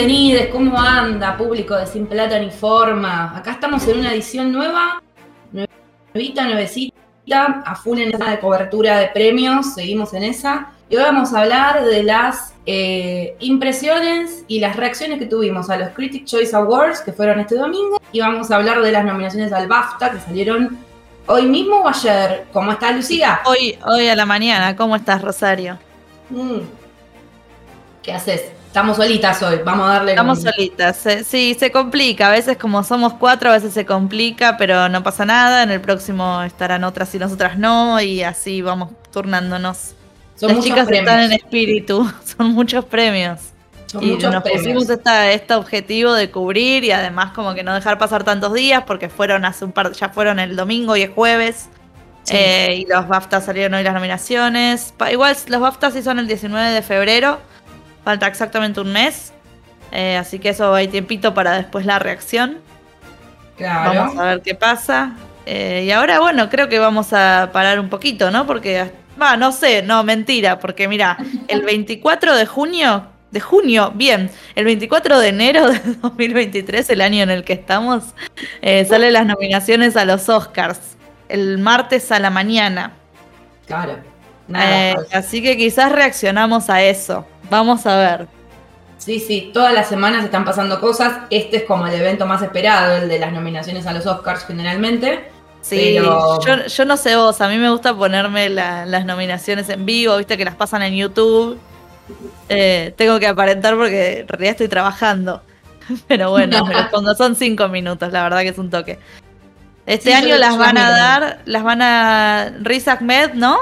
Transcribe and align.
Bienvenidos, 0.00 0.46
¿cómo 0.46 0.80
anda, 0.80 1.36
público 1.36 1.76
de 1.76 1.86
Sin 1.86 2.06
Plata 2.06 2.38
ni 2.38 2.50
Forma? 2.50 3.36
Acá 3.36 3.50
estamos 3.50 3.86
en 3.86 3.98
una 3.98 4.14
edición 4.14 4.50
nueva, 4.50 5.02
nuevita, 6.14 6.46
nuevecita, 6.46 6.94
a 7.66 7.74
full 7.74 7.98
en 7.98 8.14
esa 8.14 8.30
de 8.30 8.40
cobertura 8.40 8.98
de 8.98 9.08
premios, 9.08 9.74
seguimos 9.74 10.14
en 10.14 10.22
esa. 10.22 10.72
Y 10.88 10.96
hoy 10.96 11.02
vamos 11.02 11.34
a 11.34 11.42
hablar 11.42 11.84
de 11.84 12.02
las 12.02 12.54
eh, 12.64 13.36
impresiones 13.40 14.42
y 14.48 14.60
las 14.60 14.76
reacciones 14.76 15.18
que 15.18 15.26
tuvimos 15.26 15.68
a 15.68 15.76
los 15.76 15.90
Critic 15.90 16.24
Choice 16.24 16.56
Awards, 16.56 17.02
que 17.02 17.12
fueron 17.12 17.38
este 17.38 17.56
domingo, 17.56 18.00
y 18.10 18.20
vamos 18.20 18.50
a 18.50 18.56
hablar 18.56 18.80
de 18.80 18.92
las 18.92 19.04
nominaciones 19.04 19.52
al 19.52 19.68
BAFTA, 19.68 20.12
que 20.12 20.20
salieron 20.20 20.78
hoy 21.26 21.42
mismo 21.42 21.80
o 21.80 21.88
ayer. 21.88 22.46
¿Cómo 22.54 22.72
estás, 22.72 22.96
Lucía? 22.96 23.42
Hoy, 23.44 23.78
hoy 23.84 24.08
a 24.08 24.16
la 24.16 24.24
mañana, 24.24 24.74
¿cómo 24.76 24.96
estás, 24.96 25.20
Rosario? 25.20 25.78
Mm. 26.30 26.60
¿Qué 28.02 28.14
haces? 28.14 28.59
Estamos 28.70 28.98
solitas 28.98 29.42
hoy, 29.42 29.58
vamos 29.64 29.88
a 29.88 29.94
darle. 29.94 30.12
Estamos 30.12 30.42
solitas, 30.42 31.04
sí, 31.26 31.56
se 31.58 31.72
complica. 31.72 32.28
A 32.28 32.30
veces, 32.30 32.56
como 32.56 32.84
somos 32.84 33.14
cuatro, 33.14 33.50
a 33.50 33.54
veces 33.54 33.74
se 33.74 33.84
complica, 33.84 34.56
pero 34.56 34.88
no 34.88 35.02
pasa 35.02 35.24
nada. 35.24 35.64
En 35.64 35.72
el 35.72 35.80
próximo 35.80 36.40
estarán 36.44 36.84
otras 36.84 37.12
y 37.12 37.18
nosotras 37.18 37.58
no, 37.58 38.00
y 38.00 38.22
así 38.22 38.62
vamos 38.62 38.90
turnándonos. 39.12 39.96
Son 40.36 40.54
Las 40.54 40.64
chicas 40.64 40.88
están 40.88 41.18
en 41.18 41.32
espíritu, 41.32 42.08
son 42.24 42.52
muchos 42.52 42.84
premios. 42.84 43.40
y 44.00 44.12
nos 44.18 44.44
pusimos 44.44 44.88
este 44.88 45.54
objetivo 45.54 46.12
de 46.12 46.30
cubrir 46.30 46.84
y 46.84 46.92
además 46.92 47.32
como 47.32 47.54
que 47.54 47.64
no 47.64 47.74
dejar 47.74 47.98
pasar 47.98 48.22
tantos 48.22 48.54
días 48.54 48.84
porque 48.86 49.08
fueron 49.08 49.44
hace 49.46 49.64
un 49.64 49.72
par, 49.72 49.90
ya 49.94 50.10
fueron 50.10 50.38
el 50.38 50.54
domingo 50.54 50.94
y 50.94 51.02
el 51.02 51.10
jueves. 51.10 51.68
Eh, 52.28 52.84
y 52.86 52.86
los 52.88 53.08
BAFTA 53.08 53.40
salieron 53.40 53.74
hoy 53.74 53.82
las 53.82 53.94
nominaciones. 53.94 54.94
igual 55.10 55.36
los 55.48 55.60
BAFTA 55.60 55.90
sí 55.90 56.04
son 56.04 56.20
el 56.20 56.28
19 56.28 56.70
de 56.70 56.82
febrero 56.82 57.49
Falta 58.04 58.26
exactamente 58.26 58.80
un 58.80 58.92
mes. 58.92 59.32
Eh, 59.92 60.16
así 60.16 60.38
que 60.38 60.50
eso 60.50 60.72
hay 60.74 60.88
tiempito 60.88 61.34
para 61.34 61.52
después 61.52 61.84
la 61.86 61.98
reacción. 61.98 62.58
Claro. 63.56 63.94
Vamos 63.94 64.18
a 64.18 64.24
ver 64.24 64.42
qué 64.42 64.54
pasa. 64.54 65.16
Eh, 65.46 65.84
y 65.86 65.90
ahora, 65.90 66.20
bueno, 66.20 66.48
creo 66.48 66.68
que 66.68 66.78
vamos 66.78 67.12
a 67.12 67.50
parar 67.52 67.80
un 67.80 67.88
poquito, 67.88 68.30
¿no? 68.30 68.46
Porque, 68.46 68.90
va, 69.20 69.36
no 69.36 69.52
sé, 69.52 69.82
no, 69.82 70.04
mentira, 70.04 70.58
porque 70.58 70.86
mira, 70.86 71.16
el 71.48 71.62
24 71.62 72.36
de 72.36 72.46
junio, 72.46 73.06
de 73.30 73.40
junio, 73.40 73.92
bien, 73.94 74.30
el 74.54 74.64
24 74.64 75.18
de 75.18 75.28
enero 75.28 75.70
de 75.70 75.78
2023, 76.02 76.88
el 76.90 77.00
año 77.00 77.22
en 77.22 77.30
el 77.30 77.44
que 77.44 77.54
estamos, 77.54 78.14
eh, 78.62 78.84
salen 78.84 79.12
las 79.12 79.26
nominaciones 79.26 79.96
a 79.96 80.04
los 80.04 80.28
Oscars, 80.28 80.78
el 81.28 81.58
martes 81.58 82.12
a 82.12 82.18
la 82.18 82.30
mañana. 82.30 82.92
Claro. 83.66 83.98
así 85.12 85.42
que 85.42 85.56
quizás 85.56 85.92
reaccionamos 85.92 86.70
a 86.70 86.82
eso. 86.82 87.26
Vamos 87.50 87.84
a 87.86 87.96
ver. 87.96 88.26
Sí, 88.98 89.18
sí, 89.18 89.50
todas 89.52 89.72
las 89.72 89.88
semanas 89.88 90.24
están 90.24 90.44
pasando 90.44 90.78
cosas. 90.80 91.20
Este 91.30 91.58
es 91.58 91.62
como 91.64 91.86
el 91.86 91.94
evento 91.94 92.26
más 92.26 92.42
esperado, 92.42 92.96
el 92.96 93.08
de 93.08 93.18
las 93.18 93.32
nominaciones 93.32 93.86
a 93.86 93.92
los 93.92 94.06
Oscars 94.06 94.44
generalmente. 94.44 95.30
Sí, 95.62 95.94
yo, 95.94 96.84
no 96.86 96.96
sé 96.96 97.16
vos, 97.16 97.40
a 97.40 97.48
mí 97.48 97.58
me 97.58 97.70
gusta 97.70 97.94
ponerme 97.94 98.48
las 98.48 99.04
nominaciones 99.04 99.68
en 99.68 99.84
vivo, 99.84 100.16
viste 100.16 100.36
que 100.36 100.44
las 100.44 100.54
pasan 100.54 100.82
en 100.82 100.94
YouTube. 100.94 101.58
Eh, 102.48 102.92
tengo 102.96 103.18
que 103.20 103.26
aparentar 103.26 103.76
porque 103.76 104.20
en 104.20 104.28
realidad 104.28 104.52
estoy 104.52 104.68
trabajando. 104.68 105.42
Pero 106.08 106.30
bueno, 106.30 106.64
cuando 106.90 107.14
son 107.14 107.36
cinco 107.36 107.68
minutos, 107.68 108.12
la 108.12 108.22
verdad 108.22 108.40
que 108.40 108.48
es 108.48 108.58
un 108.58 108.70
toque. 108.70 108.98
Este 109.86 110.14
año 110.14 110.36
las 110.36 110.56
van 110.56 110.78
a 110.78 110.90
dar, 110.90 111.40
las 111.46 111.62
van 111.62 111.82
a 111.82 112.52
Riz 112.60 112.86
Ahmed, 112.86 113.32
¿no? 113.34 113.58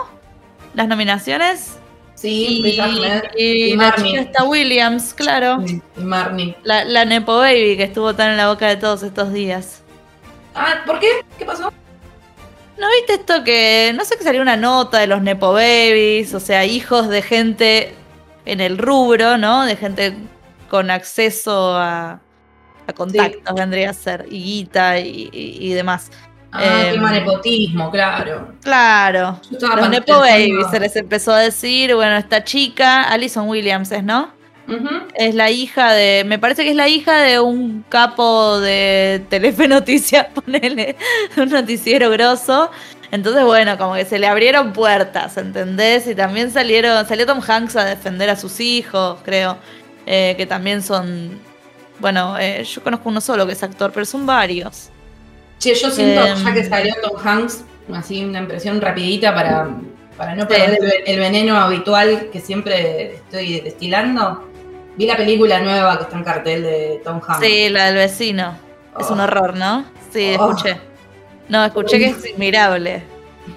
Las 0.75 0.89
nominaciones. 0.89 1.78
Sí, 2.21 2.63
y, 2.65 2.81
y, 3.37 3.75
y 3.75 4.17
está 4.17 4.43
Williams, 4.43 5.15
claro. 5.15 5.63
y 5.65 5.81
Marnie. 6.01 6.57
La, 6.65 6.85
la, 6.85 7.05
Nepo 7.05 7.37
Baby 7.37 7.77
que 7.77 7.85
estuvo 7.85 8.13
tan 8.13 8.33
en 8.33 8.39
la 8.39 8.49
boca 8.49 8.67
de 8.67 8.77
todos 8.77 9.05
estos 9.05 9.33
días. 9.33 9.83
Ah, 10.53 10.83
¿por 10.85 10.99
qué? 10.99 11.07
¿Qué 11.39 11.45
pasó? 11.45 11.73
¿No 12.77 12.87
viste 12.97 13.15
esto 13.15 13.45
que, 13.45 13.93
no 13.95 14.05
sé 14.05 14.17
que 14.17 14.25
salió 14.25 14.43
una 14.43 14.57
nota 14.57 14.99
de 14.99 15.07
los 15.07 15.23
Nepo 15.23 15.53
Babies, 15.53 16.35
o 16.35 16.41
sea, 16.41 16.65
hijos 16.65 17.09
de 17.09 17.23
gente 17.23 17.95
en 18.47 18.61
el 18.61 18.79
rubro, 18.79 19.39
¿no? 19.39 19.65
De 19.65 19.77
gente 19.77 20.15
con 20.69 20.91
acceso 20.91 21.77
a, 21.77 22.21
a 22.89 22.93
contactos, 22.95 23.55
vendría 23.55 23.91
a 23.91 23.95
ser, 23.95 24.27
y 24.29 24.43
guita 24.43 24.99
y, 24.99 25.31
y 25.33 25.73
demás. 25.73 26.11
Ah, 26.51 26.93
eh, 26.93 26.99
nepotismo, 26.99 27.91
claro. 27.91 28.55
Claro. 28.63 29.39
Los 29.51 29.91
Nepo 29.91 30.19
Babies 30.19 30.67
se 30.71 30.81
les 30.81 30.97
empezó 30.97 31.33
a 31.33 31.41
decir, 31.41 31.95
bueno, 31.95 32.17
esta 32.17 32.43
chica, 32.43 33.03
Alison 33.03 33.49
Williams 33.49 33.93
es, 33.93 34.03
¿no? 34.03 34.31
Es 35.15 35.35
la 35.35 35.51
hija 35.51 35.93
de, 35.95 36.25
me 36.27 36.39
parece 36.39 36.63
que 36.63 36.71
es 36.71 36.77
la 36.77 36.89
hija 36.89 37.21
de 37.21 37.41
un 37.41 37.85
capo 37.89 38.61
de 38.61 39.25
Telefe 39.31 39.67
Noticias, 39.67 40.27
ponele, 40.35 40.97
un 41.37 41.49
noticiero 41.49 42.11
grosso. 42.11 42.71
Entonces, 43.11 43.45
bueno, 43.45 43.79
como 43.79 43.95
que 43.95 44.05
se 44.05 44.19
le 44.19 44.27
abrieron 44.27 44.75
puertas, 44.75 45.39
¿entendés? 45.39 46.07
Y 46.07 46.15
también 46.15 46.51
salieron, 46.51 47.07
salió 47.07 47.25
Tom 47.25 47.41
Hanks 47.47 47.77
a 47.77 47.85
defender 47.85 48.29
a 48.29 48.37
sus 48.37 48.61
hijos, 48.61 49.19
creo, 49.25 49.57
eh, 50.05 50.35
que 50.37 50.45
también 50.45 50.83
son, 50.83 51.41
bueno, 51.99 52.39
eh, 52.39 52.63
yo 52.65 52.83
conozco 52.83 53.09
uno 53.09 53.23
solo 53.23 53.47
que 53.47 53.53
es 53.53 53.63
actor, 53.63 53.91
pero 53.93 54.05
son 54.05 54.27
varios. 54.27 54.91
Che, 55.59 55.75
yo 55.75 55.91
siento, 55.91 56.25
ya 56.25 56.53
que 56.53 56.61
em. 56.61 56.69
salió 56.69 56.95
Tom 57.03 57.17
Hanks, 57.23 57.65
así 57.93 58.25
una 58.25 58.39
impresión 58.39 58.81
rapidita 58.81 59.35
para, 59.35 59.69
para 60.17 60.37
no 60.37 60.47
perder 60.47 61.03
el, 61.05 61.19
veneno 61.19 61.57
habitual 61.57 62.29
que 62.33 62.41
siempre 62.41 63.17
estoy 63.17 63.61
destilando. 63.61 64.49
Vi 64.97 65.07
la 65.07 65.17
película 65.17 65.61
nueva 65.61 65.97
que 65.97 66.05
está 66.05 66.17
en 66.17 66.25
cartel 66.25 66.63
de 66.63 67.01
Tom 67.05 67.21
Hanks. 67.27 67.45
Sí, 67.45 67.69
la 67.71 67.87
del 67.87 67.97
vecino. 67.97 68.57
Es 68.99 69.11
un 69.11 69.21
oh. 69.21 69.25
horror, 69.25 69.57
¿no? 69.57 69.85
Sí, 70.13 70.37
oh. 70.39 70.51
escuché. 70.51 70.81
No, 71.49 71.65
escuché 71.65 71.99
que 71.99 72.07
es 72.07 72.35
admirable. 72.35 73.03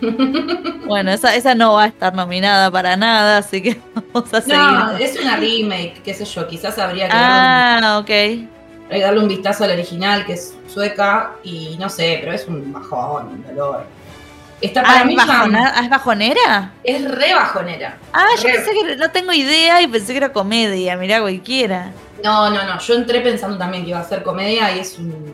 bueno, 0.87 1.11
esa, 1.11 1.35
esa 1.35 1.53
no 1.53 1.73
va 1.73 1.83
a 1.83 1.87
estar 1.87 2.15
nominada 2.15 2.71
para 2.71 2.95
nada, 2.95 3.37
así 3.37 3.61
que 3.61 3.79
vamos 4.13 4.33
a 4.33 4.41
seguir. 4.41 4.57
No, 4.57 4.97
es 4.97 5.19
una 5.19 5.35
remake, 5.35 6.01
qué 6.03 6.13
sé 6.13 6.25
yo, 6.25 6.47
quizás 6.47 6.79
habría 6.79 7.07
que... 7.07 7.13
Ah, 7.15 7.99
ok 8.01 8.09
hay 8.91 8.99
que 8.99 9.05
darle 9.05 9.21
un 9.21 9.27
vistazo 9.29 9.63
al 9.63 9.71
original, 9.71 10.25
que 10.25 10.33
es 10.33 10.53
sueca, 10.67 11.35
y 11.43 11.77
no 11.79 11.89
sé, 11.89 12.17
pero 12.19 12.33
es 12.33 12.45
un 12.47 12.73
bajón, 12.73 13.27
un 13.29 13.43
dolor. 13.47 13.85
Está 14.59 14.83
para 14.83 15.01
ah, 15.01 15.05
mí 15.05 15.15
¿Es 15.15 15.89
bajonera? 15.89 16.71
Es 16.83 17.09
re 17.09 17.33
bajonera. 17.33 17.97
Ah, 18.13 18.27
yo 18.37 18.43
pensé 18.43 18.71
que 18.73 18.95
no 18.97 19.09
tengo 19.09 19.33
idea 19.33 19.81
y 19.81 19.87
pensé 19.87 20.13
que 20.13 20.17
era 20.17 20.33
comedia, 20.33 20.97
mirá 20.97 21.21
cualquiera. 21.21 21.91
No, 22.23 22.49
no, 22.51 22.63
no. 22.65 22.79
Yo 22.79 22.93
entré 22.95 23.21
pensando 23.21 23.57
también 23.57 23.83
que 23.83 23.89
iba 23.89 23.99
a 23.99 24.03
ser 24.03 24.21
comedia 24.23 24.75
y 24.75 24.79
es 24.79 24.99
un. 24.99 25.33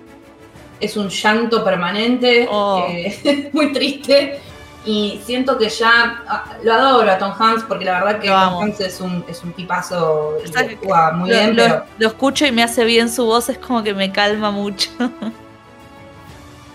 Es 0.79 0.95
un 0.95 1.09
llanto 1.09 1.63
permanente, 1.63 2.47
oh. 2.51 2.85
eh, 2.88 3.50
muy 3.53 3.74
triste. 3.74 4.39
Y 4.88 5.22
siento 5.25 5.58
que 5.58 5.68
ya 5.68 6.24
ah, 6.30 6.46
lo 6.64 6.74
adoro 6.74 7.12
a 7.12 7.18
Tom 7.18 7.34
Hanks 7.38 7.64
porque 7.64 7.84
la 7.84 8.02
verdad 8.02 8.22
que 8.22 8.30
Tom 8.30 8.64
Hanks 8.64 8.80
es 8.80 9.02
un, 9.02 9.25
es 9.28 9.44
un 9.44 9.52
tipazo 9.52 10.38
y 10.46 10.58
actúa 10.58 11.12
muy 11.12 11.30
bien. 11.30 11.58
Lo, 11.58 12.08
escucho 12.08 12.46
y 12.46 12.53
me 12.53 12.64
hace 12.64 12.86
bien 12.86 13.12
su 13.12 13.25
voz, 13.25 13.50
es 13.50 13.58
como 13.58 13.84
que 13.84 13.94
me 13.94 14.14
calma 14.14 14.50
mucho. 14.50 14.90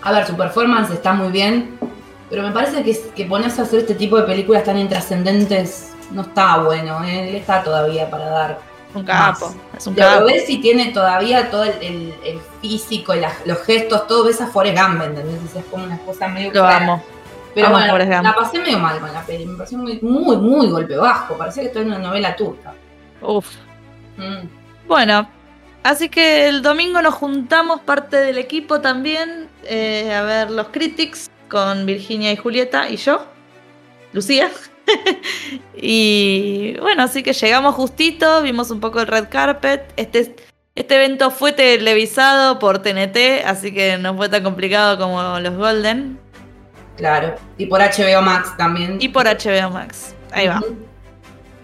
A 0.03 0.11
ver, 0.11 0.27
su 0.27 0.37
performance 0.37 0.91
está 0.91 1.13
muy 1.13 1.31
bien, 1.31 1.79
pero 2.29 2.43
me 2.43 2.51
parece 2.51 2.83
que, 2.83 2.95
que 3.15 3.25
ponerse 3.25 3.61
a 3.61 3.63
hacer 3.63 3.79
este 3.79 3.95
tipo 3.95 4.15
de 4.17 4.23
películas 4.23 4.63
tan 4.63 4.77
intrascendentes 4.77 5.93
no 6.11 6.21
está 6.21 6.57
bueno. 6.57 7.03
¿eh? 7.03 7.29
Él 7.29 7.35
está 7.35 7.63
todavía 7.63 8.11
para 8.11 8.29
dar. 8.29 8.59
Un 8.93 9.03
capo, 9.03 9.51
es 9.75 9.87
un 9.87 9.95
capo. 9.95 10.19
Lo 10.19 10.27
ves 10.27 10.45
si 10.45 10.59
tiene 10.59 10.91
todavía 10.91 11.49
todo 11.49 11.63
el, 11.63 12.13
físico, 12.61 13.15
los 13.45 13.57
gestos, 13.63 14.05
todo 14.05 14.25
ves 14.25 14.39
a 14.39 14.45
Forrest 14.45 14.77
Gump, 14.77 15.01
¿entendés? 15.01 15.55
Es 15.55 15.65
como 15.65 15.85
una 15.85 15.97
cosa 15.97 16.27
medio. 16.27 16.53
Lo 16.53 16.67
amo. 16.67 17.03
Pero 17.53 17.69
bueno, 17.69 17.97
la 17.97 18.35
pasé 18.35 18.59
medio 18.59 18.79
mal 18.79 18.99
con 18.99 19.13
la 19.13 19.23
peli. 19.25 19.45
Me 19.45 19.57
pareció 19.57 19.77
muy, 19.77 19.99
muy, 20.01 20.37
muy 20.37 20.67
golpe 20.69 20.95
bajo. 20.95 21.37
Parecía 21.37 21.63
que 21.63 21.67
estoy 21.67 21.83
en 21.83 21.89
una 21.89 21.99
novela 21.99 22.35
turca. 22.35 22.73
Uf. 23.21 23.47
Mm. 24.17 24.47
Bueno, 24.87 25.29
así 25.83 26.09
que 26.09 26.47
el 26.47 26.61
domingo 26.61 27.01
nos 27.01 27.13
juntamos 27.13 27.81
parte 27.81 28.17
del 28.17 28.37
equipo 28.37 28.81
también 28.81 29.49
eh, 29.63 30.13
a 30.13 30.23
ver 30.23 30.51
los 30.51 30.67
critics 30.69 31.29
con 31.47 31.85
Virginia 31.85 32.31
y 32.31 32.35
Julieta 32.35 32.89
y 32.89 32.97
yo, 32.97 33.25
Lucía. 34.11 34.49
y 35.75 36.75
bueno, 36.81 37.03
así 37.03 37.23
que 37.23 37.33
llegamos 37.33 37.75
justito, 37.75 38.41
vimos 38.41 38.71
un 38.71 38.79
poco 38.79 38.99
el 38.99 39.07
red 39.07 39.29
carpet. 39.29 39.93
Este, 39.95 40.35
este 40.75 40.95
evento 40.95 41.31
fue 41.31 41.53
televisado 41.53 42.59
por 42.59 42.79
TNT, 42.79 43.45
así 43.45 43.73
que 43.73 43.97
no 43.97 44.15
fue 44.15 44.29
tan 44.29 44.43
complicado 44.43 44.97
como 44.97 45.39
los 45.39 45.55
Golden. 45.55 46.19
Claro, 46.97 47.35
y 47.57 47.65
por 47.65 47.81
HBO 47.81 48.21
Max 48.21 48.55
también. 48.57 48.97
Y 48.99 49.09
por 49.09 49.25
HBO 49.25 49.69
Max, 49.71 50.15
ahí 50.31 50.47
va. 50.47 50.61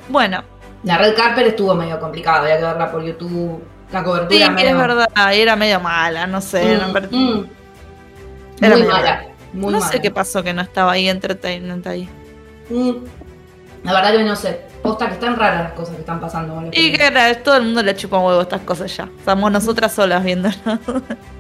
Bueno. 0.08 0.44
La 0.84 0.98
Red 0.98 1.16
Carpet 1.16 1.48
estuvo 1.48 1.76
medio 1.76 2.00
complicada, 2.00 2.40
había 2.40 2.58
que 2.58 2.64
verla 2.64 2.92
por 2.92 3.04
YouTube. 3.04 3.64
La 3.92 4.04
cobertura 4.04 4.56
sí, 4.58 4.66
es 4.66 4.78
verdad, 4.78 5.08
era 5.34 5.56
medio 5.56 5.80
mala, 5.80 6.28
no 6.28 6.42
sé. 6.42 6.78
Mm, 6.78 7.16
mm. 7.16 7.50
Era 8.62 8.78
muy 8.78 8.88
mala. 8.88 9.26
no 9.54 9.82
sé 9.82 10.00
qué 10.00 10.12
pasó 10.12 10.44
que 10.44 10.54
no 10.54 10.62
estaba 10.62 10.94
ahí 10.94 11.10
Entertainment 11.10 11.86
ahí. 11.88 12.08
Mm. 12.70 12.92
La 13.84 13.94
verdad 13.94 14.12
que 14.12 14.24
no 14.24 14.36
sé. 14.36 14.62
Posta 14.84 15.08
que 15.08 15.14
están 15.16 15.36
raras 15.36 15.64
las 15.64 15.72
cosas 15.74 15.96
que 15.96 16.02
están 16.02 16.20
pasando. 16.20 16.70
y 16.72 16.92
que 16.94 17.40
todo 17.44 17.58
el 17.58 17.64
mundo 17.64 17.84
le 17.84 17.96
chupa 17.96 18.18
un 18.18 18.26
huevo 18.26 18.42
estas 18.42 18.62
cosas 18.62 18.96
ya. 18.96 19.10
Estamos 19.18 19.52
nosotras 19.52 19.94
solas 19.94 20.24
viéndolo. 20.24 20.56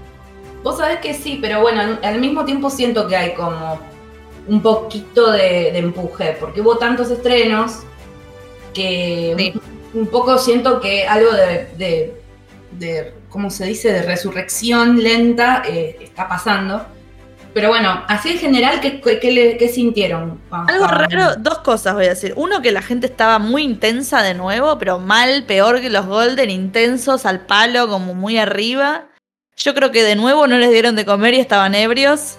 Vos 0.64 0.78
sabés 0.78 1.00
que 1.00 1.14
sí, 1.14 1.40
pero 1.42 1.62
bueno, 1.62 2.00
al 2.02 2.20
mismo 2.20 2.46
tiempo 2.46 2.70
siento 2.70 3.08
que 3.08 3.16
hay 3.16 3.34
como 3.34 3.80
un 4.48 4.62
poquito 4.62 5.32
de, 5.32 5.78
empuje, 5.78 6.36
porque 6.40 6.62
hubo 6.62 6.78
tantos 6.78 7.12
estrenos 7.12 7.80
que 8.74 9.54
un, 9.94 10.08
poco 10.08 10.38
siento 10.38 10.80
que 10.80 11.08
algo 11.08 11.32
de, 11.32 12.14
de, 12.72 13.14
¿cómo 13.30 13.50
se 13.50 13.66
dice?, 13.66 13.92
de 13.92 14.02
resurrección 14.02 15.02
lenta 15.02 15.64
eh, 15.66 15.98
está 16.02 16.28
pasando. 16.28 16.86
Pero 17.54 17.70
bueno, 17.70 18.04
así 18.08 18.30
en 18.30 18.38
general, 18.38 18.80
¿qué, 18.80 19.02
qué, 19.02 19.70
sintieron? 19.74 20.40
Algo 20.52 20.86
raro, 20.86 21.36
dos 21.40 21.60
cosas 21.60 21.96
voy 21.96 22.06
a 22.06 22.10
decir. 22.10 22.34
Uno, 22.36 22.62
que 22.62 22.72
la 22.72 22.84
gente 22.84 23.08
estaba 23.08 23.40
muy 23.40 23.64
intensa 23.64 24.22
de 24.22 24.36
nuevo, 24.36 24.78
pero 24.78 25.00
mal, 25.00 25.44
peor 25.46 25.82
que 25.82 25.90
los 25.90 26.06
Golden, 26.06 26.52
intensos, 26.52 27.26
al 27.26 27.42
palo, 27.42 27.88
como 27.88 28.14
muy 28.14 28.38
arriba. 28.38 29.08
Yo 29.60 29.76
creo 29.76 29.92
que 29.92 30.04
de 30.04 30.16
nuevo 30.16 30.48
no 30.48 30.58
les 30.58 30.72
dieron 30.72 30.96
de 30.96 31.06
comer 31.06 31.34
y 31.34 31.40
estaban 31.40 31.76
ebrios. 31.76 32.38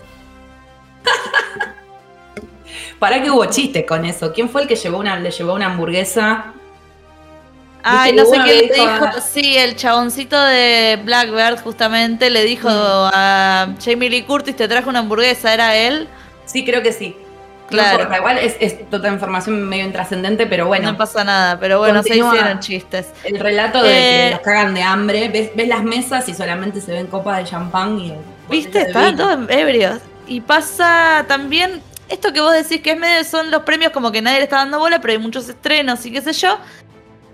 ¿Para 2.99 3.22
qué 3.22 3.31
hubo 3.31 3.44
chiste 3.46 3.84
con 3.84 4.05
eso? 4.06 4.32
¿Quién 4.32 4.49
fue 4.49 4.62
el 4.62 4.69
que 4.69 4.76
llevó 4.76 4.99
una, 4.99 5.19
le 5.19 5.31
llevó 5.31 5.55
una 5.55 5.67
hamburguesa? 5.67 6.55
Ay, 7.82 8.12
no 8.14 8.25
sé 8.25 8.38
qué 8.44 8.55
le 8.55 8.75
dijo. 8.75 9.06
Sí, 9.32 9.56
el 9.56 9.76
chaboncito 9.76 10.40
de 10.40 10.99
Blackbird 11.05 11.61
justamente 11.62 12.31
le 12.31 12.44
dijo 12.44 12.69
mm. 12.69 13.11
a 13.12 13.75
Jamie 13.82 14.11
Lee 14.11 14.23
Curtis, 14.23 14.56
te 14.56 14.69
trajo 14.69 14.88
una 14.90 15.00
hamburguesa, 15.00 15.52
¿era 15.52 15.76
él? 15.76 16.08
Sí, 16.46 16.64
creo 16.64 16.82
que 16.82 16.93
sí. 16.93 17.16
Claro. 17.70 18.14
igual 18.14 18.38
es, 18.38 18.56
es, 18.61 18.90
toda 18.90 19.08
información 19.08 19.67
medio 19.69 19.84
intrascendente, 19.84 20.46
pero 20.46 20.67
bueno. 20.67 20.93
No 20.93 20.99
pasa 20.99 21.25
nada, 21.25 21.58
pero 21.58 21.78
bueno, 21.78 22.02
se 22.02 22.17
hicieron 22.17 22.58
chistes. 22.61 23.08
El 23.25 23.38
relato 23.38 23.82
de 23.82 23.88
que 23.88 24.28
eh, 24.28 24.31
los 24.32 24.40
cagan 24.40 24.75
de 24.75 24.82
hambre, 24.82 25.28
ves, 25.28 25.50
ves, 25.55 25.69
las 25.69 25.82
mesas 25.82 26.28
y 26.28 26.34
solamente 26.34 26.81
se 26.81 26.93
ven 26.93 27.06
copas 27.06 27.38
de 27.38 27.44
champán 27.44 27.99
y. 27.99 28.14
¿Viste? 28.50 28.82
Estaban 28.82 29.17
todos 29.17 29.38
ebrios. 29.49 30.00
Y 30.26 30.40
pasa 30.40 31.25
también 31.26 31.81
esto 32.11 32.32
que 32.32 32.40
vos 32.40 32.52
decís 32.52 32.81
que 32.82 32.90
es 32.90 32.99
medio 32.99 33.22
son 33.25 33.50
los 33.50 33.62
premios 33.62 33.93
como 33.93 34.11
que 34.11 34.20
nadie 34.20 34.38
le 34.38 34.44
está 34.44 34.56
dando 34.56 34.78
bola, 34.78 35.00
pero 35.00 35.12
hay 35.12 35.19
muchos 35.19 35.49
estrenos 35.49 36.05
y 36.05 36.11
qué 36.11 36.20
sé 36.20 36.32
yo. 36.32 36.58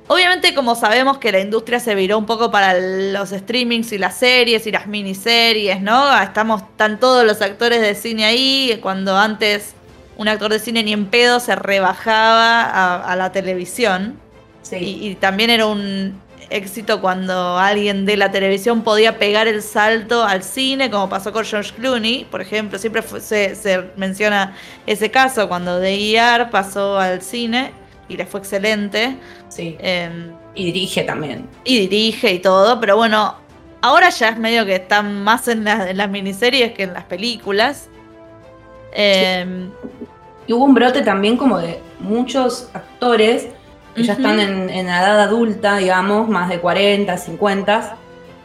Obviamente, 0.09 0.55
como 0.55 0.77
sabemos 0.77 1.19
que 1.19 1.33
la 1.33 1.41
industria 1.41 1.81
se 1.81 1.95
viró 1.95 2.17
un 2.17 2.27
poco 2.27 2.51
para 2.51 2.75
los 2.79 3.31
streamings 3.31 3.91
y 3.93 3.99
las 3.99 4.17
series 4.17 4.67
y 4.67 4.71
las 4.71 4.87
miniseries, 4.87 5.81
¿no? 5.81 6.17
Estamos, 6.23 6.63
están 6.63 7.01
todos 7.01 7.25
los 7.25 7.43
actores 7.43 7.81
de 7.81 7.95
cine 7.95 8.25
ahí, 8.25 8.79
cuando 8.83 9.17
antes 9.17 9.75
un 10.17 10.29
actor 10.29 10.53
de 10.53 10.59
cine 10.59 10.83
ni 10.83 10.93
en 10.93 11.07
pedo 11.07 11.41
se 11.41 11.55
rebajaba 11.57 13.01
a, 13.01 13.17
la 13.17 13.33
televisión. 13.33 14.19
Sí. 14.63 14.77
y, 15.01 15.15
también 15.15 15.51
era 15.51 15.67
un 15.67 16.21
éxito 16.51 17.01
cuando 17.01 17.59
alguien 17.59 18.07
de 18.07 18.17
la 18.17 18.31
televisión 18.31 18.83
podía 18.83 19.19
pegar 19.19 19.49
el 19.49 19.63
salto 19.63 20.23
al 20.25 20.43
cine, 20.43 20.91
como 20.91 21.09
pasó 21.09 21.33
con 21.33 21.45
George 21.45 21.73
Clooney, 21.75 22.25
por 22.31 22.41
ejemplo, 22.41 22.79
siempre 22.79 23.03
se, 23.03 23.91
menciona 23.97 24.55
ese 24.87 25.11
caso, 25.11 25.49
cuando 25.49 25.79
de 25.79 25.95
IR 25.95 26.51
pasó 26.51 26.99
al 26.99 27.23
cine 27.23 27.73
y 28.09 28.17
le 28.17 28.27
fue 28.27 28.41
excelente. 28.41 29.17
Sí. 29.49 29.77
Em, 29.81 30.33
y 30.55 30.67
dirige 30.67 31.03
también. 31.03 31.49
Y 31.65 31.81
dirige 31.81 32.33
y 32.33 32.39
todo, 32.39 32.81
pero 32.81 32.97
bueno, 32.97 33.37
ahora 33.83 34.11
ya 34.11 34.31
es 34.31 34.39
medio 34.39 34.65
que 34.65 34.77
están 34.77 35.23
más 35.23 35.49
en, 35.49 35.65
las 35.65 36.11
miniseries 36.11 36.73
que 36.73 36.85
en 36.85 36.93
las 36.93 37.05
películas. 37.05 37.89
Em, 38.99 39.71
y 40.47 40.53
hubo 40.55 40.65
un 40.65 40.73
brote 40.73 41.03
también 41.03 41.37
como 41.37 41.59
de 41.59 41.81
muchos 42.01 42.71
actores 42.73 43.49
que 43.95 44.03
ya 44.03 44.15
están 44.15 44.41
en, 44.41 44.71
edad 44.71 45.21
adulta, 45.21 45.77
digamos, 45.77 46.29
más 46.29 46.49
de 46.49 46.61
40, 46.61 47.17
50, 47.17 47.97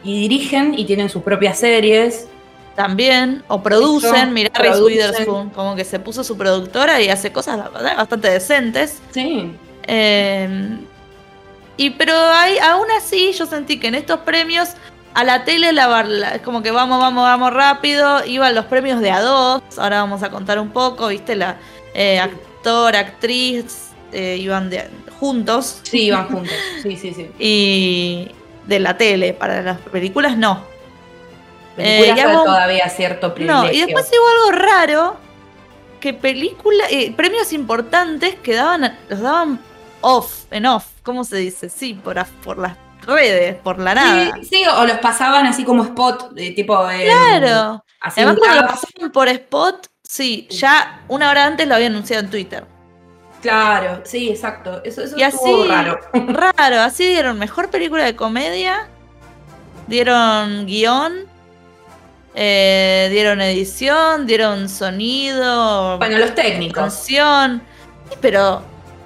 y 0.04 0.20
dirigen 0.20 0.74
y 0.78 0.84
tienen 0.84 1.08
sus 1.08 1.22
propias 1.22 1.58
series. 1.58 2.28
También, 2.74 3.42
o 3.48 3.62
producen, 3.62 4.32
mirá 4.34 4.50
Reese 4.54 4.82
Witherspoon, 4.82 5.50
como 5.50 5.74
que 5.74 5.84
se 5.84 5.98
puso 5.98 6.22
su 6.22 6.36
productora 6.36 7.00
y 7.00 7.08
hace 7.08 7.32
cosas 7.32 7.72
bastante 7.72 8.30
decentes. 8.30 9.00
Sí. 9.10 9.54
Em, 9.84 10.80
y 11.76 11.90
pero 11.90 12.14
hay, 12.14 12.58
aún 12.58 12.86
así 12.96 13.32
yo 13.32 13.46
sentí 13.46 13.78
que 13.78 13.88
en 13.88 13.94
estos 13.94 14.20
premios 14.20 14.70
a 15.14 15.24
la 15.24 15.44
tele 15.44 15.72
la, 15.72 16.40
como 16.44 16.62
que 16.62 16.70
vamos, 16.70 16.98
vamos, 17.00 17.24
vamos 17.24 17.52
rápido, 17.52 18.24
iban 18.24 18.54
los 18.54 18.66
premios 18.66 19.00
de 19.00 19.10
a 19.10 19.20
dos, 19.20 19.62
ahora 19.78 20.00
vamos 20.00 20.22
a 20.22 20.30
contar 20.30 20.58
un 20.58 20.70
poco, 20.70 21.08
viste, 21.08 21.36
la 21.36 21.56
eh, 21.94 22.18
actor, 22.18 22.96
actriz, 22.96 23.90
eh, 24.12 24.36
iban 24.38 24.70
de, 24.70 24.88
juntos. 25.18 25.80
Sí, 25.82 26.04
iban 26.04 26.28
juntos. 26.28 26.54
Sí, 26.82 26.96
sí, 26.96 27.14
sí. 27.14 27.30
Y 27.38 28.30
de 28.66 28.80
la 28.80 28.96
tele, 28.96 29.34
para 29.34 29.62
las 29.62 29.78
películas 29.78 30.36
no. 30.36 30.64
Películas 31.76 32.18
eh, 32.18 32.44
todavía 32.44 32.88
cierto 32.88 33.34
privilegio. 33.34 33.64
No, 33.64 33.72
y 33.72 33.80
después 33.80 34.10
hubo 34.10 34.50
algo 34.50 34.62
raro, 34.64 35.16
que 36.00 36.12
películas, 36.12 36.88
eh, 36.90 37.12
premios 37.16 37.52
importantes 37.52 38.34
que 38.34 38.54
daban, 38.54 38.98
los 39.08 39.20
daban 39.20 39.60
off, 40.00 40.44
en 40.50 40.66
off, 40.66 40.86
¿cómo 41.02 41.24
se 41.24 41.36
dice? 41.36 41.68
Sí, 41.68 41.94
por, 41.94 42.22
por 42.44 42.58
las 42.58 42.76
redes, 43.06 43.56
por 43.56 43.78
la 43.78 43.94
nada. 43.94 44.32
Sí, 44.36 44.44
sí, 44.44 44.64
o 44.66 44.84
los 44.86 44.98
pasaban 44.98 45.46
así 45.46 45.64
como 45.64 45.84
spot, 45.84 46.32
de 46.32 46.50
tipo... 46.50 46.76
claro. 46.76 47.84
Además 48.00 48.36
cuando 48.38 48.62
lo 48.62 48.68
pasaban 48.68 49.12
por 49.12 49.28
spot, 49.28 49.86
sí, 50.02 50.48
ya 50.50 51.02
una 51.08 51.30
hora 51.30 51.46
antes 51.46 51.68
lo 51.68 51.74
había 51.74 51.86
anunciado 51.86 52.24
en 52.24 52.30
Twitter. 52.30 52.64
Claro, 53.42 54.02
sí, 54.04 54.30
exacto. 54.30 54.82
Eso, 54.84 55.02
eso 55.02 55.16
y 55.16 55.22
así, 55.22 55.66
raro. 55.68 55.98
Raro, 56.12 56.80
así 56.80 57.06
dieron 57.06 57.38
mejor 57.38 57.70
película 57.70 58.04
de 58.04 58.14
comedia, 58.14 58.88
dieron 59.88 60.66
guion, 60.66 61.26
eh, 62.34 63.08
dieron 63.10 63.40
edición, 63.40 64.26
dieron 64.26 64.68
sonido. 64.68 65.98
Bueno, 65.98 66.18
los 66.18 66.34
técnicos. 66.34 66.82
Canción. 66.82 67.62
Pero 68.20 68.62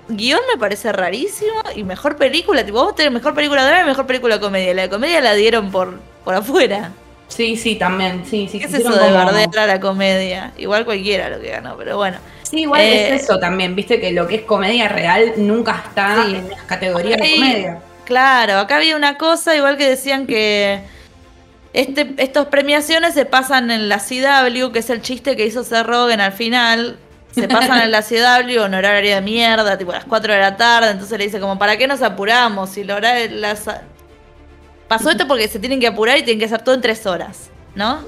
guion 0.08 0.40
me 0.52 0.58
parece 0.58 0.92
rarísimo 0.92 1.62
y 1.74 1.84
mejor 1.84 2.16
película. 2.16 2.64
Tipo, 2.64 2.78
vamos 2.78 2.92
a 2.92 2.96
tener 2.96 3.12
mejor 3.12 3.34
película 3.34 3.62
de 3.62 3.68
drama 3.68 3.84
y 3.84 3.88
mejor 3.88 4.06
película 4.06 4.36
de 4.36 4.40
comedia. 4.40 4.74
La 4.74 4.82
de 4.82 4.88
comedia 4.88 5.20
la 5.20 5.34
dieron 5.34 5.70
por, 5.70 6.00
por 6.24 6.34
afuera. 6.34 6.92
Sí, 7.28 7.56
sí, 7.56 7.76
también. 7.76 8.24
Sí, 8.24 8.48
sí, 8.50 8.58
¿Qué 8.58 8.66
es 8.66 8.74
eso 8.74 8.92
de 8.92 9.12
bardear 9.12 9.58
a 9.58 9.66
la 9.66 9.80
comedia? 9.80 10.52
Igual 10.56 10.84
cualquiera 10.84 11.28
lo 11.28 11.40
que 11.40 11.50
ganó, 11.50 11.76
pero 11.76 11.96
bueno. 11.96 12.18
Sí, 12.42 12.60
igual 12.60 12.80
es 12.82 12.92
eh, 12.92 13.14
eso 13.16 13.38
también, 13.38 13.74
viste 13.74 14.00
que 14.00 14.12
lo 14.12 14.28
que 14.28 14.36
es 14.36 14.42
comedia 14.42 14.88
real 14.88 15.32
nunca 15.36 15.82
está 15.84 16.24
en 16.26 16.48
las 16.48 16.62
categorías 16.62 17.20
de 17.20 17.34
comedia. 17.34 17.82
Claro, 18.04 18.60
acá 18.60 18.76
había 18.76 18.94
una 18.94 19.18
cosa, 19.18 19.56
igual 19.56 19.76
que 19.76 19.88
decían 19.88 20.28
que 20.28 20.80
este, 21.72 22.14
estas 22.18 22.46
premiaciones 22.46 23.14
se 23.14 23.24
pasan 23.24 23.72
en 23.72 23.88
la 23.88 23.98
CW, 23.98 24.70
que 24.70 24.78
es 24.78 24.90
el 24.90 25.02
chiste 25.02 25.34
que 25.34 25.44
hizo 25.44 25.64
Seth 25.64 25.84
Rogen 25.84 26.20
al 26.20 26.32
final. 26.32 26.98
Se 27.36 27.48
pasan 27.48 27.82
en 27.82 27.90
la 27.90 28.02
CW 28.02 28.64
en 28.64 28.74
horario 28.74 29.14
de 29.14 29.20
mierda, 29.20 29.76
tipo 29.76 29.92
a 29.92 29.96
las 29.96 30.04
4 30.06 30.32
de 30.32 30.38
la 30.38 30.56
tarde. 30.56 30.90
Entonces 30.90 31.18
le 31.18 31.26
dice, 31.26 31.38
como, 31.38 31.58
¿para 31.58 31.76
qué 31.76 31.86
nos 31.86 32.02
apuramos? 32.02 32.70
Si 32.70 32.82
lo 32.82 32.98
las... 32.98 33.64
Pasó 34.88 35.10
esto 35.10 35.28
porque 35.28 35.46
se 35.48 35.58
tienen 35.58 35.78
que 35.78 35.88
apurar 35.88 36.16
y 36.16 36.22
tienen 36.22 36.38
que 36.38 36.46
hacer 36.46 36.62
todo 36.62 36.74
en 36.74 36.80
3 36.80 37.06
horas, 37.06 37.50
¿no? 37.74 38.00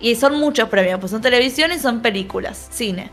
Y 0.00 0.16
son 0.16 0.38
muchos 0.38 0.68
premios, 0.68 1.00
pues 1.00 1.10
son 1.10 1.22
televisión 1.22 1.72
y 1.72 1.78
son 1.78 2.02
películas, 2.02 2.68
cine. 2.70 3.10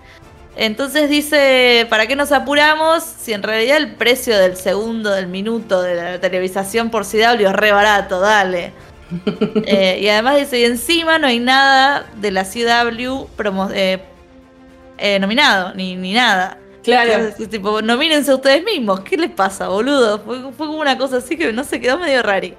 Entonces 0.57 1.07
dice, 1.09 1.85
¿para 1.89 2.07
qué 2.07 2.15
nos 2.15 2.31
apuramos 2.31 3.03
si 3.03 3.33
en 3.33 3.43
realidad 3.43 3.77
el 3.77 3.93
precio 3.93 4.37
del 4.37 4.57
segundo, 4.57 5.11
del 5.11 5.27
minuto 5.27 5.83
de 5.83 5.93
la 5.93 6.19
televisación 6.19 6.89
por 6.89 7.05
CW 7.05 7.45
es 7.45 7.53
re 7.53 7.71
barato, 7.71 8.19
dale? 8.19 8.73
Eh, 9.65 9.99
y 10.01 10.09
además 10.09 10.37
dice, 10.37 10.59
y 10.59 10.65
encima 10.65 11.17
no 11.17 11.27
hay 11.27 11.39
nada 11.39 12.05
de 12.17 12.31
la 12.31 12.43
CW 12.43 13.27
eh, 13.73 13.99
eh, 14.97 15.19
nominado, 15.19 15.73
ni, 15.73 15.95
ni 15.95 16.13
nada. 16.13 16.57
Claro. 16.83 17.11
Entonces, 17.11 17.49
tipo, 17.49 17.81
nomínense 17.81 18.33
ustedes 18.33 18.63
mismos. 18.63 19.01
¿Qué 19.01 19.17
les 19.17 19.31
pasa, 19.31 19.67
boludo? 19.67 20.19
Fue, 20.19 20.41
como 20.57 20.77
una 20.77 20.97
cosa 20.97 21.17
así 21.17 21.37
que 21.37 21.51
no 21.51 21.63
se 21.63 21.81
quedó 21.81 21.97
medio 21.97 22.23
rari. 22.23 22.53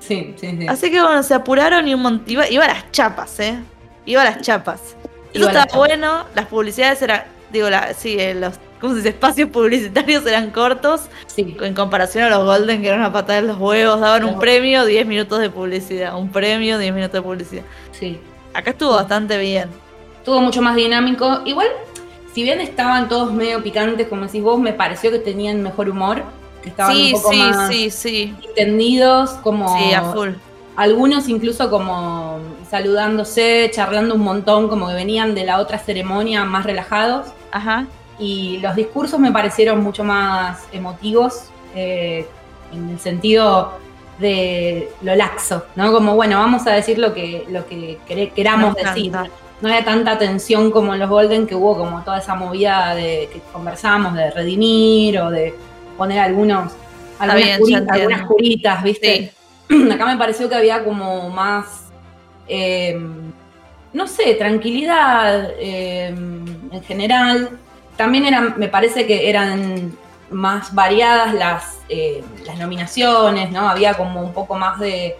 sí, 0.00 0.34
sí, 0.36 0.56
sí. 0.58 0.66
Así 0.68 0.90
que 0.90 1.00
bueno, 1.00 1.22
se 1.22 1.34
apuraron 1.34 1.86
y 1.86 1.94
un 1.94 2.02
montón. 2.02 2.30
Iba, 2.30 2.48
iba 2.48 2.64
a 2.64 2.68
las 2.68 2.90
chapas, 2.90 3.38
¿eh? 3.40 3.58
Iba 4.06 4.22
a 4.22 4.24
las 4.24 4.40
chapas. 4.40 4.96
Eso 5.32 5.46
estaba 5.46 5.66
bueno, 5.74 6.26
las 6.34 6.46
publicidades 6.46 7.00
eran, 7.00 7.22
digo, 7.52 7.70
la, 7.70 7.94
sí, 7.94 8.16
eh, 8.18 8.34
los 8.34 8.58
¿cómo 8.80 8.94
se 8.94 8.98
dice? 8.98 9.10
espacios 9.10 9.48
publicitarios 9.48 10.26
eran 10.26 10.50
cortos 10.50 11.02
sí. 11.26 11.56
en 11.60 11.72
comparación 11.72 12.24
a 12.24 12.30
los 12.30 12.44
Golden, 12.44 12.82
que 12.82 12.88
eran 12.88 12.98
una 12.98 13.12
patada 13.12 13.38
en 13.38 13.46
los 13.46 13.56
huevos, 13.56 14.00
daban 14.00 14.24
un 14.24 14.38
premio, 14.38 14.84
10 14.84 15.06
minutos 15.06 15.40
de 15.40 15.48
publicidad, 15.48 16.18
un 16.18 16.30
premio, 16.30 16.78
10 16.78 16.92
minutos 16.92 17.14
de 17.14 17.22
publicidad. 17.22 17.62
Sí. 17.92 18.20
Acá 18.52 18.72
estuvo 18.72 18.90
bastante 18.90 19.38
bien. 19.38 19.68
Estuvo 20.22 20.40
mucho 20.40 20.62
más 20.62 20.76
dinámico. 20.76 21.40
Igual, 21.44 21.66
si 22.32 22.44
bien 22.44 22.60
estaban 22.60 23.08
todos 23.08 23.32
medio 23.32 23.60
picantes, 23.60 24.06
como 24.06 24.26
decís 24.26 24.40
vos, 24.40 24.60
me 24.60 24.72
pareció 24.72 25.10
que 25.10 25.18
tenían 25.18 25.62
mejor 25.64 25.90
humor. 25.90 26.22
Que 26.62 26.68
estaban 26.68 26.96
un 26.96 27.10
poco 27.10 27.32
más 27.32 27.68
sí, 27.68 27.90
sí. 27.90 28.34
entendidos, 28.48 29.30
como... 29.42 29.76
Sí, 29.76 29.92
a 29.92 30.02
full 30.04 30.30
algunos 30.76 31.28
incluso 31.28 31.68
como 31.68 32.38
saludándose, 32.70 33.70
charlando 33.74 34.14
un 34.14 34.22
montón, 34.22 34.68
como 34.68 34.88
que 34.88 34.94
venían 34.94 35.34
de 35.34 35.44
la 35.44 35.58
otra 35.58 35.78
ceremonia 35.78 36.44
más 36.44 36.64
relajados. 36.64 37.26
Ajá. 37.50 37.86
y 38.18 38.58
los 38.62 38.74
discursos 38.76 39.20
me 39.20 39.30
parecieron 39.30 39.82
mucho 39.82 40.04
más 40.04 40.66
emotivos, 40.72 41.50
eh, 41.74 42.26
en 42.72 42.90
el 42.90 42.98
sentido 42.98 43.72
de 44.18 44.88
lo 45.02 45.14
laxo, 45.14 45.64
¿no? 45.76 45.92
Como, 45.92 46.14
bueno, 46.14 46.38
vamos 46.38 46.66
a 46.66 46.70
decir 46.70 46.98
lo 46.98 47.12
que, 47.12 47.44
lo 47.50 47.66
que 47.66 47.98
queramos 48.34 48.74
decir. 48.74 49.12
No 49.62 49.68
había 49.68 49.84
tanta 49.84 50.18
tensión 50.18 50.72
como 50.72 50.92
en 50.92 51.00
los 51.00 51.08
Golden, 51.08 51.46
que 51.46 51.54
hubo 51.54 51.76
como 51.76 52.02
toda 52.02 52.18
esa 52.18 52.34
movida 52.34 52.94
de 52.96 53.28
que 53.32 53.40
conversamos, 53.52 54.14
de 54.14 54.30
redimir 54.32 55.20
o 55.20 55.30
de 55.30 55.54
poner 55.96 56.18
algunos, 56.18 56.72
algunas, 57.18 58.22
curitas, 58.26 58.82
¿viste? 58.82 59.32
Acá 59.92 60.06
me 60.06 60.16
pareció 60.16 60.48
que 60.48 60.56
había 60.56 60.82
como 60.82 61.30
más, 61.30 61.84
eh, 62.48 63.00
no 63.92 64.06
sé, 64.08 64.34
tranquilidad 64.34 65.50
eh, 65.58 66.08
en 66.08 66.82
general. 66.82 67.50
También 67.96 68.24
eran, 68.24 68.54
me 68.56 68.66
parece 68.66 69.06
que 69.06 69.30
eran 69.30 69.96
más 70.32 70.74
variadas 70.74 71.34
las, 71.34 71.78
eh, 71.88 72.24
las 72.44 72.58
nominaciones, 72.58 73.52
¿no? 73.52 73.68
Había 73.68 73.94
como 73.94 74.20
un 74.22 74.32
poco 74.32 74.56
más 74.56 74.80
de... 74.80 75.16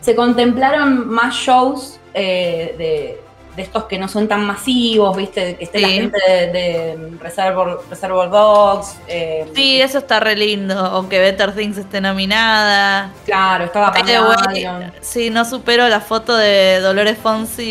Se 0.00 0.14
contemplaron 0.14 1.08
más 1.08 1.34
shows 1.34 1.98
eh, 2.14 2.74
de, 2.76 3.20
estos 3.56 3.84
que 3.84 3.98
no 3.98 4.08
son 4.08 4.28
tan 4.28 4.44
masivos, 4.44 5.16
¿viste? 5.16 5.56
Que 5.56 5.64
esté 5.64 5.80
la 5.80 5.88
gente 5.88 6.18
de, 6.26 6.46
de 6.46 7.10
Reservoir, 7.20 8.30
Dogs. 8.30 8.96
Eh, 9.08 9.50
sí, 9.54 9.80
eso 9.80 9.98
está 9.98 10.20
re 10.20 10.36
lindo. 10.36 10.74
Aunque 10.74 11.18
Better 11.18 11.54
Things 11.54 11.76
esté 11.78 12.00
nominada. 12.00 13.12
Claro, 13.24 13.64
estaba 13.64 13.92
Pamela 13.92 14.92
Sí, 15.00 15.30
no 15.30 15.44
supero 15.44 15.88
la 15.88 16.00
foto 16.00 16.36
de 16.36 16.80
Dolores 16.80 17.18
Fonsi 17.18 17.62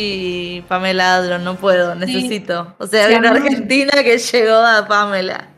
y 0.58 0.62
Pamela 0.68 1.16
Adlon. 1.16 1.44
No 1.44 1.56
puedo, 1.56 1.96
necesito. 1.96 2.74
O 2.78 2.88
sea, 2.88 3.18
una 3.18 3.32
Argentina 3.32 3.92
que 4.04 4.18
llegó 4.18 4.56
a 4.56 4.88
Pamela. 4.88 5.51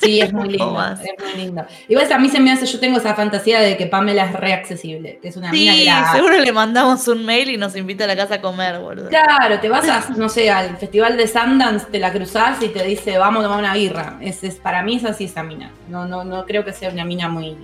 Sí, 0.00 0.20
es 0.20 0.32
muy 0.32 0.48
lindo, 0.56 0.82
es 0.92 1.24
muy 1.24 1.44
lindo. 1.44 1.66
Igual 1.88 2.12
a 2.12 2.18
mí 2.18 2.28
se 2.28 2.40
me 2.40 2.50
hace, 2.50 2.66
yo 2.66 2.80
tengo 2.80 2.98
esa 2.98 3.14
fantasía 3.14 3.60
de 3.60 3.76
que 3.76 3.86
Pamela 3.86 4.24
es 4.24 4.32
reaccesible, 4.32 5.18
que 5.20 5.28
es 5.28 5.36
una 5.36 5.50
sí, 5.50 5.68
mina 5.68 6.12
seguro 6.12 6.38
le 6.38 6.52
mandamos 6.52 7.06
un 7.08 7.24
mail 7.24 7.50
y 7.50 7.56
nos 7.56 7.76
invita 7.76 8.04
a 8.04 8.06
la 8.06 8.16
casa 8.16 8.36
a 8.36 8.40
comer, 8.40 8.78
boludo. 8.78 9.08
Claro, 9.08 9.60
te 9.60 9.68
vas 9.68 9.88
a, 9.88 10.08
no 10.16 10.28
sé, 10.28 10.50
al 10.50 10.76
festival 10.78 11.16
de 11.16 11.28
Sundance, 11.28 11.86
te 11.90 11.98
la 11.98 12.12
cruzás 12.12 12.62
y 12.62 12.68
te 12.68 12.82
dice, 12.84 13.18
vamos 13.18 13.40
a 13.40 13.44
tomar 13.44 13.58
una 13.58 13.74
birra. 13.74 14.18
Es, 14.20 14.42
es, 14.42 14.56
para 14.56 14.82
mí 14.82 14.96
es 14.96 15.04
así 15.04 15.24
esa 15.24 15.42
mina. 15.42 15.70
No, 15.88 16.06
no, 16.06 16.24
no 16.24 16.46
creo 16.46 16.64
que 16.64 16.72
sea 16.72 16.90
una 16.90 17.04
mina 17.04 17.28
muy 17.28 17.56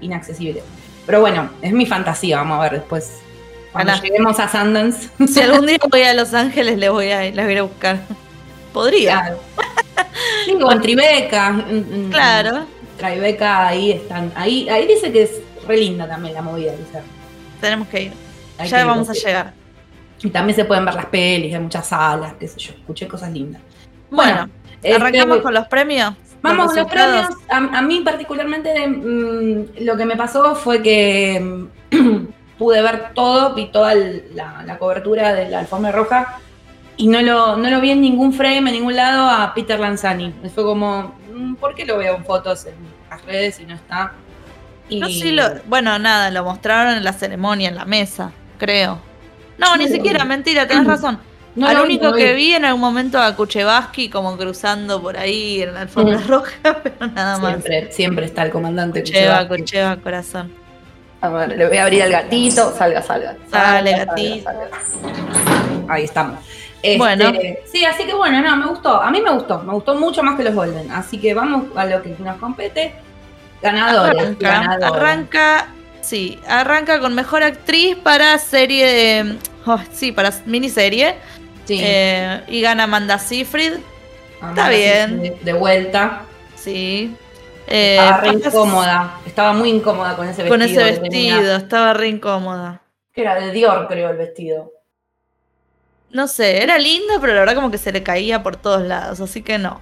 inaccesible. 0.00 0.62
Pero 1.06 1.20
bueno, 1.20 1.50
es 1.62 1.72
mi 1.72 1.86
fantasía, 1.86 2.38
vamos 2.38 2.58
a 2.58 2.62
ver 2.62 2.72
después. 2.80 3.20
Cuando 3.72 3.94
lleguemos 4.02 4.40
a 4.40 4.48
Sundance. 4.48 5.10
Si 5.26 5.40
algún 5.40 5.66
día 5.66 5.78
voy 5.88 6.02
a 6.02 6.14
Los 6.14 6.34
Ángeles, 6.34 6.78
les 6.78 6.90
voy 6.90 7.10
a, 7.10 7.22
les 7.22 7.44
voy 7.44 7.56
a 7.56 7.62
buscar. 7.62 7.98
Podría. 8.72 9.20
Claro. 9.20 9.38
Con 10.60 10.80
Tribeca. 10.80 11.64
Claro. 12.10 12.66
Tribeca 12.96 13.68
ahí 13.68 13.92
están. 13.92 14.32
Ahí, 14.34 14.68
ahí 14.68 14.86
dice 14.86 15.12
que 15.12 15.22
es 15.22 15.40
re 15.66 15.76
linda 15.76 16.06
también 16.06 16.34
la 16.34 16.42
movida. 16.42 16.72
Tenemos 17.60 17.88
que 17.88 18.02
ir. 18.04 18.12
ya 18.64 18.84
vamos 18.84 19.08
a 19.10 19.12
llegar. 19.12 19.52
Y 20.20 20.30
también 20.30 20.56
se 20.56 20.64
pueden 20.64 20.84
ver 20.84 20.94
las 20.94 21.06
pelis, 21.06 21.54
hay 21.54 21.60
muchas 21.60 21.86
salas, 21.86 22.34
qué 22.40 22.48
sé 22.48 22.58
yo. 22.58 22.72
Escuché 22.72 23.06
cosas 23.06 23.30
lindas. 23.30 23.62
Bueno, 24.10 24.48
este, 24.82 24.94
arrancamos 24.94 25.38
con 25.38 25.54
los 25.54 25.68
premios. 25.68 26.14
Vamos, 26.40 26.74
los, 26.74 26.86
premios. 26.86 27.26
A, 27.48 27.82
mí 27.82 28.00
particularmente 28.00 28.86
mm, 28.86 29.84
lo 29.84 29.96
que 29.96 30.04
me 30.04 30.16
pasó 30.16 30.54
fue 30.54 30.82
que 30.82 31.68
mm, 31.90 32.26
pude 32.58 32.80
ver 32.82 33.12
todo, 33.14 33.54
vi 33.54 33.66
toda 33.66 33.94
la, 33.94 34.62
la 34.64 34.78
cobertura 34.78 35.34
de 35.34 35.48
la 35.48 35.60
alfombra 35.60 35.92
roja 35.92 36.40
y 36.98 37.06
no 37.06 37.22
lo, 37.22 37.56
no 37.56 37.70
lo 37.70 37.80
vi 37.80 37.92
en 37.92 38.00
ningún 38.00 38.32
frame, 38.32 38.58
en 38.58 38.72
ningún 38.72 38.96
lado 38.96 39.30
a 39.30 39.54
Peter 39.54 39.78
Lanzani. 39.78 40.34
Fue 40.52 40.64
como, 40.64 41.14
mm, 41.32 41.54
¿por 41.54 41.74
qué 41.74 41.86
lo 41.86 41.96
veo 41.96 42.16
en 42.16 42.24
fotos 42.24 42.66
en 42.66 42.74
las 43.08 43.24
redes 43.24 43.60
y 43.60 43.64
no 43.64 43.76
está? 43.76 44.12
Y... 44.88 44.98
No, 44.98 45.06
sí, 45.06 45.30
lo, 45.30 45.44
bueno, 45.66 45.96
nada, 46.00 46.30
lo 46.32 46.42
mostraron 46.42 46.96
en 46.96 47.04
la 47.04 47.12
ceremonia, 47.12 47.68
en 47.68 47.76
la 47.76 47.84
mesa, 47.84 48.32
creo. 48.58 48.98
No, 49.58 49.76
ni 49.76 49.88
siquiera, 49.88 50.24
mentira, 50.24 50.66
tenés 50.66 50.86
razón. 50.88 51.20
No, 51.54 51.68
Al 51.68 51.80
único 51.80 52.12
que 52.12 52.34
vi 52.34 52.54
en 52.54 52.64
algún 52.64 52.80
momento 52.80 53.20
a 53.20 53.34
Kuchevaski 53.34 54.10
como 54.10 54.36
cruzando 54.36 55.00
por 55.00 55.16
ahí 55.16 55.62
en 55.62 55.74
la 55.74 55.82
alfombra 55.82 56.18
roja, 56.18 56.52
pero 56.82 57.06
nada 57.14 57.38
más. 57.38 57.50
Siempre, 57.52 57.92
siempre 57.92 58.26
está 58.26 58.42
el 58.42 58.50
comandante 58.50 59.00
Kucheva, 59.02 59.46
Kucheva, 59.46 59.96
corazón. 59.96 60.52
A 61.20 61.28
ver, 61.28 61.56
le 61.56 61.66
voy 61.66 61.76
a 61.76 61.84
abrir 61.84 62.02
al 62.02 62.12
gatito. 62.12 62.72
Salga, 62.76 63.02
salga. 63.02 63.36
Sale, 63.50 63.90
gatito. 63.92 64.50
Ahí 65.88 66.04
estamos. 66.04 66.38
Este, 66.82 66.98
bueno. 66.98 67.32
Sí, 67.64 67.84
así 67.84 68.04
que 68.04 68.14
bueno, 68.14 68.40
no, 68.40 68.56
me 68.56 68.66
gustó. 68.66 69.02
A 69.02 69.10
mí 69.10 69.20
me 69.20 69.30
gustó. 69.30 69.60
Me 69.60 69.72
gustó 69.72 69.94
mucho 69.94 70.22
más 70.22 70.36
que 70.36 70.44
los 70.44 70.54
Golden. 70.54 70.90
Así 70.90 71.18
que 71.18 71.34
vamos 71.34 71.76
a 71.76 71.84
lo 71.86 72.02
que 72.02 72.10
nos 72.18 72.36
compete. 72.38 72.94
Ganadores. 73.60 74.36
Arranca, 74.82 75.68
sí, 76.00 76.38
arranca 76.46 77.00
con 77.00 77.14
mejor 77.14 77.42
actriz 77.42 77.96
para 77.96 78.38
serie 78.38 78.86
de. 78.86 79.38
Oh, 79.66 79.80
sí, 79.92 80.12
para 80.12 80.32
miniserie. 80.46 81.16
Sí. 81.64 81.80
Eh, 81.82 82.42
y 82.48 82.60
gana 82.60 82.84
Amanda 82.84 83.18
Seyfried. 83.18 83.74
Está 84.48 84.68
bien. 84.68 85.36
de 85.42 85.52
vuelta. 85.52 86.22
Sí. 86.54 87.14
estaba 87.66 88.18
re 88.18 88.28
eh, 88.28 88.32
incómoda. 88.34 89.20
Estaba 89.26 89.52
muy 89.52 89.70
incómoda 89.70 90.14
con 90.14 90.28
ese 90.28 90.44
vestido. 90.44 90.48
Con 90.48 90.62
ese 90.62 91.00
vestido, 91.00 91.56
estaba 91.56 91.92
re 91.92 92.08
incómoda. 92.08 92.82
Que 93.12 93.22
era 93.22 93.34
de 93.34 93.50
Dior, 93.50 93.88
creo, 93.88 94.10
el 94.10 94.16
vestido. 94.16 94.77
No 96.10 96.26
sé, 96.26 96.62
era 96.62 96.78
lindo, 96.78 97.20
pero 97.20 97.34
la 97.34 97.40
verdad 97.40 97.54
como 97.54 97.70
que 97.70 97.78
se 97.78 97.92
le 97.92 98.02
caía 98.02 98.42
por 98.42 98.56
todos 98.56 98.82
lados, 98.82 99.20
así 99.20 99.42
que 99.42 99.58
no. 99.58 99.80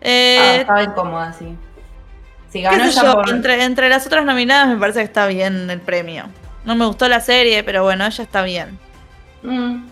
Eh, 0.00 0.38
ah, 0.40 0.56
estaba 0.56 0.82
incómoda, 0.82 1.32
sí. 1.32 1.56
Si 2.50 2.60
ganó 2.60 2.84
entre, 3.28 3.64
entre 3.64 3.88
las 3.88 4.06
otras 4.06 4.24
nominadas 4.24 4.68
me 4.68 4.76
parece 4.76 5.00
que 5.00 5.06
está 5.06 5.26
bien 5.26 5.70
el 5.70 5.80
premio. 5.80 6.26
No 6.64 6.76
me 6.76 6.84
gustó 6.86 7.08
la 7.08 7.20
serie, 7.20 7.64
pero 7.64 7.82
bueno, 7.82 8.04
ella 8.06 8.22
está 8.22 8.42
bien. 8.42 8.78
Mm. 9.42 9.86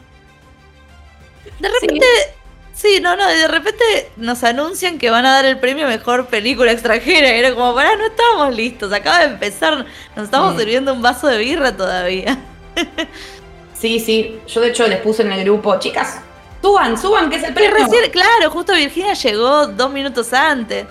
De 1.59 1.69
repente, 1.69 2.07
sí. 2.75 3.01
no, 3.01 3.17
no, 3.17 3.27
de 3.27 3.49
repente 3.49 4.13
nos 4.17 4.45
anuncian 4.45 4.99
que 4.99 5.11
van 5.11 5.27
a 5.27 5.33
dar 5.33 5.47
el 5.47 5.59
premio 5.59 5.89
Mejor 5.89 6.27
Película 6.27 6.71
Extranjera. 6.71 7.35
Y 7.35 7.41
era 7.41 7.55
como, 7.55 7.75
pará, 7.75 7.97
no 7.97 8.07
estábamos 8.07 8.55
listos, 8.55 8.93
acaba 8.93 9.21
de 9.21 9.27
empezar, 9.27 9.87
nos 10.15 10.27
estamos 10.27 10.57
sirviendo 10.59 10.93
un 10.93 11.03
vaso 11.03 11.27
de 11.27 11.39
birra 11.39 11.77
todavía. 11.77 12.39
Sí, 13.81 13.99
sí. 13.99 14.41
Yo 14.47 14.61
de 14.61 14.69
hecho 14.69 14.87
les 14.87 15.01
puse 15.01 15.23
en 15.23 15.33
el 15.33 15.45
grupo, 15.45 15.79
chicas, 15.79 16.21
suban, 16.61 16.99
suban, 16.99 17.31
que 17.31 17.37
es 17.37 17.45
el 17.45 17.55
premio. 17.55 17.89
claro, 18.13 18.51
justo 18.51 18.75
Virginia 18.75 19.15
llegó 19.15 19.67
dos 19.67 19.91
minutos 19.91 20.33
antes. 20.33 20.87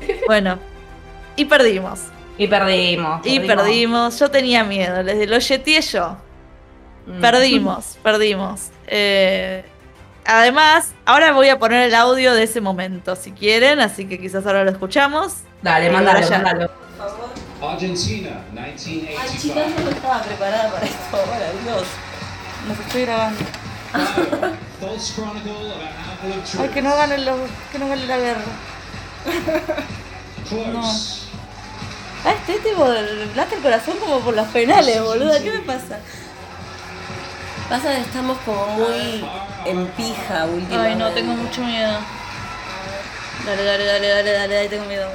Bueno, 0.26 0.58
y 1.36 1.44
perdimos. 1.46 2.00
Y 2.36 2.46
perdimos. 2.46 3.26
Y 3.26 3.40
perdimos. 3.40 4.18
Yo 4.18 4.30
tenía 4.30 4.64
miedo, 4.64 5.02
les 5.02 5.28
lo 5.28 5.38
yeteé 5.38 5.80
yo. 5.80 6.16
Mm. 7.06 7.20
Perdimos, 7.20 7.98
perdimos. 8.02 8.70
Eh, 8.86 9.64
además, 10.24 10.92
ahora 11.06 11.32
voy 11.32 11.48
a 11.48 11.58
poner 11.58 11.88
el 11.88 11.94
audio 11.94 12.34
de 12.34 12.42
ese 12.42 12.60
momento, 12.60 13.16
si 13.16 13.32
quieren, 13.32 13.80
así 13.80 14.06
que 14.06 14.18
quizás 14.18 14.46
ahora 14.46 14.64
lo 14.64 14.70
escuchamos. 14.70 15.36
Dale, 15.62 15.90
mándalo, 15.90 16.28
mándalo. 16.28 16.70
Argentina, 17.62 18.44
1985. 18.52 19.20
Ay, 19.20 19.38
chicas, 19.38 19.84
no 19.84 19.90
estaba 19.90 20.22
preparada 20.22 20.70
para 20.70 20.86
esto, 20.86 21.16
ahora, 21.16 21.50
Dios. 21.64 21.86
Nos 22.68 22.78
estoy 22.78 23.02
grabando. 23.02 23.40
Ay, 26.58 26.68
que 26.68 26.82
no 26.82 26.96
gane, 26.96 27.18
los, 27.18 27.38
que 27.70 27.78
no 27.78 27.88
gane 27.88 28.06
la 28.06 28.16
guerra. 28.16 28.42
no. 30.72 30.82
Ah, 32.24 32.32
este 32.32 32.70
tipo 32.70 32.86
late 33.36 33.56
el 33.56 33.62
corazón 33.62 33.98
como 33.98 34.20
por 34.20 34.34
los 34.34 34.46
penales, 34.48 35.02
boluda. 35.02 35.42
¿Qué 35.42 35.50
me 35.50 35.58
pasa? 35.60 35.98
Pasa 37.68 37.94
que 37.94 38.00
estamos 38.00 38.38
como 38.44 38.66
muy 38.66 39.24
en 39.66 39.86
pija 39.88 40.46
últimamente. 40.46 40.76
Ay, 40.76 40.94
no, 40.96 41.10
tengo 41.10 41.32
mucho 41.34 41.60
miedo. 41.62 41.98
Dale, 43.44 43.62
dale, 43.62 43.84
dale, 43.84 44.08
dale, 44.08 44.32
dale, 44.32 44.54
dale, 44.54 44.68
tengo 44.68 44.84
miedo, 44.86 45.06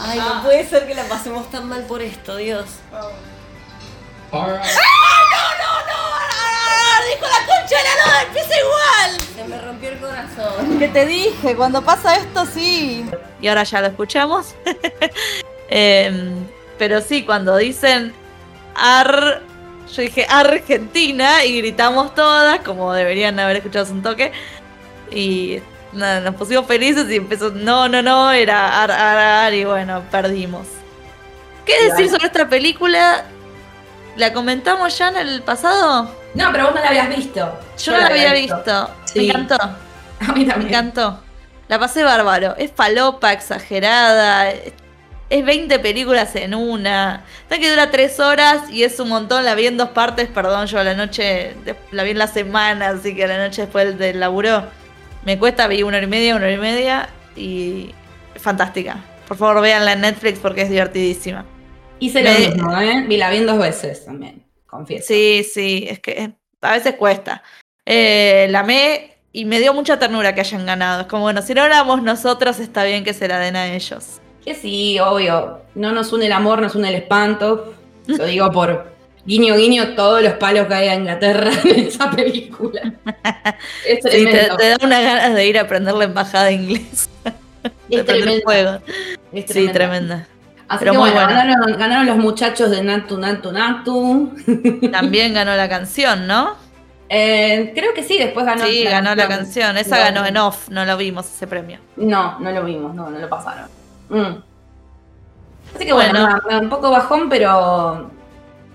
Ay, 0.00 0.18
no 0.18 0.42
puede 0.42 0.68
ser 0.68 0.86
que 0.86 0.94
la 0.94 1.04
pasemos 1.04 1.48
tan 1.50 1.68
mal 1.68 1.84
por 1.84 2.02
esto, 2.02 2.36
Dios. 2.36 2.66
¡Ah! 4.32 4.62
¡No, 5.32 5.44
no, 5.60 5.72
no! 5.86 6.00
¡Dijo 7.08 7.26
la 7.26 7.46
concha 7.46 7.76
de 7.76 7.84
la 7.84 8.06
lora! 8.06 8.22
¡Empieza 8.22 8.54
igual! 8.58 9.20
Se 9.34 9.44
me 9.44 9.60
rompió 9.60 9.88
el 9.88 9.98
corazón. 9.98 10.78
Que 10.78 10.88
te 10.88 11.06
dije, 11.06 11.56
cuando 11.56 11.82
pasa 11.82 12.16
esto, 12.16 12.46
sí. 12.46 13.04
Y 13.40 13.48
ahora 13.48 13.64
ya 13.64 13.80
lo 13.80 13.88
escuchamos. 13.88 14.54
Em, 15.72 16.46
pero 16.78 17.00
sí, 17.00 17.24
cuando 17.24 17.56
dicen 17.56 18.12
Ar. 18.74 19.42
Yo 19.94 20.02
dije 20.02 20.26
Argentina 20.28 21.44
y 21.44 21.58
gritamos 21.58 22.14
todas, 22.14 22.60
como 22.60 22.92
deberían 22.92 23.38
haber 23.40 23.56
escuchado 23.56 23.92
un 23.92 24.02
toque. 24.02 24.32
Y 25.10 25.60
nada, 25.92 26.20
nos 26.20 26.36
pusimos 26.36 26.66
felices 26.66 27.10
y 27.10 27.16
empezó, 27.16 27.50
no, 27.50 27.88
no, 27.88 28.00
no, 28.00 28.30
era 28.30 28.82
ar, 28.82 28.92
ar, 28.92 29.18
ar, 29.18 29.54
y 29.54 29.64
bueno, 29.64 30.02
perdimos. 30.10 30.66
¿Qué 31.64 31.88
decir 31.88 32.08
sobre 32.08 32.26
esta 32.26 32.48
película? 32.48 33.24
¿La 34.20 34.34
comentamos 34.34 34.98
ya 34.98 35.08
en 35.08 35.16
el 35.16 35.40
pasado? 35.40 36.14
No, 36.34 36.52
pero 36.52 36.64
vos 36.64 36.74
no 36.74 36.82
la 36.82 36.88
habías 36.88 37.08
visto. 37.08 37.58
Yo, 37.82 37.92
no 37.92 38.00
la, 38.00 38.06
había 38.08 38.34
visto. 38.34 38.90
Me 39.14 39.24
encantó. 39.24 39.54
A 40.20 40.32
mí 40.34 40.44
Me 40.44 40.52
también. 40.52 40.68
encantó. 40.68 41.20
La 41.68 41.78
pasé 41.78 42.02
bárbaro. 42.02 42.54
Es 42.58 42.70
falopa, 42.70 43.32
exagerada. 43.32 44.50
Es 44.50 45.44
20 45.46 45.78
películas 45.78 46.36
en 46.36 46.54
una. 46.54 47.24
Está 47.44 47.58
que 47.58 47.70
dura 47.70 47.90
3 47.90 48.20
horas 48.20 48.68
y 48.68 48.84
es 48.84 49.00
un 49.00 49.08
montón. 49.08 49.42
La 49.42 49.54
vi 49.54 49.68
en 49.68 49.78
dos 49.78 49.88
partes, 49.88 50.28
perdón, 50.28 50.66
yo 50.66 50.78
a 50.78 50.84
la 50.84 50.92
noche. 50.92 51.56
La 51.90 52.02
vi 52.02 52.10
en 52.10 52.18
la 52.18 52.26
semana, 52.26 52.90
así 52.90 53.16
que 53.16 53.24
a 53.24 53.28
la 53.28 53.38
noche 53.38 53.62
después 53.62 53.96
del 53.96 54.20
laburo. 54.20 54.64
Me 55.24 55.38
cuesta, 55.38 55.66
vi 55.66 55.82
una 55.82 55.96
hora 55.96 56.04
y 56.04 56.10
media, 56.10 56.36
una 56.36 56.44
hora 56.44 56.54
y 56.54 56.58
media. 56.58 57.08
Y. 57.36 57.94
Fantástica. 58.36 58.98
Por 59.26 59.38
favor, 59.38 59.62
véanla 59.62 59.94
en 59.94 60.02
Netflix 60.02 60.38
porque 60.40 60.60
es 60.60 60.68
divertidísima. 60.68 61.46
Hice 62.00 62.22
lo 62.22 62.30
mismo, 62.30 62.80
¿eh? 62.80 63.04
Vi 63.06 63.16
la 63.16 63.30
vi 63.30 63.36
en 63.38 63.46
dos 63.46 63.58
veces 63.58 64.04
también, 64.04 64.42
confieso. 64.66 65.06
Sí, 65.06 65.44
sí, 65.44 65.86
es 65.88 66.00
que 66.00 66.10
eh, 66.12 66.32
a 66.62 66.72
veces 66.72 66.94
cuesta. 66.94 67.42
Eh, 67.86 68.46
la 68.50 68.60
amé 68.60 69.16
y 69.32 69.44
me 69.44 69.60
dio 69.60 69.72
mucha 69.74 69.98
ternura 69.98 70.34
que 70.34 70.40
hayan 70.40 70.66
ganado. 70.66 71.02
Es 71.02 71.06
como, 71.06 71.22
bueno, 71.24 71.42
si 71.42 71.54
no 71.54 71.64
éramos 71.64 72.02
nosotros, 72.02 72.58
está 72.58 72.84
bien 72.84 73.04
que 73.04 73.14
se 73.14 73.28
la 73.28 73.38
den 73.38 73.56
a 73.56 73.72
ellos. 73.72 74.20
Que 74.44 74.54
sí, 74.54 74.98
obvio. 74.98 75.60
No 75.74 75.92
nos 75.92 76.12
une 76.12 76.26
el 76.26 76.32
amor, 76.32 76.60
nos 76.60 76.74
une 76.74 76.88
el 76.88 76.94
espanto. 76.96 77.74
Lo 78.06 78.24
digo 78.24 78.50
por 78.50 78.90
guiño, 79.26 79.54
guiño, 79.56 79.94
todos 79.94 80.22
los 80.22 80.32
palos 80.34 80.66
que 80.66 80.74
hay 80.74 80.88
a 80.88 80.94
Inglaterra 80.94 81.50
en 81.64 81.80
esa 81.86 82.10
película. 82.10 82.94
Es 83.86 83.98
Sí, 84.02 84.24
te, 84.24 84.48
te 84.58 84.68
da 84.70 84.76
unas 84.82 85.02
ganas 85.02 85.34
de 85.34 85.46
ir 85.46 85.58
a 85.58 85.62
aprender 85.62 85.94
la 85.94 86.04
embajada 86.04 86.44
de 86.46 86.52
inglés. 86.54 87.08
de 87.88 87.96
es 88.00 88.42
fuego. 88.42 88.80
es 89.32 89.44
Sí, 89.46 89.68
tremendo. 89.68 89.72
tremenda. 89.72 90.28
Así 90.70 90.78
Pero 90.78 90.92
que 90.92 90.98
muy 90.98 91.10
bueno, 91.10 91.26
ganaron, 91.26 91.76
ganaron 91.76 92.06
los 92.06 92.16
muchachos 92.18 92.70
de 92.70 92.80
Natu, 92.80 93.18
Natu, 93.18 93.50
Natu. 93.50 94.32
También 94.92 95.34
ganó 95.34 95.56
la 95.56 95.68
canción, 95.68 96.28
¿no? 96.28 96.54
Eh, 97.08 97.72
creo 97.74 97.92
que 97.92 98.04
sí, 98.04 98.16
después 98.16 98.46
ganó. 98.46 98.64
Sí, 98.64 98.84
ganó 98.84 99.16
la 99.16 99.26
canción. 99.26 99.76
Esa 99.76 99.98
ganó 99.98 100.24
en 100.24 100.36
off, 100.36 100.68
no 100.68 100.84
lo 100.84 100.96
vimos 100.96 101.26
ese 101.26 101.48
premio. 101.48 101.80
No, 101.96 102.38
no 102.38 102.52
lo 102.52 102.62
vimos, 102.64 102.94
no, 102.94 103.10
no 103.10 103.18
lo 103.18 103.28
pasaron. 103.28 103.66
Mm. 104.10 104.36
Así 105.74 105.86
que 105.86 105.92
bueno, 105.92 106.12
Bueno. 106.20 106.40
nada, 106.48 106.60
un 106.60 106.68
poco 106.68 106.88
bajón, 106.92 107.28
pero. 107.28 108.08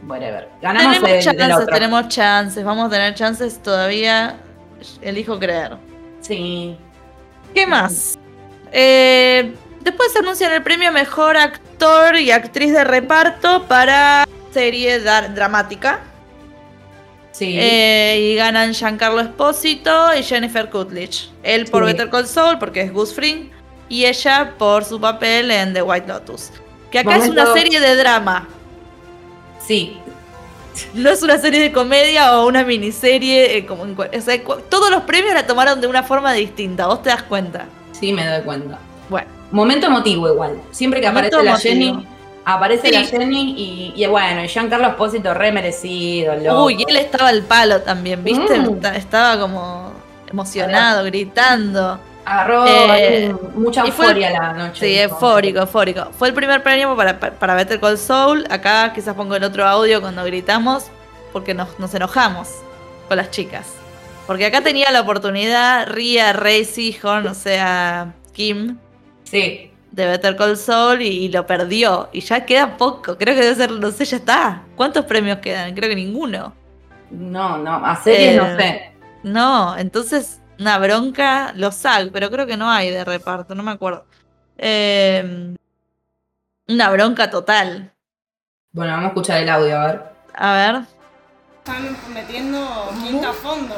Whatever. 0.05 0.49
Ganamos 0.61 0.95
Tenemos 0.99 1.09
el, 1.11 1.23
chances, 1.23 1.55
otro. 1.55 1.73
tenemos 1.73 2.07
chances, 2.09 2.65
vamos 2.65 2.87
a 2.87 2.89
tener 2.89 3.15
chances 3.15 3.63
todavía. 3.63 4.35
Elijo 5.01 5.39
creer. 5.39 5.77
Sí. 6.19 6.77
¿Qué 7.53 7.65
más? 7.65 8.17
Eh, 8.73 9.55
después 9.85 10.11
se 10.11 10.19
anuncian 10.19 10.51
el 10.51 10.61
premio 10.63 10.91
Mejor 10.91 11.37
Actor 11.37 12.17
y 12.17 12.31
Actriz 12.31 12.73
de 12.73 12.83
Reparto 12.83 13.63
para 13.67 14.27
serie 14.51 14.99
dramática. 14.99 16.01
Sí. 17.31 17.57
Eh, 17.59 18.31
y 18.31 18.35
ganan 18.35 18.73
Giancarlo 18.73 19.19
Espósito 19.21 20.13
y 20.17 20.23
Jennifer 20.23 20.69
Coolidge. 20.69 21.29
Él 21.43 21.65
por 21.65 21.83
Sí. 21.85 21.91
Better 21.91 22.09
Call 22.09 22.27
Saul, 22.27 22.59
porque 22.59 22.81
es 22.81 22.91
Gus 22.93 23.13
Fring, 23.13 23.49
y 23.89 24.05
ella 24.05 24.53
por 24.57 24.83
su 24.85 24.99
papel 24.99 25.51
en 25.51 25.73
The 25.73 25.81
White 25.81 26.07
Lotus. 26.07 26.49
Que 26.91 26.99
acá 26.99 27.17
es 27.17 27.27
una 27.29 27.51
serie 27.53 27.79
de 27.81 27.95
drama, 27.97 28.47
sí. 29.65 29.97
no 30.93 31.09
es 31.09 31.21
una 31.23 31.37
serie 31.37 31.59
de 31.61 31.71
comedia 31.73 32.37
o 32.39 32.47
una 32.47 32.63
miniserie. 32.63 33.57
eh, 33.57 33.65
como 33.65 33.83
en 33.85 33.95
cual- 33.95 34.11
o 34.17 34.21
sea, 34.21 34.41
cu- 34.43 34.61
todos 34.69 34.89
los 34.89 35.03
premios 35.03 35.33
la 35.33 35.45
tomaron 35.45 35.81
de 35.81 35.87
una 35.87 36.03
forma 36.03 36.31
distinta, 36.33 36.87
vos 36.87 37.03
te 37.03 37.09
das 37.09 37.23
cuenta. 37.23 37.65
Sí, 37.91 38.13
me 38.13 38.25
doy 38.25 38.41
cuenta. 38.43 38.77
Bueno, 39.09 39.27
Momento 39.55 39.87
emotivo 39.87 40.27
igual. 40.27 40.61
Siempre 40.71 40.99
que 41.01 41.07
Momento 41.07 41.37
aparece 41.39 41.43
la 41.45 41.51
emotivo. 41.73 41.95
Jenny, 41.95 42.07
aparece 42.45 42.87
Sí. 42.89 42.93
la 42.93 43.03
Jenny 43.05 43.53
y, 43.57 43.93
y 44.03 44.07
bueno, 44.07 44.43
y 44.43 44.47
Giancarlo 44.47 44.87
Espósito 44.89 45.33
re 45.33 45.51
merecido, 45.51 46.35
loco. 46.35 46.65
uy, 46.65 46.83
él 46.87 46.95
estaba 46.97 47.29
al 47.29 47.41
palo 47.43 47.81
también, 47.81 48.23
¿viste? 48.23 48.59
Mm. 48.59 48.75
Esta- 48.75 48.95
Estaba 48.95 49.39
como 49.39 49.91
emocionado, 50.29 51.03
gritando. 51.05 51.99
Agarró 52.25 52.65
Eh, 52.67 53.33
mucha 53.55 53.81
euforia 53.85 54.31
la 54.31 54.53
noche. 54.53 54.79
Sí, 54.85 54.99
eufórico, 54.99 55.59
eufórico. 55.59 56.07
Fue 56.17 56.27
el 56.27 56.33
primer 56.33 56.61
premio 56.63 56.95
para, 56.95 57.19
para 57.19 57.53
Better 57.55 57.79
Call 57.79 57.97
Soul. 57.99 58.45
Acá 58.49 58.91
quizás 58.93 59.13
pongo 59.15 59.35
el 59.35 59.43
otro 59.43 59.63
audio 59.65 60.01
cuando 60.01 60.23
gritamos, 60.25 60.85
porque 61.31 61.53
nos, 61.53 61.79
nos 61.79 61.93
enojamos 61.93 62.49
con 63.07 63.17
las 63.17 63.29
chicas. 63.29 63.67
Porque 64.25 64.47
acá 64.47 64.61
tenía 64.61 64.91
la 64.91 65.01
oportunidad 65.01 65.87
Ria, 65.87 66.33
Ray 66.33 66.65
Seahorn, 66.65 67.27
o 67.27 67.35
sea, 67.35 68.13
Kim, 68.33 68.79
Sí. 69.35 69.71
de 69.91 70.05
Better 70.07 70.35
Call 70.35 71.01
y, 71.01 71.07
y 71.07 71.29
lo 71.29 71.45
perdió. 71.45 72.09
Y 72.11 72.21
ya 72.21 72.45
queda 72.45 72.77
poco, 72.77 73.17
creo 73.17 73.35
que 73.35 73.41
debe 73.41 73.55
ser, 73.55 73.71
no 73.71 73.91
sé, 73.91 74.05
ya 74.05 74.17
está. 74.17 74.63
¿Cuántos 74.75 75.05
premios 75.05 75.39
quedan? 75.39 75.73
Creo 75.73 75.89
que 75.89 75.95
ninguno. 75.95 76.53
No, 77.11 77.57
no, 77.57 77.85
a 77.85 77.95
series 77.95 78.33
Eh, 78.33 78.37
no 78.37 78.57
sé. 78.57 78.91
No, 79.23 79.77
entonces 79.77 80.41
una 80.59 80.77
bronca, 80.79 81.53
los 81.55 81.75
SAG, 81.75 82.11
pero 82.11 82.29
creo 82.29 82.45
que 82.45 82.57
no 82.57 82.69
hay 82.69 82.89
de 82.89 83.03
reparto, 83.03 83.55
no 83.55 83.63
me 83.63 83.71
acuerdo. 83.71 84.05
Eh, 84.57 85.55
una 86.67 86.89
bronca 86.91 87.29
total. 87.29 87.91
Bueno, 88.71 88.91
vamos 88.93 89.05
a 89.05 89.07
escuchar 89.09 89.41
el 89.41 89.49
audio, 89.49 89.79
a 89.79 89.85
ver. 89.87 90.03
A 90.33 90.53
ver. 90.53 90.81
Están 91.57 91.97
metiendo 92.13 92.89
quinta 93.03 93.29
a 93.29 93.33
fondo. 93.33 93.75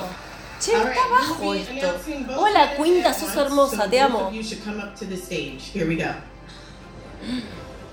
Che, 0.59 0.71
está 0.73 1.07
bajo 1.09 1.53
esto. 1.53 1.99
Hola, 2.35 2.75
Quinta, 2.75 3.13
sos 3.13 3.35
hermosa, 3.35 3.87
te 3.89 3.99
amo. 3.99 4.29
You 4.31 4.43
should 4.43 4.63
come 4.63 4.79
up 4.79 4.95
to 4.95 5.05
the 5.05 5.15
stage. 5.17 5.65
Here 5.71 5.87
we 5.87 5.95
go. 5.95 6.13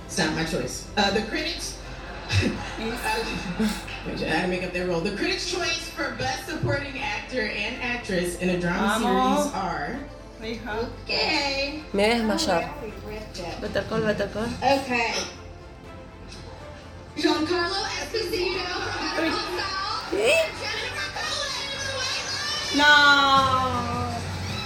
It's 0.06 0.18
not 0.18 0.34
my 0.34 0.44
choice. 0.44 0.86
Uh, 0.96 1.10
the 1.10 1.22
critics. 1.22 1.78
I 2.30 4.24
had 4.24 4.42
to 4.42 4.48
make 4.48 4.64
up 4.64 4.72
their 4.72 4.86
role. 4.86 5.00
The 5.00 5.16
critics' 5.16 5.50
choice 5.50 5.90
for 5.90 6.14
best 6.18 6.48
supporting 6.48 6.98
actor 6.98 7.42
and 7.42 7.82
actress 7.82 8.38
in 8.38 8.48
a 8.50 8.60
drama 8.60 8.98
Vamos. 9.00 9.42
series 9.42 9.54
are. 9.54 9.98
Okay. 10.40 11.82
Me 11.92 12.02
voy 12.04 12.20
a 12.20 12.36
desmayar. 12.36 13.60
Better 13.60 13.82
Call, 13.88 14.00
Better 14.00 14.28
Call. 14.28 14.44
Okay. 14.62 15.14
Giancarlo 17.16 17.84
Esposito 18.00 18.64
from 18.80 19.16
Better 19.16 19.30
Call 19.30 19.58
Saul. 19.58 20.83
No. 22.74 24.04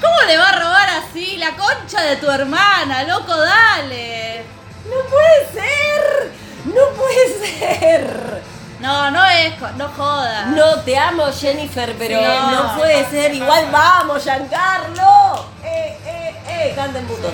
¿Cómo 0.01 0.17
le 0.27 0.37
va 0.39 0.49
a 0.49 0.53
robar 0.59 0.89
así 0.91 1.37
la 1.37 1.55
concha 1.57 2.01
de 2.03 2.17
tu 2.17 2.31
hermana, 2.31 3.03
loco? 3.05 3.37
Dale. 3.37 4.45
¡No 4.85 5.01
puede 5.11 5.53
ser! 5.53 6.33
¡No 6.67 6.89
puede 6.97 7.49
ser! 7.59 8.43
No, 8.81 9.11
no 9.11 9.25
es, 9.27 9.55
no 9.77 9.89
jodas. 9.89 10.47
No, 10.49 10.77
te 10.83 10.97
amo, 10.97 11.25
Jennifer, 11.33 11.95
pero 11.99 12.21
Sí. 12.21 12.27
no 12.53 12.77
puede 12.77 13.05
ser. 13.11 13.35
Igual 13.35 13.67
vamos, 13.73 14.23
Giancarlo. 14.23 15.47
Eh, 15.65 15.99
eh, 16.07 16.43
eh, 16.49 16.73
canten 16.77 17.05
putos. 17.07 17.33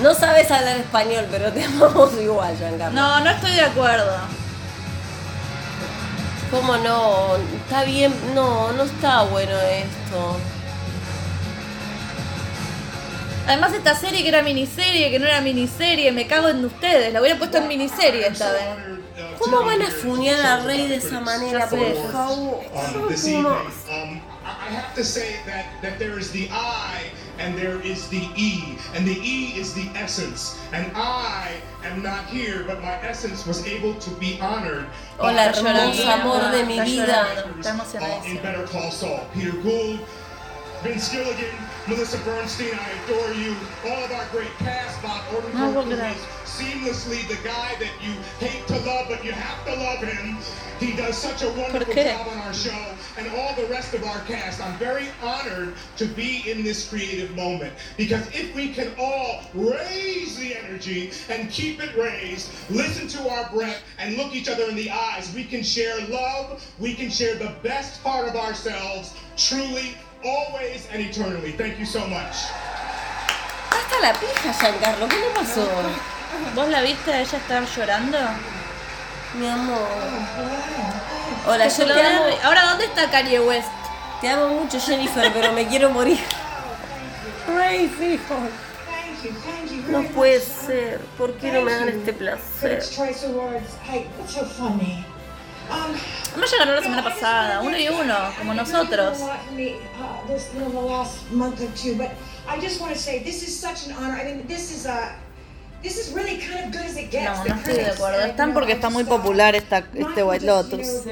No 0.00 0.14
sabes 0.14 0.48
hablar 0.50 0.76
español, 0.76 1.26
pero 1.30 1.52
te 1.52 1.64
amamos 1.64 2.12
igual, 2.14 2.56
Giancarlo. 2.56 2.94
No, 3.00 3.20
no 3.20 3.30
estoy 3.30 3.50
de 3.52 3.62
acuerdo. 3.62 4.16
¿Cómo 6.50 6.76
no? 6.78 7.36
Está 7.62 7.84
bien. 7.84 8.14
No, 8.34 8.72
no 8.72 8.84
está 8.84 9.22
bueno 9.24 9.52
esto. 9.52 10.36
Además 13.46 13.72
esta 13.72 13.94
serie 13.94 14.22
que 14.22 14.28
era 14.28 14.42
miniserie, 14.42 15.10
que 15.10 15.18
no 15.18 15.26
era 15.26 15.40
miniserie, 15.40 16.12
me 16.12 16.26
cago 16.26 16.48
en 16.48 16.64
ustedes. 16.64 17.12
La 17.12 17.20
hubiera 17.20 17.38
puesto 17.38 17.56
en 17.58 17.68
miniserie 17.68 18.26
esta 18.26 18.52
vez. 18.52 18.62
¿Cómo 19.38 19.64
van 19.64 19.80
a 19.82 19.90
funear 19.90 20.40
a 20.44 20.60
Rey 20.64 20.86
de 20.86 20.96
esa 20.96 21.20
manera, 21.20 21.68
por 21.68 22.12
favor? 22.12 22.60
This 24.56 24.56
evening. 24.56 24.68
I 24.68 24.68
I 24.68 24.70
have 24.70 24.94
to 24.94 25.04
say 25.04 25.36
that, 25.46 25.66
that 25.82 25.98
there 25.98 26.18
is 26.18 26.30
the 26.32 26.48
I 26.50 27.10
and 27.38 27.56
there 27.56 27.80
is 27.80 28.08
the 28.08 28.28
E, 28.36 28.76
and 28.94 29.06
the 29.06 29.18
E 29.22 29.54
is 29.58 29.72
the 29.74 29.88
essence. 29.94 30.58
And 30.72 30.90
I 30.94 31.60
am 31.84 32.02
not 32.02 32.26
here, 32.26 32.64
but 32.66 32.80
my 32.82 32.94
essence 33.02 33.46
was 33.46 33.66
able 33.66 33.94
to 33.94 34.10
be 34.18 34.40
honored. 34.40 34.86
by 35.18 35.32
Hola, 35.32 35.52
hermoso 35.52 36.06
amor 36.08 36.50
de 36.50 36.66
mi 36.66 36.80
vida. 36.80 37.06
llorando, 37.06 37.60
está 37.60 38.02
uh, 38.02 38.24
in. 38.26 38.36
Better 38.42 38.66
Call 38.66 38.90
Saul. 38.90 39.26
Peter 39.34 39.52
Gould, 39.62 40.00
Vince 40.82 41.10
Gilligan, 41.10 41.54
Melissa 41.88 42.18
Bernstein, 42.18 42.74
I 42.74 42.90
adore 43.04 43.34
you. 43.34 43.54
All 43.86 44.04
of 44.04 44.12
our 44.12 44.26
great 44.30 44.52
cast, 44.58 45.00
Bob 45.02 45.22
No, 45.54 45.82
Odenkirk, 45.82 46.16
we'll 46.58 46.68
who 46.68 46.74
get 46.74 46.86
out. 46.86 47.00
is 47.00 47.06
seamlessly 47.06 47.28
the 47.28 47.48
guy 47.48 47.74
that 47.78 47.92
you 48.02 48.12
hate 48.38 48.66
to 48.68 48.78
love, 48.86 49.06
but 49.08 49.24
you 49.24 49.32
have 49.32 49.64
to 49.66 49.74
love 49.74 50.00
him. 50.00 50.36
He 50.80 50.96
does 50.96 51.16
such 51.18 51.42
a 51.42 51.50
wonderful 51.50 51.92
job 51.92 52.28
on 52.28 52.38
our 52.38 52.54
show, 52.54 52.94
and 53.16 53.28
all 53.36 53.54
the 53.54 53.66
rest 53.66 53.94
of 53.94 54.04
our 54.04 54.20
cast. 54.20 54.60
I'm 54.60 54.78
very 54.78 55.08
honored 55.22 55.74
to 55.96 56.06
be 56.06 56.50
in 56.50 56.62
this 56.62 56.88
creative 56.88 57.34
moment 57.34 57.72
because 57.96 58.26
if 58.28 58.54
we 58.54 58.72
can 58.72 58.92
all 58.98 59.42
raise 59.54 60.38
the 60.38 60.56
energy 60.56 61.10
and 61.28 61.50
keep 61.50 61.82
it 61.82 61.96
raised, 61.96 62.50
listen 62.70 63.08
to 63.08 63.28
our 63.28 63.50
breath, 63.50 63.82
and 63.98 64.16
look 64.16 64.34
each 64.34 64.48
other 64.48 64.64
in 64.64 64.76
the 64.76 64.90
eyes, 64.90 65.32
we 65.34 65.44
can 65.44 65.62
share 65.62 65.98
love. 66.08 66.64
We 66.78 66.94
can 66.94 67.10
share 67.10 67.34
the 67.34 67.54
best 67.62 68.02
part 68.02 68.28
of 68.28 68.36
ourselves, 68.36 69.14
truly, 69.36 69.96
always, 70.24 70.88
and 70.92 71.02
eternally. 71.02 71.52
Thank 71.52 71.78
you 71.78 71.86
so 71.86 72.06
much. 72.06 72.36
Hasta 73.70 74.00
la 74.00 74.12
pija, 74.12 74.52
Giancarlo. 74.52 75.08
¿Qué 75.08 75.20
le 75.20 75.30
pasó? 75.34 76.17
¿Vos 76.58 76.68
la 76.70 76.82
viste 76.82 77.12
a 77.12 77.20
ella 77.20 77.38
estar 77.38 77.64
llorando? 77.64 78.18
Mi 79.38 79.46
amor. 79.48 79.78
Hola, 81.46 81.64
Que 81.68 81.70
yo 81.70 81.86
te 81.86 81.94
den- 81.94 82.06
amo. 82.16 82.24
Ahora, 82.42 82.70
¿dónde 82.70 82.86
está 82.86 83.08
Kanye 83.12 83.38
West? 83.38 83.68
Te 84.20 84.28
amo 84.28 84.48
mucho, 84.48 84.80
Jennifer, 84.80 85.32
pero 85.32 85.52
me 85.52 85.68
quiero 85.68 85.90
morir. 85.90 86.18
Ay, 87.56 87.84
hijo. 87.84 88.34
Thank 88.34 89.22
you, 89.22 89.30
thank 89.40 89.70
you. 89.70 89.92
No 89.92 90.02
puede 90.08 90.40
ser. 90.40 90.98
¿Por 91.16 91.34
qué 91.34 91.52
no 91.52 91.62
me 91.62 91.72
dan 91.72 91.90
este 91.90 92.12
placer? 92.12 92.80
Critics' 92.80 92.90
Choice 92.96 93.26
Awards. 93.26 93.76
Hey, 93.88 94.08
what's 94.18 94.34
so 94.34 94.44
funny? 94.44 95.06
Um, 95.70 95.94
Además 96.32 96.50
ya 96.50 96.58
ganó 96.58 96.72
la 96.72 96.82
semana 96.82 97.04
pasada, 97.04 97.60
uno 97.60 97.78
y 97.78 97.88
uno, 97.88 98.16
como 98.36 98.52
nosotros. 98.54 99.18
I 102.50 102.60
just 102.60 102.80
want 102.80 102.92
to 102.94 102.98
say 102.98 103.20
this 103.20 103.44
is 103.46 103.60
such 103.60 103.86
an 103.86 103.92
honor. 103.96 104.18
I 104.18 104.24
mean, 104.24 104.46
this 104.48 104.72
is 104.72 104.86
a. 104.86 105.14
No, 107.24 107.44
no 107.44 107.54
estoy 107.54 107.74
de 107.74 107.86
acuerdo. 107.86 108.20
Están 108.20 108.54
porque 108.54 108.72
está 108.72 108.90
muy 108.90 109.04
popular 109.04 109.54
esta, 109.54 109.84
este 109.94 110.22
White 110.22 110.46
Lotus. 110.46 111.04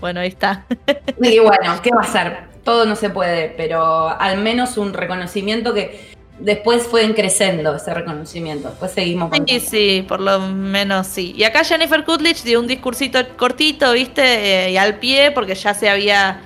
Bueno, 0.00 0.20
ahí 0.20 0.28
está. 0.28 0.64
Y 1.20 1.38
bueno, 1.40 1.80
¿qué 1.82 1.90
va 1.90 2.02
a 2.02 2.06
ser? 2.06 2.38
Todo 2.62 2.84
no 2.86 2.94
se 2.94 3.10
puede, 3.10 3.48
pero 3.56 4.08
al 4.08 4.38
menos 4.38 4.76
un 4.76 4.92
reconocimiento 4.92 5.74
que 5.74 6.16
después 6.38 6.84
fue 6.84 7.12
creciendo 7.14 7.74
ese 7.74 7.92
reconocimiento. 7.92 8.68
Después 8.68 8.92
seguimos 8.92 9.30
con 9.30 9.46
Sí, 9.46 9.60
sí, 9.60 10.04
por 10.06 10.20
lo 10.20 10.38
menos 10.40 11.06
sí. 11.06 11.34
Y 11.36 11.44
acá 11.44 11.64
Jennifer 11.64 12.04
Kutlich 12.04 12.42
dio 12.42 12.60
un 12.60 12.66
discursito 12.66 13.18
cortito, 13.36 13.92
¿viste? 13.92 14.66
Eh, 14.66 14.70
y 14.72 14.76
al 14.76 14.98
pie, 14.98 15.32
porque 15.32 15.54
ya 15.54 15.74
se 15.74 15.88
había 15.88 16.40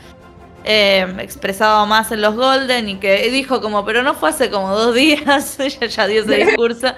eh, 0.64 1.06
expresado 1.20 1.84
más 1.86 2.12
en 2.12 2.20
los 2.20 2.34
Golden 2.36 2.88
y 2.88 2.96
que 2.96 3.30
dijo 3.30 3.60
como, 3.60 3.84
pero 3.84 4.02
no 4.02 4.14
fue 4.14 4.30
hace 4.30 4.50
como 4.50 4.74
dos 4.76 4.94
días, 5.02 5.58
ella 5.60 5.86
ya 5.86 6.06
dio 6.06 6.22
ese 6.22 6.36
discurso. 6.44 6.88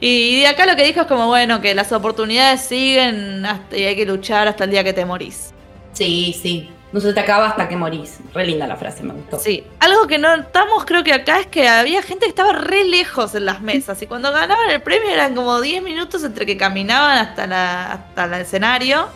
Y 0.00 0.40
de 0.40 0.48
acá 0.48 0.66
lo 0.66 0.76
que 0.76 0.84
dijo 0.84 1.02
es 1.02 1.06
como, 1.06 1.28
bueno, 1.28 1.60
que 1.60 1.74
las 1.74 1.90
oportunidades 1.92 2.60
siguen 2.62 3.46
hasta- 3.46 3.76
y 3.76 3.84
hay 3.84 3.96
que 3.96 4.04
luchar 4.04 4.48
hasta 4.48 4.64
el 4.64 4.70
día 4.70 4.84
que 4.84 4.92
te 4.92 5.04
morís. 5.04 5.52
Sí, 5.92 6.36
sí. 6.40 6.70
No 6.92 7.00
se 7.00 7.12
te 7.12 7.18
acaba 7.18 7.46
hasta 7.48 7.68
que 7.68 7.76
morís. 7.76 8.18
Re 8.32 8.46
linda 8.46 8.68
la 8.68 8.76
frase, 8.76 9.02
me 9.02 9.14
gustó. 9.14 9.38
Sí, 9.40 9.64
algo 9.80 10.06
que 10.06 10.16
notamos 10.18 10.84
creo 10.84 11.02
que 11.02 11.12
acá 11.12 11.40
es 11.40 11.46
que 11.48 11.66
había 11.68 12.02
gente 12.02 12.26
que 12.26 12.30
estaba 12.30 12.52
re 12.52 12.84
lejos 12.84 13.34
en 13.34 13.46
las 13.46 13.60
mesas 13.62 14.00
y 14.02 14.06
cuando 14.06 14.30
ganaban 14.30 14.70
el 14.70 14.80
premio 14.80 15.10
eran 15.10 15.34
como 15.34 15.60
10 15.60 15.82
minutos 15.82 16.22
entre 16.22 16.46
que 16.46 16.56
caminaban 16.56 17.18
hasta, 17.18 17.46
la, 17.48 17.92
hasta 17.94 18.24
el 18.26 18.34
escenario 18.34 19.08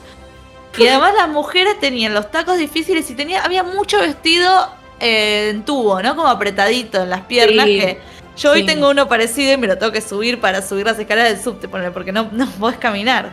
y 0.79 0.89
además 0.89 1.15
las 1.17 1.29
mujeres 1.29 1.79
tenían 1.81 2.15
los 2.15 2.31
tacos 2.31 2.59
difíciles 2.59 3.11
y 3.11 3.15
tenía, 3.15 3.45
había 3.45 3.63
mucho 3.63 4.01
vestido 4.01 4.69
eh, 5.01 5.51
en 5.51 5.65
tubo, 5.65 6.03
¿no? 6.03 6.17
Como 6.17 6.29
apretadito 6.29 7.03
en 7.03 7.11
las 7.11 7.23
piernas 7.23 7.67
Sí, 7.67 7.79
que 7.79 7.99
yo 8.37 8.53
hoy 8.53 8.61
sí. 8.61 8.67
tengo 8.67 8.91
uno 8.91 9.09
parecido 9.09 9.53
y 9.53 9.57
me 9.57 9.67
lo 9.67 9.79
tengo 9.79 9.93
que 9.93 10.01
subir 10.01 10.41
para 10.41 10.63
subir 10.63 10.87
las 10.87 10.99
escaleras 10.99 11.31
del 11.33 11.41
subte 11.43 11.69
porque 11.69 12.13
no, 12.13 12.29
no 12.33 12.47
podés 12.59 12.79
caminar. 12.79 13.31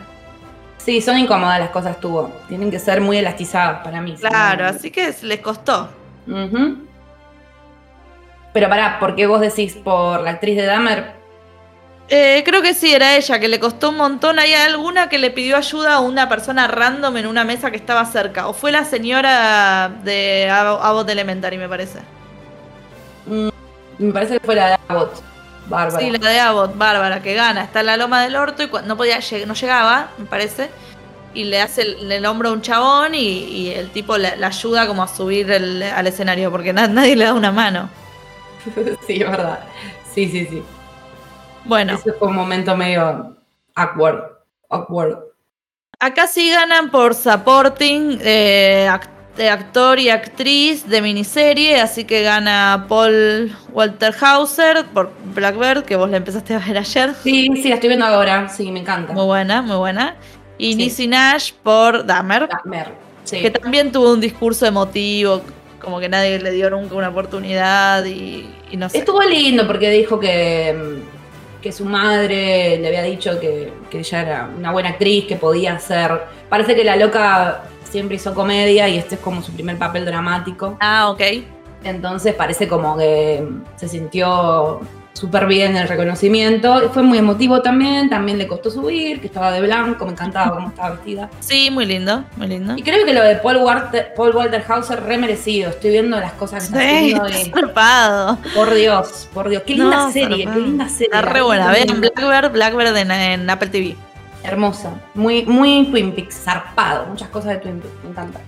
Sí, 0.78 1.00
son 1.00 1.18
incómodas 1.18 1.58
las 1.58 1.70
cosas 1.70 1.98
tuvo. 2.00 2.30
Tienen 2.48 2.70
que 2.70 2.78
ser 2.78 3.00
muy 3.00 3.18
elastizadas 3.18 3.82
para 3.82 4.00
mí. 4.00 4.14
Claro, 4.14 4.66
así 4.66 4.90
que 4.90 5.12
les 5.22 5.40
costó. 5.40 5.88
Pero 8.52 8.68
pará, 8.68 8.98
¿por 9.00 9.14
qué 9.16 9.26
vos 9.26 9.40
decís 9.40 9.74
por 9.74 10.20
la 10.20 10.30
actriz 10.30 10.56
de 10.56 10.64
Dahmer? 10.66 11.12
Eh, 12.08 12.42
creo 12.44 12.62
que 12.62 12.72
sí, 12.72 12.94
era 12.94 13.16
ella, 13.16 13.40
que 13.40 13.48
le 13.48 13.58
costó 13.58 13.88
un 13.90 13.96
montón. 13.96 14.38
¿Hay 14.38 14.54
alguna 14.54 15.08
que 15.08 15.18
le 15.18 15.30
pidió 15.32 15.56
ayuda 15.56 15.94
a 15.94 16.00
una 16.00 16.28
persona 16.28 16.68
random 16.68 17.16
en 17.16 17.26
una 17.26 17.42
mesa 17.44 17.70
que 17.70 17.76
estaba 17.76 18.04
cerca? 18.06 18.46
¿O 18.46 18.52
fue 18.54 18.70
la 18.70 18.84
señora 18.84 19.90
de 20.04 20.48
Abbott 20.50 21.08
Elementary, 21.10 21.58
me 21.58 21.68
parece? 21.68 21.98
Me 23.98 24.12
parece 24.12 24.38
que 24.38 24.46
fue 24.46 24.54
la 24.54 24.68
de 24.70 24.78
Abbott. 24.88 25.22
Bárbara. 25.68 25.98
Sí, 26.04 26.10
la 26.12 26.18
de 26.30 26.38
Abbott, 26.38 26.76
Bárbara, 26.78 27.20
que 27.22 27.34
gana. 27.34 27.64
Está 27.64 27.80
en 27.80 27.86
la 27.86 27.96
loma 27.96 28.22
del 28.22 28.36
orto 28.36 28.62
y 28.62 28.70
no 28.86 28.96
podía 28.96 29.18
no 29.46 29.54
llegaba, 29.54 30.10
me 30.16 30.26
parece. 30.26 30.70
Y 31.34 31.42
le 31.44 31.60
hace 31.60 31.82
el, 31.82 32.12
el 32.12 32.24
hombro 32.24 32.50
a 32.50 32.52
un 32.52 32.62
chabón 32.62 33.16
y, 33.16 33.18
y 33.20 33.70
el 33.74 33.90
tipo 33.90 34.16
le, 34.16 34.36
le 34.36 34.46
ayuda 34.46 34.86
como 34.86 35.02
a 35.02 35.08
subir 35.08 35.50
el- 35.50 35.82
al 35.82 36.06
escenario, 36.06 36.52
porque 36.52 36.72
na- 36.72 36.86
nadie 36.86 37.16
le 37.16 37.24
da 37.24 37.34
una 37.34 37.50
mano. 37.50 37.90
sí, 39.06 39.14
es 39.20 39.28
verdad. 39.30 39.58
Sí, 40.14 40.28
sí, 40.30 40.46
sí. 40.48 40.62
Bueno, 41.66 41.94
Ese 41.94 42.12
fue 42.12 42.28
un 42.28 42.34
momento 42.36 42.76
medio 42.76 43.36
awkward. 43.74 44.20
Awkward. 44.70 45.18
Acá 46.00 46.26
sí 46.26 46.50
ganan 46.50 46.90
por 46.90 47.14
supporting 47.14 48.18
eh, 48.22 48.86
actor 48.88 49.98
y 49.98 50.10
actriz 50.10 50.86
de 50.88 51.00
miniserie, 51.02 51.80
así 51.80 52.04
que 52.04 52.22
gana 52.22 52.86
Paul 52.88 53.54
Walter 53.72 54.14
Hauser 54.20 54.84
por 54.92 55.10
Blackbird, 55.34 55.84
que 55.84 55.96
vos 55.96 56.10
la 56.10 56.18
empezaste 56.18 56.54
a 56.54 56.58
ver 56.58 56.76
ayer. 56.78 57.14
Sí, 57.22 57.48
sí, 57.62 57.68
la 57.68 57.76
estoy 57.76 57.88
viendo 57.88 58.06
ahora. 58.06 58.48
Sí, 58.48 58.70
me 58.70 58.80
encanta. 58.80 59.12
Muy 59.12 59.24
buena, 59.24 59.62
muy 59.62 59.76
buena. 59.76 60.16
Y 60.58 60.72
Sí. 60.72 60.76
Niecy 60.76 61.06
Nash 61.06 61.52
por 61.62 62.04
Dahmer, 62.06 62.48
Dahmer. 62.48 62.88
Sí. 63.24 63.40
que 63.40 63.50
también 63.50 63.90
tuvo 63.92 64.12
un 64.12 64.20
discurso 64.20 64.66
emotivo, 64.66 65.42
como 65.80 65.98
que 66.00 66.08
nadie 66.08 66.38
le 66.38 66.50
dio 66.52 66.70
nunca 66.70 66.94
una 66.94 67.08
oportunidad 67.08 68.04
y, 68.04 68.48
y 68.70 68.76
no 68.76 68.88
sé. 68.88 68.98
Estuvo 68.98 69.20
lindo 69.22 69.66
porque 69.66 69.90
dijo 69.90 70.18
que, 70.20 71.02
que 71.66 71.72
su 71.72 71.84
madre 71.84 72.78
le 72.78 72.86
había 72.86 73.02
dicho 73.02 73.40
que, 73.40 73.72
que 73.90 73.98
ella 73.98 74.20
era 74.20 74.50
una 74.56 74.70
buena 74.70 74.90
actriz, 74.90 75.24
que 75.24 75.34
podía 75.34 75.74
hacer. 75.74 76.12
Parece 76.48 76.76
que 76.76 76.84
la 76.84 76.94
loca 76.94 77.64
siempre 77.82 78.14
hizo 78.14 78.32
comedia 78.34 78.88
y 78.88 78.96
este 78.96 79.16
es 79.16 79.20
como 79.20 79.42
su 79.42 79.50
primer 79.50 79.76
papel 79.76 80.04
dramático. 80.04 80.76
Ah, 80.78 81.10
ok. 81.10 81.22
Entonces 81.82 82.34
parece 82.34 82.68
como 82.68 82.96
que 82.96 83.44
se 83.74 83.88
sintió 83.88 84.80
súper 85.16 85.46
bien 85.46 85.76
el 85.76 85.88
reconocimiento. 85.88 86.90
Fue 86.92 87.02
muy 87.02 87.16
emotivo 87.18 87.62
también, 87.62 88.10
también 88.10 88.36
le 88.38 88.46
costó 88.46 88.70
subir, 88.70 89.20
que 89.20 89.26
estaba 89.28 89.50
de 89.50 89.62
blanco, 89.62 90.04
me 90.04 90.12
encantaba 90.12 90.54
cómo 90.54 90.68
estaba 90.68 90.90
vestida. 90.90 91.30
Sí, 91.40 91.70
muy 91.70 91.86
lindo, 91.86 92.24
muy 92.36 92.46
lindo. 92.48 92.74
Y 92.76 92.82
creo 92.82 93.04
que 93.06 93.14
lo 93.14 93.22
de 93.22 93.36
Paul 93.36 93.56
Walter, 93.58 94.12
Paul 94.14 94.36
Walter 94.36 94.62
Hauser 94.68 95.02
re 95.02 95.16
merecido. 95.16 95.70
Estoy 95.70 95.90
viendo 95.90 96.20
las 96.20 96.32
cosas 96.32 96.68
que 96.68 96.76
está 96.76 96.80
Sí, 96.80 96.94
haciendo 97.14 97.26
está 97.26 97.40
y 97.40 97.50
zarpado. 97.50 98.38
por 98.54 98.74
Dios, 98.74 99.28
por 99.32 99.48
Dios, 99.48 99.62
qué 99.66 99.74
linda 99.74 99.96
No, 99.96 100.12
serie, 100.12 100.44
zarpado. 100.44 100.54
qué 100.60 100.66
linda 100.68 100.88
serie. 100.88 101.06
Está 101.06 101.22
la 101.22 101.28
re 101.32 101.40
buena. 101.42 101.70
Vean 101.72 102.00
Blackbird, 102.00 102.52
Blackbird 102.52 102.96
en, 102.96 103.10
en 103.10 103.48
Apple 103.50 103.68
TV. 103.68 103.96
Hermosa, 104.44 104.90
muy, 105.14 105.44
muy 105.46 105.86
Twin 105.90 106.12
Peaks, 106.12 106.36
zarpado, 106.44 107.06
muchas 107.06 107.28
cosas 107.30 107.52
de 107.54 107.56
Twin 107.56 107.80
Peaks, 107.80 107.94
me 108.04 108.10
encanta. 108.10 108.38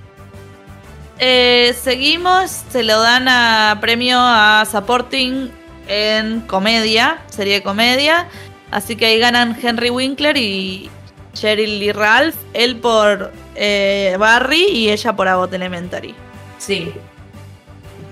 Eh, 1.18 1.74
seguimos, 1.80 2.50
se 2.70 2.84
lo 2.84 3.00
dan 3.00 3.26
a 3.26 3.78
premio 3.80 4.18
a 4.20 4.64
Supporting 4.70 5.50
en 5.88 6.42
comedia, 6.42 7.18
serie 7.28 7.54
de 7.54 7.62
comedia. 7.62 8.28
Así 8.70 8.96
que 8.96 9.06
ahí 9.06 9.18
ganan 9.18 9.58
Henry 9.60 9.90
Winkler 9.90 10.36
y 10.36 10.90
Cheryl 11.32 11.80
Lee 11.80 11.92
Ralph. 11.92 12.36
Él 12.52 12.76
por 12.76 13.32
eh, 13.54 14.16
Barry 14.18 14.66
y 14.70 14.90
ella 14.90 15.14
por 15.14 15.26
Abbott 15.26 15.52
Elementary. 15.52 16.14
Sí, 16.58 16.92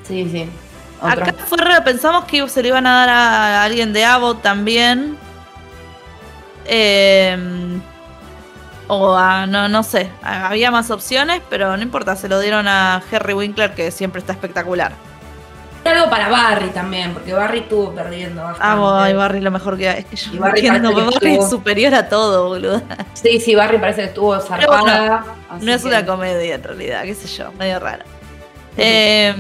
sí, 0.06 0.28
sí. 0.30 0.48
Otro. 1.00 1.24
Acá 1.24 1.34
fue 1.46 1.58
raro, 1.58 1.84
pensamos 1.84 2.24
que 2.24 2.48
se 2.48 2.62
lo 2.62 2.68
iban 2.68 2.86
a 2.86 2.94
dar 2.94 3.08
a 3.10 3.64
alguien 3.64 3.92
de 3.92 4.04
Abbott 4.04 4.42
también. 4.42 5.18
Eh, 6.64 7.36
o 8.88 9.16
a, 9.16 9.46
no, 9.46 9.68
no 9.68 9.82
sé, 9.82 10.10
había 10.22 10.70
más 10.70 10.90
opciones, 10.90 11.42
pero 11.50 11.76
no 11.76 11.82
importa, 11.82 12.16
se 12.16 12.28
lo 12.28 12.40
dieron 12.40 12.68
a 12.68 13.02
Henry 13.10 13.34
Winkler 13.34 13.74
que 13.74 13.90
siempre 13.90 14.20
está 14.20 14.32
espectacular. 14.32 14.92
Algo 15.86 16.10
para 16.10 16.28
Barry 16.28 16.68
también, 16.70 17.12
porque 17.12 17.32
Barry 17.32 17.60
estuvo 17.60 17.94
perdiendo 17.94 18.42
bastante. 18.42 18.82
Ah, 18.82 19.04
ay, 19.04 19.14
Barry 19.14 19.40
lo 19.40 19.50
mejor 19.50 19.76
que 19.76 19.88
hay. 19.88 19.98
Es 20.00 20.04
que 20.06 20.16
yo 20.16 20.34
Y 20.34 20.38
Barry 20.38 20.66
entiendo, 20.66 20.92
parece 20.92 21.08
que 21.08 21.14
Barry 21.26 21.36
es 21.36 21.50
superior 21.50 21.94
a 21.94 22.08
todo, 22.08 22.48
boludo. 22.48 22.82
Sí, 23.14 23.40
sí, 23.40 23.54
Barry 23.54 23.78
parece 23.78 24.02
que 24.02 24.08
estuvo 24.08 24.38
zarpada. 24.40 25.24
bueno, 25.48 25.64
No 25.64 25.72
es 25.72 25.82
que 25.82 25.88
una 25.88 26.04
comedia 26.04 26.54
en 26.56 26.62
realidad, 26.62 27.02
qué 27.04 27.14
sé 27.14 27.28
yo, 27.28 27.52
medio 27.52 27.78
raro. 27.78 28.04
Eh, 28.76 29.34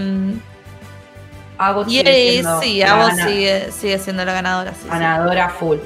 Abbott 1.58 1.88
y 1.88 1.98
sigue 1.98 2.44
sí, 2.62 2.82
Abbott 2.82 3.14
sigue, 3.14 3.72
sigue 3.72 3.98
siendo 3.98 4.24
la 4.24 4.32
ganadora. 4.32 4.72
sí, 4.72 4.78
sí. 4.82 4.88
ganadora 4.88 5.48
full. 5.48 5.78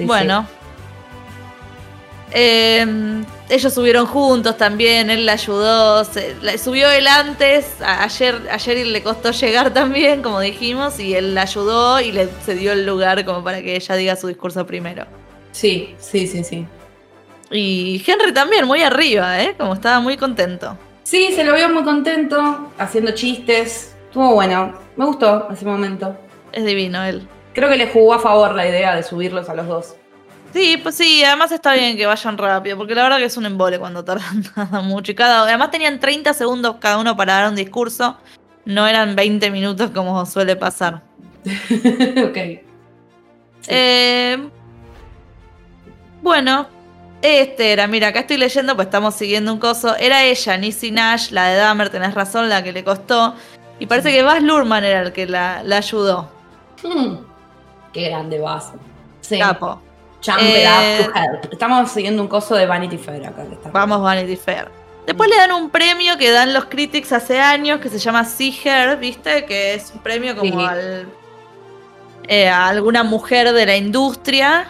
Bueno. 0.00 0.46
Eh, 2.34 2.86
ellos 3.50 3.74
subieron 3.74 4.06
juntos 4.06 4.56
también, 4.56 5.10
él 5.10 5.26
la 5.26 5.32
ayudó, 5.32 6.04
se- 6.04 6.34
la- 6.40 6.56
subió 6.56 6.88
él 6.90 7.06
antes, 7.06 7.66
a- 7.82 8.04
ayer, 8.04 8.40
ayer 8.50 8.86
le 8.86 9.02
costó 9.02 9.30
llegar 9.32 9.72
también, 9.74 10.22
como 10.22 10.40
dijimos, 10.40 10.98
y 10.98 11.14
él 11.14 11.34
la 11.34 11.42
ayudó 11.42 12.00
y 12.00 12.12
le 12.12 12.28
cedió 12.44 12.72
el 12.72 12.86
lugar 12.86 13.24
como 13.26 13.44
para 13.44 13.60
que 13.60 13.76
ella 13.76 13.94
diga 13.96 14.16
su 14.16 14.28
discurso 14.28 14.66
primero. 14.66 15.04
sí, 15.52 15.94
sí, 15.98 16.26
sí, 16.26 16.42
sí. 16.44 16.66
Y 17.50 18.02
Henry 18.06 18.32
también, 18.32 18.66
muy 18.66 18.82
arriba, 18.82 19.42
¿eh? 19.42 19.54
Como 19.58 19.74
estaba 19.74 20.00
muy 20.00 20.16
contento. 20.16 20.78
Sí, 21.02 21.32
se 21.34 21.44
lo 21.44 21.54
vio 21.54 21.68
muy 21.68 21.82
contento, 21.84 22.70
haciendo 22.78 23.10
chistes. 23.12 23.94
Estuvo 24.06 24.32
bueno, 24.34 24.72
me 24.96 25.04
gustó 25.04 25.48
ese 25.50 25.66
momento. 25.66 26.16
Es 26.52 26.64
divino 26.64 27.04
él. 27.04 27.28
Creo 27.52 27.68
que 27.68 27.76
le 27.76 27.88
jugó 27.88 28.14
a 28.14 28.18
favor 28.20 28.54
la 28.54 28.66
idea 28.66 28.94
de 28.96 29.02
subirlos 29.02 29.50
a 29.50 29.54
los 29.54 29.66
dos. 29.66 29.94
Sí, 30.52 30.76
pues 30.82 30.96
sí, 30.96 31.24
además 31.24 31.50
está 31.52 31.74
bien 31.74 31.96
que 31.96 32.06
vayan 32.06 32.36
rápido, 32.36 32.76
porque 32.76 32.94
la 32.94 33.04
verdad 33.04 33.18
que 33.18 33.24
es 33.24 33.36
un 33.36 33.46
embole 33.46 33.78
cuando 33.78 34.04
tardan, 34.04 34.42
tardan 34.54 34.86
mucho. 34.86 35.12
Y 35.12 35.14
cada, 35.14 35.42
además 35.42 35.70
tenían 35.70 35.98
30 35.98 36.34
segundos 36.34 36.76
cada 36.78 36.98
uno 36.98 37.16
para 37.16 37.34
dar 37.34 37.48
un 37.48 37.56
discurso, 37.56 38.16
no 38.64 38.86
eran 38.86 39.16
20 39.16 39.50
minutos 39.50 39.90
como 39.90 40.24
suele 40.26 40.56
pasar. 40.56 41.02
ok. 41.44 42.36
Sí. 43.60 43.68
Eh, 43.68 44.48
bueno, 46.20 46.66
este 47.22 47.72
era, 47.72 47.86
mira, 47.86 48.08
acá 48.08 48.20
estoy 48.20 48.36
leyendo, 48.36 48.74
pues 48.76 48.86
estamos 48.86 49.14
siguiendo 49.14 49.52
un 49.52 49.58
coso. 49.58 49.96
Era 49.96 50.24
ella, 50.24 50.56
Nissy 50.56 50.90
Nash, 50.90 51.30
la 51.30 51.48
de 51.48 51.56
Dahmer, 51.56 51.88
tenés 51.88 52.14
razón, 52.14 52.48
la 52.48 52.62
que 52.62 52.72
le 52.72 52.84
costó. 52.84 53.34
Y 53.78 53.86
parece 53.86 54.12
que 54.12 54.22
Baz 54.22 54.42
Luhrmann 54.42 54.84
era 54.84 55.00
el 55.00 55.12
que 55.12 55.26
la, 55.26 55.62
la 55.64 55.78
ayudó. 55.78 56.28
Mm. 56.84 57.14
Qué 57.92 58.08
grande 58.08 58.38
vas. 58.38 58.72
Sí. 59.20 59.38
Capo. 59.38 59.80
Jump 60.24 60.38
Eh, 60.40 60.62
it 60.62 60.68
up 61.08 61.12
to 61.12 61.18
help. 61.18 61.52
Estamos 61.52 61.90
siguiendo 61.90 62.22
un 62.22 62.28
coso 62.28 62.54
de 62.54 62.66
Vanity 62.66 62.98
Fair 62.98 63.26
acá. 63.26 63.44
Que 63.44 63.54
está 63.54 63.70
Vamos 63.70 64.00
Vanity 64.02 64.36
Fair. 64.36 64.68
Después 65.06 65.28
le 65.28 65.36
dan 65.36 65.50
un 65.52 65.68
premio 65.70 66.16
que 66.16 66.30
dan 66.30 66.54
los 66.54 66.66
critics 66.66 67.10
hace 67.12 67.40
años 67.40 67.80
que 67.80 67.88
se 67.88 67.98
llama 67.98 68.24
See 68.24 68.56
Her, 68.64 68.96
¿viste? 68.98 69.44
Que 69.46 69.74
es 69.74 69.90
un 69.94 70.00
premio 70.00 70.36
como 70.36 70.60
Sí. 70.60 70.64
al, 70.66 71.08
eh, 72.28 72.48
a 72.48 72.68
alguna 72.68 73.02
mujer 73.02 73.52
de 73.52 73.66
la 73.66 73.76
industria. 73.76 74.68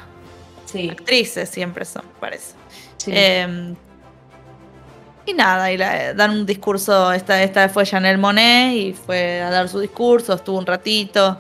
Sí, 0.65 0.89
Actrices 0.89 1.51
siempre 1.51 1.85
son, 1.85 2.03
parece. 2.19 2.55
sí. 2.97 3.11
Eh, 3.15 3.75
y 5.27 5.35
nada, 5.35 5.71
y 5.71 5.77
la- 5.77 6.15
dan 6.15 6.31
un 6.31 6.47
discurso. 6.47 7.13
Esta, 7.13 7.43
esta 7.43 7.69
fue 7.69 7.85
Janelle 7.85 8.17
Monet 8.17 8.73
y 8.75 8.93
fue 8.95 9.43
a 9.43 9.51
dar 9.51 9.69
su 9.69 9.79
discurso, 9.81 10.33
estuvo 10.33 10.59
un 10.59 10.67
ratito. 10.67 11.39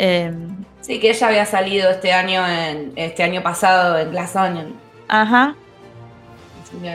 Eh, 0.00 0.32
Sí, 0.80 1.00
que 1.00 1.10
ella 1.10 1.26
había 1.26 1.44
salido 1.44 1.90
este 1.90 2.12
año 2.12 2.46
en 2.48 2.92
este 2.96 3.22
año 3.24 3.42
pasado 3.42 3.98
en 3.98 4.10
Glass 4.12 4.34
Onion. 4.36 4.74
ajá, 5.08 5.54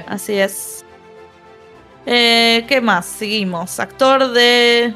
Así 0.07 0.33
es. 0.39 0.85
Eh, 2.05 2.63
¿Qué 2.67 2.79
más? 2.81 3.05
Seguimos. 3.05 3.79
Actor 3.79 4.31
de 4.31 4.93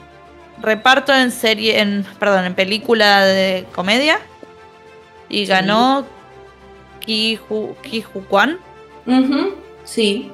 reparto 0.62 1.14
en 1.14 1.32
serie, 1.32 1.80
en, 1.80 2.06
perdón, 2.20 2.46
en 2.46 2.54
película 2.56 3.26
de 3.26 3.66
comedia. 3.76 4.20
Y 5.30 5.40
Sí. 5.40 5.46
ganó 5.48 6.02
Hu 6.02 7.76
Ki 7.82 8.04
Hu 8.14 8.24
Kwan. 8.30 8.58
Sí, 9.84 10.32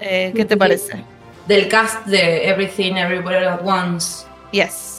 Eh, 0.00 0.32
¿Qué 0.34 0.44
te 0.44 0.54
Sí. 0.54 0.58
parece? 0.58 1.04
del 1.48 1.66
cast 1.68 2.06
de 2.06 2.48
Everything 2.48 2.94
Everywhere 2.94 3.46
at 3.48 3.60
Once. 3.64 4.24
Yes. 4.52 4.97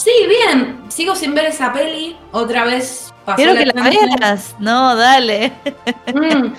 Sí, 0.00 0.10
bien. 0.26 0.80
Sigo 0.88 1.14
sin 1.14 1.34
ver 1.34 1.44
esa 1.46 1.72
peli. 1.74 2.16
Otra 2.32 2.64
vez 2.64 3.12
pasó 3.26 3.36
Quiero 3.36 3.54
que 3.54 3.66
la 3.66 3.82
veas. 3.82 4.56
No, 4.58 4.96
dale. 4.96 5.52
Mm. 6.14 6.54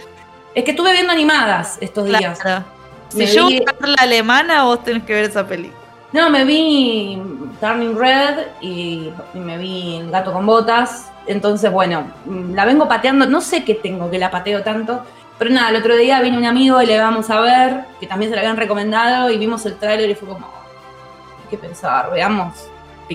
Es 0.54 0.64
que 0.64 0.72
estuve 0.72 0.92
viendo 0.94 1.12
animadas 1.12 1.78
estos 1.82 2.06
días. 2.06 2.38
Claro. 2.40 2.64
Si 3.10 3.18
Me 3.18 3.26
yo 3.26 3.48
vi- 3.48 3.58
voy 3.60 3.66
a 3.68 3.80
ver 3.80 3.90
la 3.90 4.04
alemana, 4.04 4.64
vos 4.66 4.84
tenés 4.84 5.04
que 5.04 5.14
ver 5.14 5.26
esa 5.26 5.48
película. 5.48 5.80
No, 6.12 6.30
me 6.30 6.44
vi 6.46 7.20
Turning 7.60 7.98
Red 7.98 8.46
y, 8.62 9.10
y 9.34 9.40
me 9.40 9.58
vi 9.58 9.96
El 9.98 10.12
gato 10.12 10.32
con 10.34 10.46
botas. 10.46 11.10
Entonces, 11.26 11.72
bueno, 11.72 12.12
mm, 12.26 12.54
la 12.54 12.66
vengo 12.66 12.88
pateando. 12.88 13.26
No 13.26 13.42
sé 13.42 13.64
qué 13.64 13.74
tengo 13.74 14.12
que 14.12 14.20
la 14.20 14.30
pateo 14.30 14.62
tanto. 14.62 15.04
Pero 15.40 15.50
nada, 15.50 15.70
el 15.70 15.78
otro 15.78 15.96
día 15.96 16.22
vino 16.22 16.38
un 16.38 16.46
amigo 16.46 16.80
y 16.80 16.86
le 16.86 17.00
vamos 17.00 17.32
a 17.32 17.40
ver, 17.40 17.86
que 18.00 18.06
también 18.06 18.30
se 18.30 18.36
la 18.36 18.42
habían 18.44 18.58
recomendado, 18.58 19.32
y 19.32 19.38
vimos 19.40 19.66
el 19.66 19.76
tráiler 19.78 20.08
y 20.12 20.14
fue 20.14 20.28
como, 20.28 20.46
hay 20.46 21.50
que 21.50 21.58
pensar, 21.58 22.12
veamos 22.12 22.54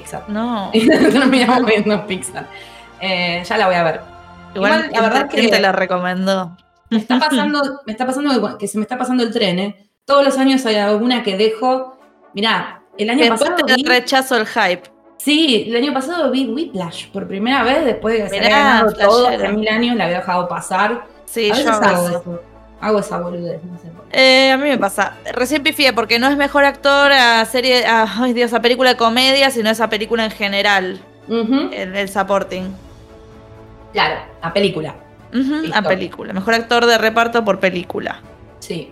Pixar. 0.01 0.25
No. 0.29 0.71
Terminamos 0.73 1.65
viendo 1.65 2.07
Pixar. 2.07 2.47
Eh, 3.01 3.43
ya 3.49 3.57
la 3.57 3.67
voy 3.67 3.77
a 3.77 3.83
ver. 3.83 4.01
Igual, 4.55 4.87
Igual, 4.87 4.91
la 4.93 5.01
verdad 5.01 5.29
¿quién 5.31 5.47
que- 5.47 5.53
te 5.53 5.61
la 5.61 5.73
recomendó? 5.73 6.57
Me 6.91 6.99
está 6.99 7.19
pasando, 7.19 7.81
me 7.87 7.93
está 7.93 8.07
pasando 8.07 8.59
que, 8.59 8.69
se 8.69 8.79
me 8.79 8.83
está 8.83 8.97
pasando 8.99 9.23
el 9.25 9.33
tren, 9.33 9.59
¿eh? 9.59 9.91
Todos 10.05 10.25
los 10.25 10.39
años 10.39 10.65
hay 10.67 10.77
alguna 10.77 11.23
que 11.23 11.37
dejo. 11.37 11.99
Mirá, 12.35 12.83
el 12.99 13.11
año 13.11 13.21
Después 13.21 13.41
pasado. 13.41 13.67
te 13.67 13.75
vi- 13.75 13.85
rechazo 13.85 14.37
el 14.37 14.47
hype. 14.47 14.83
Sí, 15.19 15.65
el 15.69 15.77
año 15.77 15.93
pasado 15.95 16.31
vi 16.31 16.47
Whiplash 16.47 17.09
por 17.09 17.27
primera 17.27 17.65
vez 17.65 17.85
después 17.87 18.17
de 18.19 18.25
que 18.25 18.29
se 18.29 18.37
había 18.39 18.49
ganado 18.51 18.93
todo 18.93 19.29
hace 19.29 19.49
mil 19.49 19.67
años, 19.69 19.97
la 19.97 20.05
había 20.05 20.19
dejado 20.19 20.47
pasar. 20.47 21.07
Sí, 21.25 21.47
a 21.51 21.55
yo 21.55 21.65
veces 21.65 21.67
hago 21.73 21.85
hago 21.87 22.09
eso. 22.09 22.19
eso. 22.21 22.43
Hago 22.81 23.01
esa 23.01 23.19
boludez, 23.19 23.63
no 23.65 23.79
sé 23.79 23.89
por 23.89 24.05
qué. 24.09 24.49
Eh, 24.49 24.53
a 24.53 24.57
mí 24.57 24.69
me 24.69 24.79
pasa. 24.79 25.15
Recién 25.33 25.63
pifié 25.63 25.93
porque 25.93 26.19
no 26.19 26.29
es 26.29 26.37
mejor 26.37 26.65
actor 26.65 27.11
a 27.11 27.45
serie, 27.47 27.87
a, 27.87 28.07
ay 28.23 28.33
Dios, 28.35 28.53
a 28.53 28.61
película 28.61 28.91
de 28.91 28.97
comedia, 28.97 29.51
sino 29.51 29.71
esa 29.71 29.89
película 29.89 30.25
en 30.25 30.31
general, 30.31 31.01
Ujú, 31.29 31.71
el, 31.73 31.97
el 31.97 32.09
supporting. 32.09 32.75
Claro, 33.93 34.21
la 34.43 34.53
película. 34.53 34.95
A 35.75 35.83
película. 35.83 36.33
Mejor 36.33 36.55
actor 36.55 36.87
de 36.87 36.99
reparto 36.99 37.45
por 37.45 37.61
película. 37.61 38.21
Sí. 38.59 38.91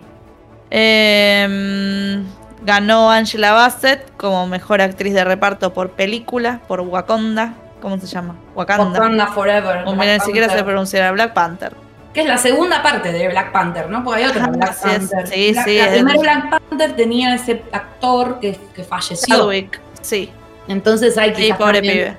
Eh, 0.70 2.22
ganó 2.62 3.10
Angela 3.10 3.52
Bassett 3.52 4.16
como 4.16 4.46
mejor 4.46 4.80
actriz 4.80 5.14
de 5.14 5.24
reparto 5.24 5.72
por 5.72 5.90
película, 5.90 6.60
por 6.66 6.80
Wakanda. 6.80 7.54
¿Cómo 7.80 7.98
se 7.98 8.06
llama? 8.06 8.36
Wakanda. 8.54 8.98
Wakanda 8.98 9.26
Forever. 9.28 9.82
O 9.86 9.94
mira, 9.94 10.14
ni 10.14 10.20
siquiera 10.20 10.48
se 10.48 10.64
pronunciará 10.64 11.12
Black 11.12 11.34
Panther. 11.34 11.74
Que 12.14 12.20
es 12.20 12.27
la 12.27 12.38
segunda 12.38 12.81
parte 12.83 13.12
de 13.12 13.29
Black 13.29 13.50
Panther, 13.53 13.90
¿no? 13.90 14.03
Porque 14.05 14.22
hay 14.24 14.31
otra 14.31 14.46
Black. 14.46 14.81
Panther. 14.81 15.27
Sí, 15.27 15.50
Black- 15.53 15.64
sí, 15.66 15.79
La 15.79 15.90
primera 15.90 16.18
Black 16.20 16.50
Panther 16.68 16.92
tenía 16.96 17.35
ese 17.35 17.62
actor 17.72 18.38
que, 18.40 18.57
que 18.74 18.85
falleció. 18.85 19.37
Chadwick, 19.37 19.81
sí. 20.00 20.31
Entonces 20.68 21.18
hay 21.18 21.35
Sí, 21.35 21.42
quizás 21.42 21.59
pobre 21.59 21.81
pibe. 21.83 22.16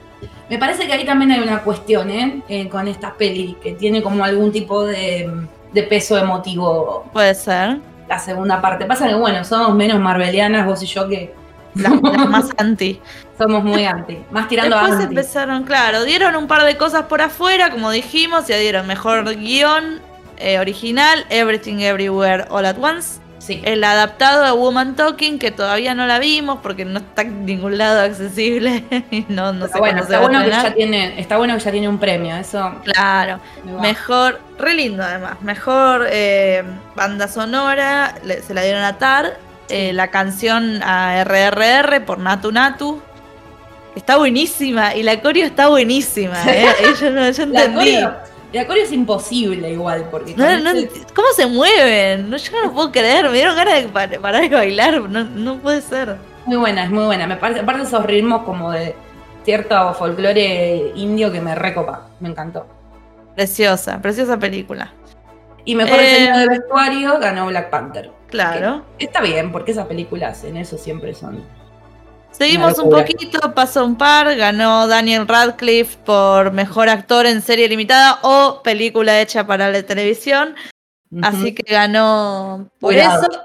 Me 0.50 0.60
parece 0.60 0.86
que 0.86 0.94
ahí 0.94 1.06
también 1.06 1.32
hay 1.32 1.40
una 1.40 1.60
cuestión, 1.64 2.12
¿eh? 2.12 2.42
Eh, 2.50 2.70
con 2.70 2.88
esta 2.88 3.14
peli, 3.14 3.58
que 3.64 3.72
tiene 3.72 4.04
como 4.04 4.24
algún 4.24 4.52
tipo 4.52 4.84
de, 4.86 5.32
de 5.74 5.84
peso 5.84 6.18
emotivo 6.18 7.06
Puede 7.12 7.34
ser. 7.34 7.78
la 8.08 8.20
segunda 8.20 8.62
parte. 8.62 8.86
Pasa 8.86 9.08
que, 9.08 9.16
bueno, 9.16 9.44
somos 9.44 9.74
menos 9.76 10.00
marvelianas, 10.00 10.66
vos 10.68 10.84
y 10.84 10.86
yo, 10.86 11.08
que 11.10 11.34
Las, 11.76 11.94
las 12.02 12.30
más 12.30 12.50
anti. 12.58 13.00
somos 13.38 13.64
muy 13.64 13.86
anti. 13.86 14.18
Más 14.32 14.48
tirando 14.48 14.76
Después 14.78 14.94
anti. 14.94 15.06
empezaron, 15.16 15.64
claro, 15.64 16.04
dieron 16.04 16.36
un 16.36 16.48
par 16.48 16.64
de 16.64 16.78
cosas 16.78 17.04
por 17.04 17.22
afuera, 17.22 17.70
como 17.70 17.92
dijimos, 17.92 18.48
ya 18.48 18.58
dieron 18.58 18.88
mejor 18.88 19.24
guion 19.36 20.00
eh, 20.38 20.60
original, 20.60 21.26
Everything 21.30 21.80
Everywhere 21.80 22.46
All 22.50 22.66
at 22.66 22.78
Once. 22.82 23.20
Sí. 23.38 23.62
El 23.64 23.84
adaptado 23.84 24.44
a 24.44 24.54
Woman 24.54 24.96
Talking, 24.96 25.38
que 25.38 25.52
todavía 25.52 25.94
no 25.94 26.08
la 26.08 26.18
vimos 26.18 26.60
porque 26.64 26.84
no 26.84 26.98
está 26.98 27.22
en 27.22 27.46
ningún 27.46 27.78
lado 27.78 28.02
accesible. 28.02 28.84
no, 29.30 29.54
no 29.54 29.68
sé 29.68 29.78
bueno, 29.78 30.02
está 30.02 30.20
bueno, 30.20 30.44
que 30.44 30.50
ya 30.50 30.74
tiene, 30.74 31.20
está 31.20 31.38
bueno 31.38 31.54
que 31.54 31.60
ya 31.60 31.72
tiene 31.72 31.88
un 31.88 32.00
premio, 32.00 32.36
eso 32.38 32.74
Claro, 32.84 33.40
mejor, 33.82 34.40
re 34.58 34.74
lindo 34.74 35.04
además, 35.04 35.40
mejor 35.44 36.08
eh, 36.10 36.64
banda 36.96 37.28
sonora, 37.28 38.16
le- 38.24 38.42
se 38.42 38.56
la 38.56 38.64
dieron 38.64 38.82
a 38.84 38.98
Tar, 38.98 39.38
eh, 39.69 39.93
la 39.93 40.10
canción 40.12 40.82
a 40.84 41.21
RRR 41.23 42.06
por 42.06 42.19
Natu 42.19 42.51
Natu, 42.51 43.01
está 43.95 44.17
buenísima 44.17 44.95
y 44.95 45.04
la 45.04 45.19
coreo 45.21 45.45
está 45.45 45.67
buenísima, 45.67 46.38
eh, 46.51 46.67
yo 46.99 47.12
no 47.12 47.30
yo 47.30 47.45
La 47.47 47.63
entendí. 47.65 47.75
coreo, 47.95 48.15
la 48.54 48.67
coreo 48.67 48.84
es 48.84 48.91
imposible 48.91 49.71
igual, 49.71 50.08
porque 50.12 50.36
No, 50.36 50.60
no 50.60 50.71
¿Cómo 51.15 51.28
se 51.36 51.45
mueven? 51.47 52.30
No, 52.30 52.38
yo 52.38 52.51
no 52.51 52.63
lo 52.63 52.71
puedo 52.73 52.91
creer, 52.91 53.25
me 53.30 53.34
dieron 53.34 53.56
ganas 53.56 53.82
de 53.82 53.88
par- 53.89 54.19
parar 54.19 54.41
de 54.41 54.49
bailar, 54.56 55.01
no, 55.01 55.23
no 55.23 55.58
puede 55.58 55.82
ser. 55.82 56.15
muy 56.45 56.58
buena, 56.58 56.84
es 56.84 56.89
muy 56.91 57.06
buena. 57.06 57.25
Me 57.28 57.38
parece, 57.38 57.62
aparte 57.62 57.84
esos 57.84 58.06
ritmos 58.06 58.43
como 58.43 58.71
de 58.71 58.95
cierto 59.43 59.93
folclore 59.93 60.91
indio 60.95 61.32
que 61.32 61.41
me 61.41 61.56
recopa, 61.56 62.08
me 62.19 62.30
encantó. 62.30 62.67
Preciosa, 63.36 64.01
preciosa 64.01 64.38
película. 64.38 64.93
Y 65.65 65.75
mejor 65.75 65.99
Eh, 65.99 66.04
diseño 66.08 66.38
de 66.38 66.47
vestuario 66.47 67.19
ganó 67.19 67.47
Black 67.47 67.69
Panther. 67.69 68.12
Claro. 68.36 68.86
Está 69.00 69.21
bien, 69.21 69.52
porque 69.52 69.71
esas 69.71 69.88
películas 69.88 70.43
en 70.43 70.58
eso 70.58 70.78
siempre 70.78 71.13
son. 71.13 71.43
Seguimos 72.32 72.78
un 72.80 72.89
poquito, 72.89 73.54
pasó 73.54 73.86
un 73.86 73.95
par, 73.98 74.36
ganó 74.36 74.88
Daniel 74.88 75.26
Radcliffe 75.26 75.98
por 76.06 76.52
mejor 76.52 76.89
actor 76.89 77.26
en 77.26 77.41
serie 77.41 77.69
limitada 77.69 78.19
o 78.24 78.62
película 78.62 79.21
hecha 79.21 79.48
para 79.48 79.69
la 79.71 79.82
televisión, 79.84 80.54
así 81.21 81.56
que 81.56 81.63
ganó 81.71 82.67
por 82.80 82.91
Cuidado. 82.91 83.28
eso. 83.32 83.41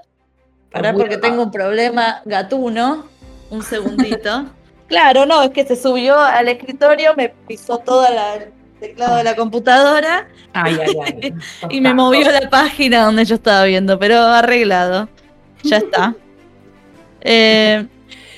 Pará, 0.72 0.92
porque 0.92 1.18
tengo 1.18 1.42
un 1.44 1.52
problema 1.52 2.22
gatuno, 2.24 3.04
un 3.50 3.62
segundito. 3.62 4.46
claro, 4.88 5.24
no, 5.24 5.42
es 5.42 5.50
que 5.50 5.64
se 5.64 5.76
subió 5.76 6.18
al 6.18 6.48
escritorio, 6.48 7.14
me 7.16 7.28
pisó 7.28 7.78
todo 7.78 8.02
la- 8.12 8.46
teclado 8.80 9.16
de 9.16 9.24
la 9.24 9.36
computadora 9.36 10.28
Ay, 10.52 10.78
ay, 10.80 10.96
ay. 11.22 11.34
y 11.70 11.80
me 11.80 11.94
movió 11.94 12.30
la 12.30 12.50
página 12.50 13.04
donde 13.04 13.24
yo 13.24 13.36
estaba 13.36 13.64
viendo, 13.64 13.98
pero 13.98 14.18
arreglado. 14.18 15.08
Ya 15.62 15.78
está. 15.78 16.14
Eh, 17.22 17.86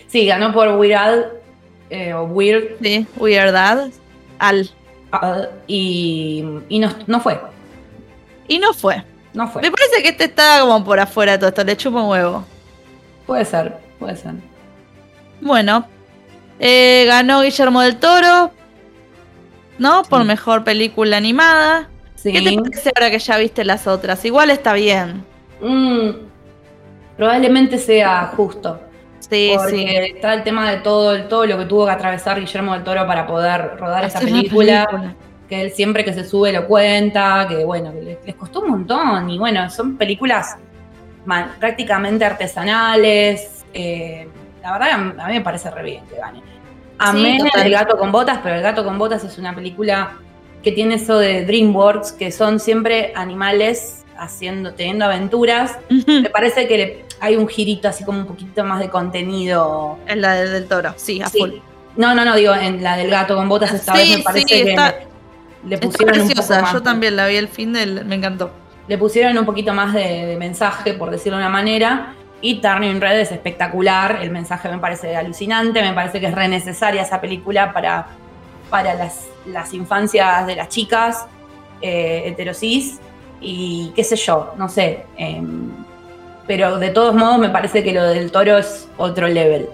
Sí, 0.08 0.26
ganó 0.26 0.52
por 0.52 0.68
Weird 0.76 1.26
eh, 1.88 2.12
o 2.12 2.24
Weird 2.24 2.78
sí, 2.82 3.06
Weirdad. 3.16 3.90
Al. 4.38 4.68
Al, 5.10 5.50
y, 5.66 6.44
y 6.68 6.78
no, 6.80 6.92
no 7.06 7.20
fue. 7.20 7.40
Y 8.46 8.58
no 8.58 8.74
fue. 8.74 9.02
No 9.32 9.48
fue. 9.48 9.62
Me 9.62 9.70
parece 9.70 10.02
que 10.02 10.08
este 10.10 10.24
está 10.24 10.60
como 10.60 10.84
por 10.84 11.00
afuera 11.00 11.38
todo 11.38 11.48
esto, 11.48 11.64
le 11.64 11.76
chupa 11.78 12.02
un 12.02 12.10
huevo. 12.10 12.44
Puede 13.26 13.44
ser, 13.46 13.76
puede 13.98 14.16
ser. 14.16 14.32
Bueno, 15.40 15.86
eh, 16.58 17.04
ganó 17.06 17.40
Guillermo 17.40 17.80
del 17.80 17.96
Toro, 17.96 18.50
¿no? 19.78 20.02
Por 20.04 20.22
Sí. 20.22 20.26
mejor 20.28 20.64
película 20.64 21.16
animada. 21.16 21.88
Sí. 22.14 22.32
¿Qué 22.32 22.40
te 22.42 22.52
parece 22.56 22.92
ahora 22.96 23.10
que 23.10 23.18
ya 23.18 23.36
viste 23.38 23.64
las 23.64 23.86
otras? 23.86 24.24
Igual 24.24 24.50
está 24.50 24.74
bien. 24.74 25.24
Mm, 25.60 26.10
probablemente 27.16 27.78
sea 27.78 28.32
justo. 28.36 28.80
Sí, 29.18 29.52
porque 29.56 29.70
sí. 29.76 29.84
está 30.16 30.34
el 30.34 30.42
tema 30.42 30.70
de 30.70 30.78
todo, 30.78 31.24
todo 31.24 31.46
lo 31.46 31.58
que 31.58 31.64
tuvo 31.64 31.86
que 31.86 31.92
atravesar 31.92 32.38
Guillermo 32.40 32.74
del 32.74 32.84
Toro 32.84 33.06
para 33.06 33.26
poder 33.26 33.76
rodar 33.78 34.04
una 34.04 34.20
película. 34.20 34.86
película. 34.86 35.14
Que 35.48 35.62
él 35.62 35.70
siempre 35.72 36.04
que 36.04 36.12
se 36.12 36.24
sube 36.24 36.52
lo 36.52 36.66
cuenta, 36.66 37.46
que 37.48 37.64
bueno, 37.64 37.92
que 37.92 38.00
les, 38.02 38.24
les 38.24 38.34
costó 38.34 38.60
un 38.60 38.70
montón. 38.70 39.28
Y 39.30 39.38
bueno, 39.38 39.68
son 39.70 39.96
películas 39.96 40.56
prácticamente 41.60 42.24
artesanales. 42.24 43.64
eh, 43.74 44.28
la 44.62 44.72
verdad 44.78 44.90
a 45.18 45.28
mí 45.28 45.34
me 45.34 45.40
parece 45.40 45.70
re 45.70 45.82
bien 45.82 46.04
que 46.06 46.16
gane. 46.16 46.40
Sí, 47.04 47.08
Amén 47.18 47.38
total. 47.38 47.66
el 47.66 47.72
gato 47.72 47.98
con 47.98 48.12
botas, 48.12 48.38
pero 48.42 48.54
el 48.56 48.62
gato 48.62 48.84
con 48.84 48.98
botas 48.98 49.24
es 49.24 49.38
una 49.38 49.54
película 49.54 50.12
que 50.62 50.72
tiene 50.72 50.94
eso 50.96 51.18
de 51.18 51.44
DreamWorks, 51.44 52.12
que 52.12 52.30
son 52.30 52.60
siempre 52.60 53.12
animales 53.16 54.04
haciendo, 54.16 54.74
teniendo 54.74 55.04
aventuras. 55.06 55.78
Me 56.06 56.30
parece 56.30 56.68
que 56.68 56.76
le- 56.78 57.04
hay 57.20 57.36
un 57.36 57.48
girito 57.48 57.88
así 57.88 58.04
como 58.04 58.18
un 58.20 58.26
poquito 58.26 58.62
más 58.64 58.78
de 58.80 58.88
contenido. 58.88 59.98
Es 60.06 60.16
la 60.16 60.34
del, 60.34 60.52
del 60.52 60.66
toro, 60.68 60.94
sí, 60.96 61.20
a 61.20 61.26
Sí. 61.28 61.38
full. 61.38 61.50
No, 61.96 62.14
no, 62.14 62.24
no, 62.24 62.36
digo, 62.36 62.54
en 62.54 62.82
la 62.82 62.96
del 62.96 63.10
gato 63.10 63.34
con 63.36 63.48
botas 63.48 63.72
esta 63.72 63.92
Sí, 63.94 63.98
vez 63.98 64.08
me 64.10 64.16
sí, 64.16 64.22
parece 64.22 64.46
que 64.46 64.70
está- 64.70 64.94
le 65.64 65.74
Está 65.76 65.86
pusieron 65.86 66.14
un 66.14 66.20
poco 66.22 66.34
preciosa, 66.34 66.62
más. 66.62 66.72
yo 66.72 66.82
también 66.82 67.16
la 67.16 67.26
vi 67.26 67.36
el 67.36 67.48
fin 67.48 67.72
del. 67.72 68.04
Me 68.04 68.14
encantó. 68.16 68.50
le 68.88 68.98
pusieron 68.98 69.38
un 69.38 69.44
poquito 69.46 69.72
más 69.72 69.94
de, 69.94 70.26
de 70.26 70.36
mensaje, 70.36 70.94
por 70.94 71.10
decirlo 71.10 71.38
de 71.38 71.44
una 71.44 71.52
manera. 71.52 72.14
Y 72.42 72.60
Turning 72.60 73.00
Red 73.00 73.20
es 73.20 73.32
espectacular, 73.32 74.18
el 74.20 74.30
mensaje 74.30 74.68
me 74.68 74.78
parece 74.78 75.16
alucinante, 75.16 75.80
me 75.80 75.92
parece 75.92 76.20
que 76.20 76.26
es 76.26 76.34
re 76.34 76.48
necesaria 76.48 77.02
esa 77.02 77.20
película 77.20 77.72
para, 77.72 78.08
para 78.68 78.94
las, 78.94 79.28
las 79.46 79.72
infancias 79.72 80.46
de 80.46 80.56
las 80.56 80.68
chicas 80.68 81.26
eh, 81.80 82.24
heterosis 82.26 83.00
y 83.40 83.92
qué 83.94 84.04
sé 84.04 84.16
yo, 84.16 84.54
no 84.58 84.68
sé. 84.68 85.06
em, 85.16 85.70
pero 86.46 86.78
de 86.78 86.90
todos 86.90 87.14
modos 87.14 87.38
me 87.38 87.48
parece 87.48 87.82
que 87.84 87.92
lo 87.92 88.04
del 88.04 88.32
toro 88.32 88.58
es 88.58 88.88
otro 88.96 89.28
level. 89.28 89.68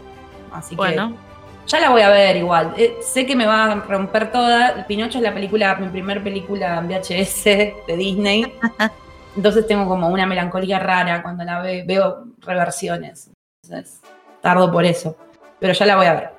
Así 0.53 0.77
Bueno, 0.77 1.11
que 1.11 1.69
ya 1.69 1.81
la 1.81 1.91
voy 1.91 2.03
a 2.03 2.11
ver 2.11 2.37
igual. 2.37 2.75
Eh, 2.77 2.99
sé 3.03 3.25
que 3.27 3.35
me 3.35 3.47
va 3.47 3.73
a 3.73 3.75
romper 3.77 4.31
toda. 4.31 4.87
Pinocho 4.87 5.19
es 5.19 5.25
la 5.25 5.33
película, 5.33 5.75
mi 5.77 5.89
primer 5.89 6.23
película 6.23 6.79
en 6.79 6.89
VHS 6.89 7.45
de 7.45 7.97
Disney. 7.97 8.55
Entonces 9.39 9.69
tengo 9.69 9.87
como 9.87 10.09
una 10.09 10.27
melancolía 10.27 10.81
rara 10.81 11.23
cuando 11.23 11.45
la 11.45 11.61
ve- 11.61 11.85
veo 11.87 12.25
reversiones. 12.41 13.31
Entonces, 13.63 14.01
tardo 14.43 14.73
por 14.73 14.85
eso. 14.85 15.17
Pero 15.61 15.73
ya 15.75 15.87
la 15.87 15.95
voy 15.95 16.07
a 16.07 16.15
ver. 16.15 16.31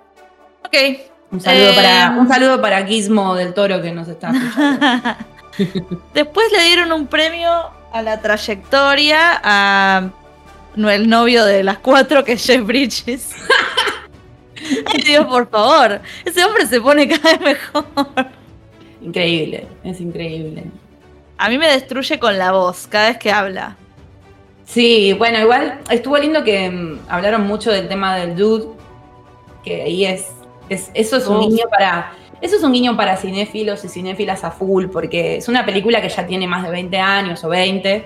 ok. 0.66 0.76
Un 1.32 1.40
saludo, 1.40 1.70
Eh, 1.70 1.76
para, 1.76 2.10
un 2.20 2.28
saludo 2.28 2.62
para 2.62 2.86
Gizmo 2.86 3.36
del 3.36 3.54
Toro 3.54 3.82
que 3.82 3.94
nos 3.94 4.08
está 4.10 4.32
escuchando. 4.32 4.86
Después 6.14 6.52
le 6.52 6.64
dieron 6.66 6.92
un 6.92 7.08
premio 7.08 7.70
a 7.94 8.02
la 8.02 8.20
trayectoria 8.20 9.40
a 9.44 10.10
no- 10.76 10.90
el 10.90 11.08
novio 11.08 11.46
de 11.46 11.64
las 11.64 11.78
cuatro, 11.78 12.26
que 12.26 12.34
es 12.34 12.46
Jeff 12.46 12.66
Bridges. 12.66 13.32
Ay, 14.94 15.02
Dios, 15.06 15.26
por 15.26 15.50
favor. 15.50 16.02
Ese 16.26 16.44
hombre 16.44 16.66
se 16.68 16.82
pone 16.82 17.08
cada 17.08 17.38
vez 17.38 17.42
mejor. 17.42 17.86
Increíble, 19.02 19.68
es 19.86 20.02
increíble. 20.02 20.66
A 21.39 21.49
mí 21.49 21.58
me 21.58 21.67
destruye 21.67 22.19
con 22.19 22.38
la 22.38 22.52
voz 22.52 22.86
cada 22.88 23.08
vez 23.10 23.17
que 23.17 23.32
habla. 23.32 23.75
Sí, 24.65 25.13
bueno, 25.13 25.39
igual 25.39 25.80
estuvo 25.89 26.17
lindo 26.17 26.43
que 26.43 26.69
mm, 26.69 26.99
hablaron 27.10 27.47
mucho 27.47 27.71
del 27.71 27.88
tema 27.88 28.15
del 28.17 28.36
dude, 28.36 28.67
que 29.63 29.82
ahí 29.84 30.06
es, 30.06 30.28
es- 30.69 30.91
eso 30.93 31.17
es 31.17 31.25
un 31.28 31.39
guiño 31.49 31.63
para, 31.69 32.12
eso 32.41 32.56
es 32.58 32.63
un 32.63 32.71
guiño 32.71 32.95
para 32.95 33.17
cinéfilos 33.17 33.84
y 33.84 33.89
cinéfilas 33.89 34.43
a 34.43 34.52
full, 34.52 34.86
porque 34.88 35.38
es 35.38 35.47
una 35.47 35.65
película 35.65 36.02
que 36.02 36.10
ya 36.10 36.28
tiene 36.28 36.45
más 36.45 36.63
de 36.63 36.69
20 36.69 36.99
años 36.99 37.43
o 37.43 37.49
20, 37.49 38.06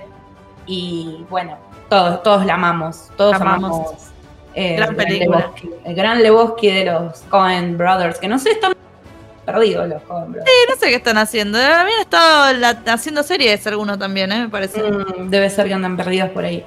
y 0.68 1.26
bueno, 1.30 1.58
todos, 1.90 2.24
todos 2.24 2.46
la 2.46 2.54
amamos, 2.54 3.10
todos 3.18 3.34
amamos. 3.36 3.72
amamos. 3.72 3.94
eh, 4.56 4.76
Gran 4.78 4.90
el 4.92 4.96
película. 4.96 5.52
El 5.84 5.96
gran 5.96 6.24
Lebowski 6.24 6.68
de 6.72 6.86
los 6.86 7.20
Coen 7.30 7.78
Brothers, 7.78 8.20
que 8.20 8.28
no 8.30 8.40
sé, 8.40 8.52
están 8.52 8.74
perdidos 9.44 9.88
los 9.88 10.02
Coen 10.04 10.32
Brothers. 10.32 10.52
No 10.70 10.76
sé 10.76 10.88
qué 10.90 10.96
están 10.96 11.18
haciendo. 11.18 11.58
Habían 11.58 12.00
estado 12.02 12.54
la- 12.54 12.82
haciendo 12.88 13.24
series 13.24 13.66
algunos 13.68 14.00
también, 14.00 14.32
¿eh? 14.32 14.42
me 14.42 14.50
parece. 14.50 14.82
Mm, 14.82 15.30
debe 15.30 15.50
ser 15.50 15.68
que 15.68 15.74
andan 15.74 15.96
perdidos 15.98 16.30
por 16.30 16.46
ahí. 16.46 16.64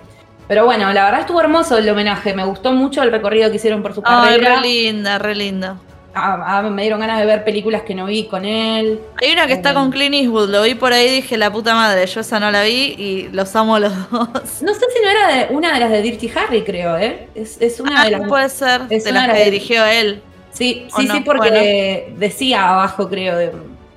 Pero 0.48 0.64
bueno, 0.64 0.92
la 0.92 1.04
verdad 1.04 1.20
estuvo 1.20 1.40
hermoso 1.40 1.76
el 1.78 1.88
homenaje. 1.88 2.32
Me 2.34 2.44
gustó 2.44 2.72
mucho 2.72 3.02
el 3.02 3.10
recorrido 3.10 3.50
que 3.50 3.56
hicieron 3.56 3.82
por 3.82 3.94
su 3.94 4.02
Ay, 4.04 4.36
carrera. 4.38 4.60
re 4.60 4.68
linda, 4.68 5.18
re 5.18 5.34
linda. 5.34 5.76
Ah, 6.18 6.42
ah, 6.46 6.62
me 6.62 6.80
dieron 6.80 6.98
ganas 7.00 7.18
de 7.18 7.26
ver 7.26 7.44
películas 7.44 7.82
que 7.82 7.94
no 7.94 8.06
vi 8.06 8.24
con 8.26 8.46
él. 8.46 8.98
Hay 9.20 9.32
una 9.32 9.46
que 9.46 9.52
está 9.52 9.72
Eh. 9.72 9.74
con 9.74 9.90
Clint 9.90 10.14
Eastwood, 10.14 10.48
lo 10.48 10.62
vi 10.62 10.74
por 10.74 10.92
ahí 10.94 11.08
y 11.08 11.10
dije, 11.16 11.36
la 11.36 11.52
puta 11.52 11.74
madre, 11.74 12.06
yo 12.06 12.20
esa 12.20 12.40
no 12.40 12.50
la 12.50 12.62
vi 12.62 12.94
y 12.96 13.28
los 13.32 13.54
amo 13.54 13.78
los 13.78 13.92
dos. 14.10 14.28
No 14.62 14.72
sé 14.72 14.80
si 14.94 15.02
no 15.04 15.10
era 15.10 15.28
de 15.28 15.54
una 15.54 15.74
de 15.74 15.80
las 15.80 15.90
de 15.90 16.00
Dirty 16.00 16.30
Harry, 16.34 16.62
creo, 16.64 16.96
¿eh? 16.96 17.28
Es, 17.34 17.60
es 17.60 17.80
una 17.80 18.02
de 18.06 18.14
Ah, 18.14 18.18
las. 18.20 18.28
puede 18.28 18.48
ser, 18.48 18.82
es 18.88 19.04
de 19.04 19.12
las 19.12 19.26
de 19.26 19.32
que 19.32 19.38
las- 19.40 19.44
dirigió 19.44 19.84
él. 19.84 20.22
Sí, 20.56 20.88
¿O 20.92 21.00
sí, 21.00 21.06
no? 21.06 21.14
sí, 21.14 21.20
porque 21.20 22.14
decía 22.16 22.68
abajo, 22.70 23.08
creo, 23.08 23.36
de, 23.36 23.52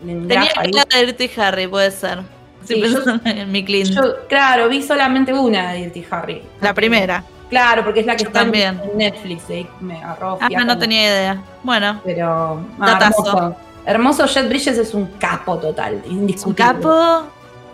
en 0.06 0.28
Tenía 0.28 0.52
cara 0.54 0.72
de 1.00 1.06
Dirty 1.06 1.30
Harry, 1.40 1.68
puede 1.68 1.92
ser. 1.92 2.20
Sí, 2.66 2.82
Estoy 2.84 2.94
yo- 3.06 3.20
en 3.26 3.52
mi. 3.52 3.64
Yo, 3.86 4.28
claro, 4.28 4.68
vi 4.68 4.82
solamente 4.84 5.32
una 5.34 5.72
de 5.72 5.80
Dirty 5.84 6.06
Harry. 6.12 6.42
la 6.62 6.74
primera. 6.74 7.24
Claro, 7.50 7.84
porque 7.84 8.02
es 8.02 8.06
la 8.06 8.16
que 8.16 8.24
Yo 8.24 8.28
está 8.30 8.42
en- 8.42 8.46
también. 8.48 8.82
en 8.92 8.98
Netflix. 8.98 9.50
ahí 9.50 9.68
me 9.80 9.98
agarró 10.04 10.38
Ah, 10.42 10.50
no 10.66 10.78
tenía 10.78 11.02
idea. 11.04 11.42
Bueno, 11.64 12.02
Pero. 12.04 12.62
ah, 12.80 13.00
hermoso. 13.02 13.56
Hermoso 13.86 14.26
Jet 14.28 14.48
Bridges 14.50 14.78
es 14.78 14.94
un 14.94 15.06
capo 15.18 15.58
total. 15.58 16.02
un 16.06 16.12
Indiscutible. 16.12 16.64
capo 16.74 17.24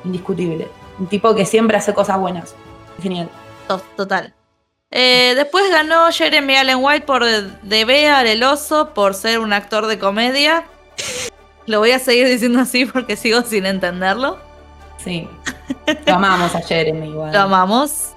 Indiscutible. 0.05 0.67
Un 0.99 1.07
tipo 1.07 1.35
que 1.35 1.45
siempre 1.45 1.75
hace 1.77 1.93
cosas 1.93 2.17
buenas. 2.19 2.55
Genial. 3.01 3.29
to- 3.67 3.81
total. 3.97 4.31
Eh, 4.91 5.33
después 5.35 5.69
ganó 5.71 6.09
Jeremy 6.11 6.55
Allen 6.55 6.77
White 6.81 7.05
por 7.05 7.25
De 7.25 7.85
Bear 7.85 8.25
el 8.27 8.43
oso, 8.43 8.93
por 8.93 9.13
ser 9.13 9.39
un 9.39 9.51
actor 9.53 9.87
de 9.87 9.99
comedia. 9.99 10.65
Lo 11.65 11.79
voy 11.79 11.91
a 11.91 11.99
seguir 11.99 12.27
diciendo 12.27 12.59
así 12.59 12.85
porque 12.85 13.15
sigo 13.15 13.41
sin 13.41 13.65
entenderlo. 13.65 14.37
Sí. 14.97 15.27
Lo 16.05 16.13
amamos 16.15 16.55
a 16.55 16.61
Jeremy 16.61 17.07
igual. 17.09 17.33
Lo 17.33 17.39
amamos. 17.41 18.11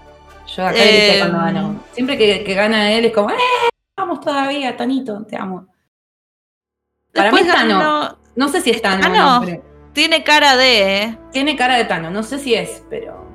Yo 0.54 0.66
acá 0.66 0.76
Eh, 0.78 1.16
cuando 1.20 1.38
ganó. 1.38 1.84
Siempre 1.92 2.16
que, 2.16 2.44
que 2.44 2.54
gana 2.54 2.92
él 2.92 3.06
es 3.06 3.12
como, 3.12 3.30
¡eh! 3.30 3.34
Vamos 3.96 4.20
todavía, 4.20 4.76
Tanito, 4.76 5.24
te 5.24 5.36
amo. 5.36 5.66
Para 7.12 7.32
mí 7.32 7.40
es 7.40 7.46
Tano. 7.46 7.78
ganó. 7.78 8.18
No 8.36 8.48
sé 8.48 8.60
si 8.60 8.70
es 8.70 8.80
Tano. 8.80 9.02
Ah, 9.04 9.40
no. 9.40 9.62
Tiene 9.92 10.22
cara 10.22 10.56
de, 10.56 11.02
¿eh? 11.02 11.18
Tiene 11.32 11.56
cara 11.56 11.76
de 11.76 11.84
Tano. 11.86 12.10
No 12.10 12.22
sé 12.22 12.38
si 12.38 12.54
es, 12.54 12.84
pero. 12.88 13.26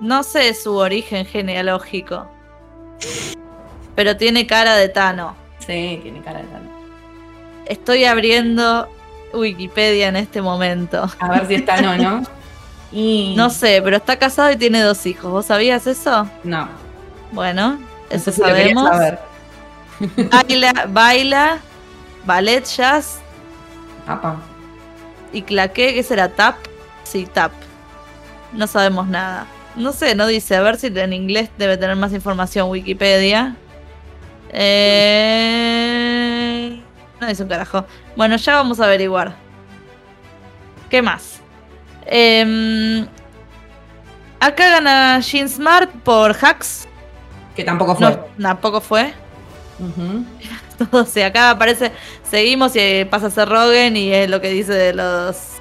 No 0.00 0.22
sé 0.22 0.54
su 0.54 0.76
origen 0.76 1.26
genealógico. 1.26 2.28
Pero 3.94 4.16
tiene 4.16 4.46
cara 4.46 4.76
de 4.76 4.88
Tano. 4.88 5.34
Sí, 5.60 6.00
tiene 6.02 6.20
cara 6.22 6.40
de 6.40 6.44
Tano. 6.46 6.70
Estoy 7.66 8.04
abriendo 8.04 8.88
Wikipedia 9.32 10.08
en 10.08 10.16
este 10.16 10.40
momento. 10.42 11.10
A 11.18 11.28
ver 11.30 11.46
si 11.46 11.54
es 11.56 11.64
Tano, 11.64 11.96
¿no? 11.96 12.22
Y. 12.92 13.34
No 13.36 13.50
sé, 13.50 13.80
pero 13.82 13.96
está 13.96 14.16
casado 14.16 14.52
y 14.52 14.56
tiene 14.56 14.80
dos 14.80 15.04
hijos. 15.06 15.30
¿Vos 15.30 15.46
sabías 15.46 15.86
eso? 15.88 16.28
No. 16.44 16.68
Bueno, 17.32 17.72
No 17.72 17.78
eso 18.10 18.30
sabemos. 18.30 18.88
saber. 18.88 19.18
Baila, 20.30 20.86
baila, 20.88 21.58
ballet, 22.24 22.64
jazz 22.64 23.18
Apa. 24.06 24.36
y 25.32 25.42
claqué, 25.42 25.94
¿qué 25.94 26.02
será? 26.04 26.28
¿Tap? 26.28 26.56
Sí, 27.02 27.26
tap. 27.26 27.50
No 28.52 28.66
sabemos 28.68 29.08
nada. 29.08 29.46
No 29.76 29.92
sé, 29.92 30.14
no 30.14 30.26
dice. 30.26 30.56
A 30.56 30.62
ver 30.62 30.76
si 30.78 30.86
en 30.86 31.12
inglés 31.12 31.50
debe 31.58 31.76
tener 31.76 31.96
más 31.96 32.12
información 32.12 32.70
Wikipedia. 32.70 33.56
Eh... 34.50 35.76
No 37.20 37.26
dice 37.26 37.42
un 37.42 37.48
carajo. 37.48 37.84
Bueno, 38.16 38.36
ya 38.36 38.54
vamos 38.56 38.80
a 38.80 38.86
averiguar. 38.86 39.34
¿Qué 40.90 41.02
más? 41.02 41.40
Em, 42.06 43.06
acá 44.38 44.70
gana 44.70 45.20
Jean 45.20 45.48
Smart 45.48 45.90
por 46.04 46.36
Hacks. 46.40 46.88
Que 47.54 47.64
tampoco 47.64 47.96
fue. 47.96 48.10
No, 48.10 48.18
tampoco 48.40 48.80
fue. 48.80 49.12
Ujú. 49.78 50.24
Todo, 50.78 51.02
o 51.02 51.06
sea, 51.06 51.26
acá 51.28 51.50
aparece, 51.50 51.92
seguimos 52.28 52.72
y 52.76 53.04
pasa 53.06 53.26
a 53.26 53.30
ser 53.30 53.48
Rogan 53.48 53.96
y 53.96 54.12
es 54.12 54.28
lo 54.28 54.40
que 54.40 54.50
dice 54.50 54.72
de 54.72 54.92
los 54.94 55.56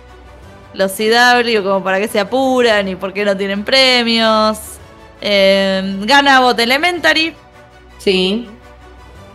los 0.75 0.91
CW, 0.91 1.63
como 1.63 1.83
para 1.83 1.99
que 1.99 2.07
se 2.07 2.19
apuran 2.19 2.87
y 2.87 2.95
por 2.95 3.13
qué 3.13 3.25
no 3.25 3.35
tienen 3.35 3.63
premios. 3.63 4.57
Eh, 5.21 5.97
gana 6.01 6.39
Bot 6.41 6.59
Elementary, 6.59 7.35
Sí. 7.97 8.47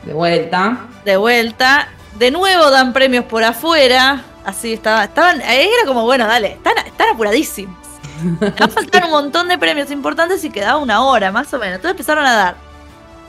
De 0.04 0.12
vuelta. 0.12 0.78
de 1.04 1.16
vuelta. 1.16 1.88
De 2.16 2.30
nuevo 2.30 2.70
dan 2.70 2.92
premios 2.92 3.24
por 3.24 3.42
afuera. 3.42 4.22
Así 4.44 4.72
estaba, 4.74 5.04
estaban, 5.04 5.40
era 5.42 5.86
como, 5.86 6.04
bueno, 6.04 6.26
dale, 6.26 6.52
están, 6.52 6.74
están 6.86 7.08
apuradísimos. 7.10 7.76
Va 8.42 8.64
a 8.64 8.68
faltar 8.68 9.04
un 9.04 9.10
montón 9.10 9.48
de 9.48 9.58
premios 9.58 9.90
importantes 9.90 10.42
y 10.44 10.50
quedaba 10.50 10.78
una 10.78 11.02
hora, 11.04 11.32
más 11.32 11.52
o 11.54 11.58
menos. 11.58 11.76
Entonces 11.76 11.92
empezaron 11.92 12.24
a 12.26 12.34
dar. 12.34 12.54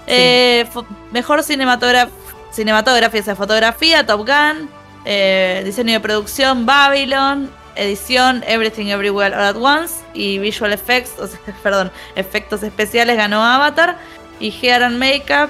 Eh, 0.08 0.68
mejor 1.12 1.44
cinematografía, 1.44 2.14
cinematografía, 2.52 3.22
o 3.22 3.24
sea, 3.24 3.36
fotografía, 3.36 4.06
Top 4.06 4.20
Gun. 4.28 4.70
eh, 5.06 5.62
diseño 5.66 5.94
de 5.94 6.00
producción, 6.00 6.66
Babylon. 6.66 7.50
Edición, 7.76 8.44
Everything 8.48 8.88
Everywhere 8.88 9.36
All 9.36 9.42
at 9.42 9.56
Once. 9.56 9.96
Y 10.14 10.40
Visual 10.40 10.74
Effects, 10.74 11.18
o 11.20 11.28
sea, 11.28 11.40
perdón, 11.64 11.92
efectos 12.16 12.64
especiales 12.64 13.18
ganó 13.18 13.44
Avatar. 13.44 13.98
Y 14.40 14.52
Hair 14.52 14.84
and 14.84 14.98
Makeup, 14.98 15.50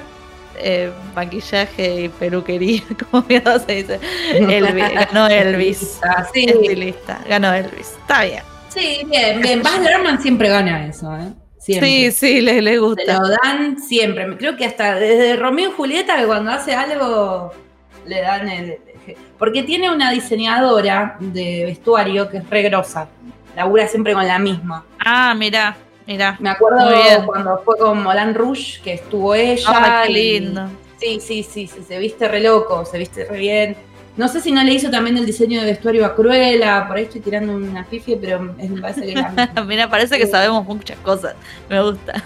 eh, 0.58 0.92
maquillaje 1.16 2.02
y 2.02 2.10
peluquería, 2.10 2.84
como 3.10 3.24
mierda 3.28 3.60
se 3.60 3.72
dice. 3.76 4.00
Elvis, 4.34 4.94
ganó 4.94 5.28
Elvis. 5.28 6.00
Sí. 6.34 6.46
Estilista, 6.48 7.22
ganó 7.28 7.54
Elvis. 7.54 7.96
Está 8.02 8.24
bien. 8.24 8.44
Sí, 8.70 9.02
bien, 9.06 9.42
bien. 9.42 9.64
Baz 9.64 9.80
Luhrmann 9.80 10.22
siempre 10.22 10.50
gana 10.50 10.86
eso, 10.88 11.14
¿eh? 11.18 11.34
Siempre. 11.58 11.90
Sí, 11.90 12.12
sí, 12.12 12.42
le, 12.42 12.62
le 12.62 12.72
Se 12.72 12.78
gusta. 12.80 13.20
lo 13.20 13.30
dan 13.44 13.80
siempre. 13.80 14.36
Creo 14.38 14.56
que 14.58 14.66
hasta 14.66 14.96
desde 14.96 15.36
Romeo 15.36 15.70
y 15.70 15.74
Julieta, 15.74 16.18
que 16.18 16.26
cuando 16.26 16.52
hace 16.52 16.74
algo 16.74 17.52
le 18.06 18.22
dan 18.22 18.50
el. 18.50 18.78
Porque 19.42 19.64
tiene 19.64 19.90
una 19.90 20.12
diseñadora 20.12 21.16
de 21.20 21.64
vestuario 21.66 22.30
que 22.30 22.38
es 22.38 22.48
re 22.48 22.62
grosa. 22.62 23.08
Labura 23.56 23.88
siempre 23.88 24.14
con 24.14 24.28
la 24.28 24.38
misma. 24.38 24.86
Ah, 25.04 25.34
mira, 25.36 25.76
mira. 26.06 26.38
Me 26.40 26.52
acuerdo 26.52 26.86
cuando 27.26 27.60
fue 27.66 27.76
con 27.80 28.04
Moulin 28.04 28.36
Rouge, 28.36 28.80
que 28.84 28.94
estuvo 28.94 29.34
ella. 29.34 29.64
Ah, 29.66 30.04
qué 30.06 30.12
y- 30.12 30.40
lindo. 30.42 30.70
Sí, 31.00 31.20
sí, 31.20 31.42
sí, 31.42 31.66
sí, 31.66 31.82
se 31.82 31.98
viste 31.98 32.28
re 32.28 32.40
loco, 32.42 32.86
se 32.86 33.00
viste 33.00 33.26
re 33.26 33.40
bien. 33.40 33.76
No 34.16 34.28
sé 34.28 34.42
si 34.42 34.52
no 34.52 34.64
le 34.64 34.74
hizo 34.74 34.92
también 34.92 35.18
el 35.18 35.26
diseño 35.26 35.62
de 35.62 35.66
vestuario 35.72 36.06
a 36.06 36.14
Cruella, 36.14 36.88
por 36.88 36.98
ahí 36.98 37.06
estoy 37.06 37.22
tirando 37.22 37.54
una 37.56 37.84
pifia, 37.84 38.18
pero 38.22 38.54
es- 38.60 38.70
me 38.70 38.80
parece 38.80 39.08
que 39.08 39.14
la. 39.16 39.50
Mira, 39.66 39.90
parece 39.90 40.20
que 40.20 40.28
sabemos 40.28 40.68
muchas 40.68 41.00
cosas. 41.00 41.34
Me 41.68 41.82
gusta. 41.82 42.24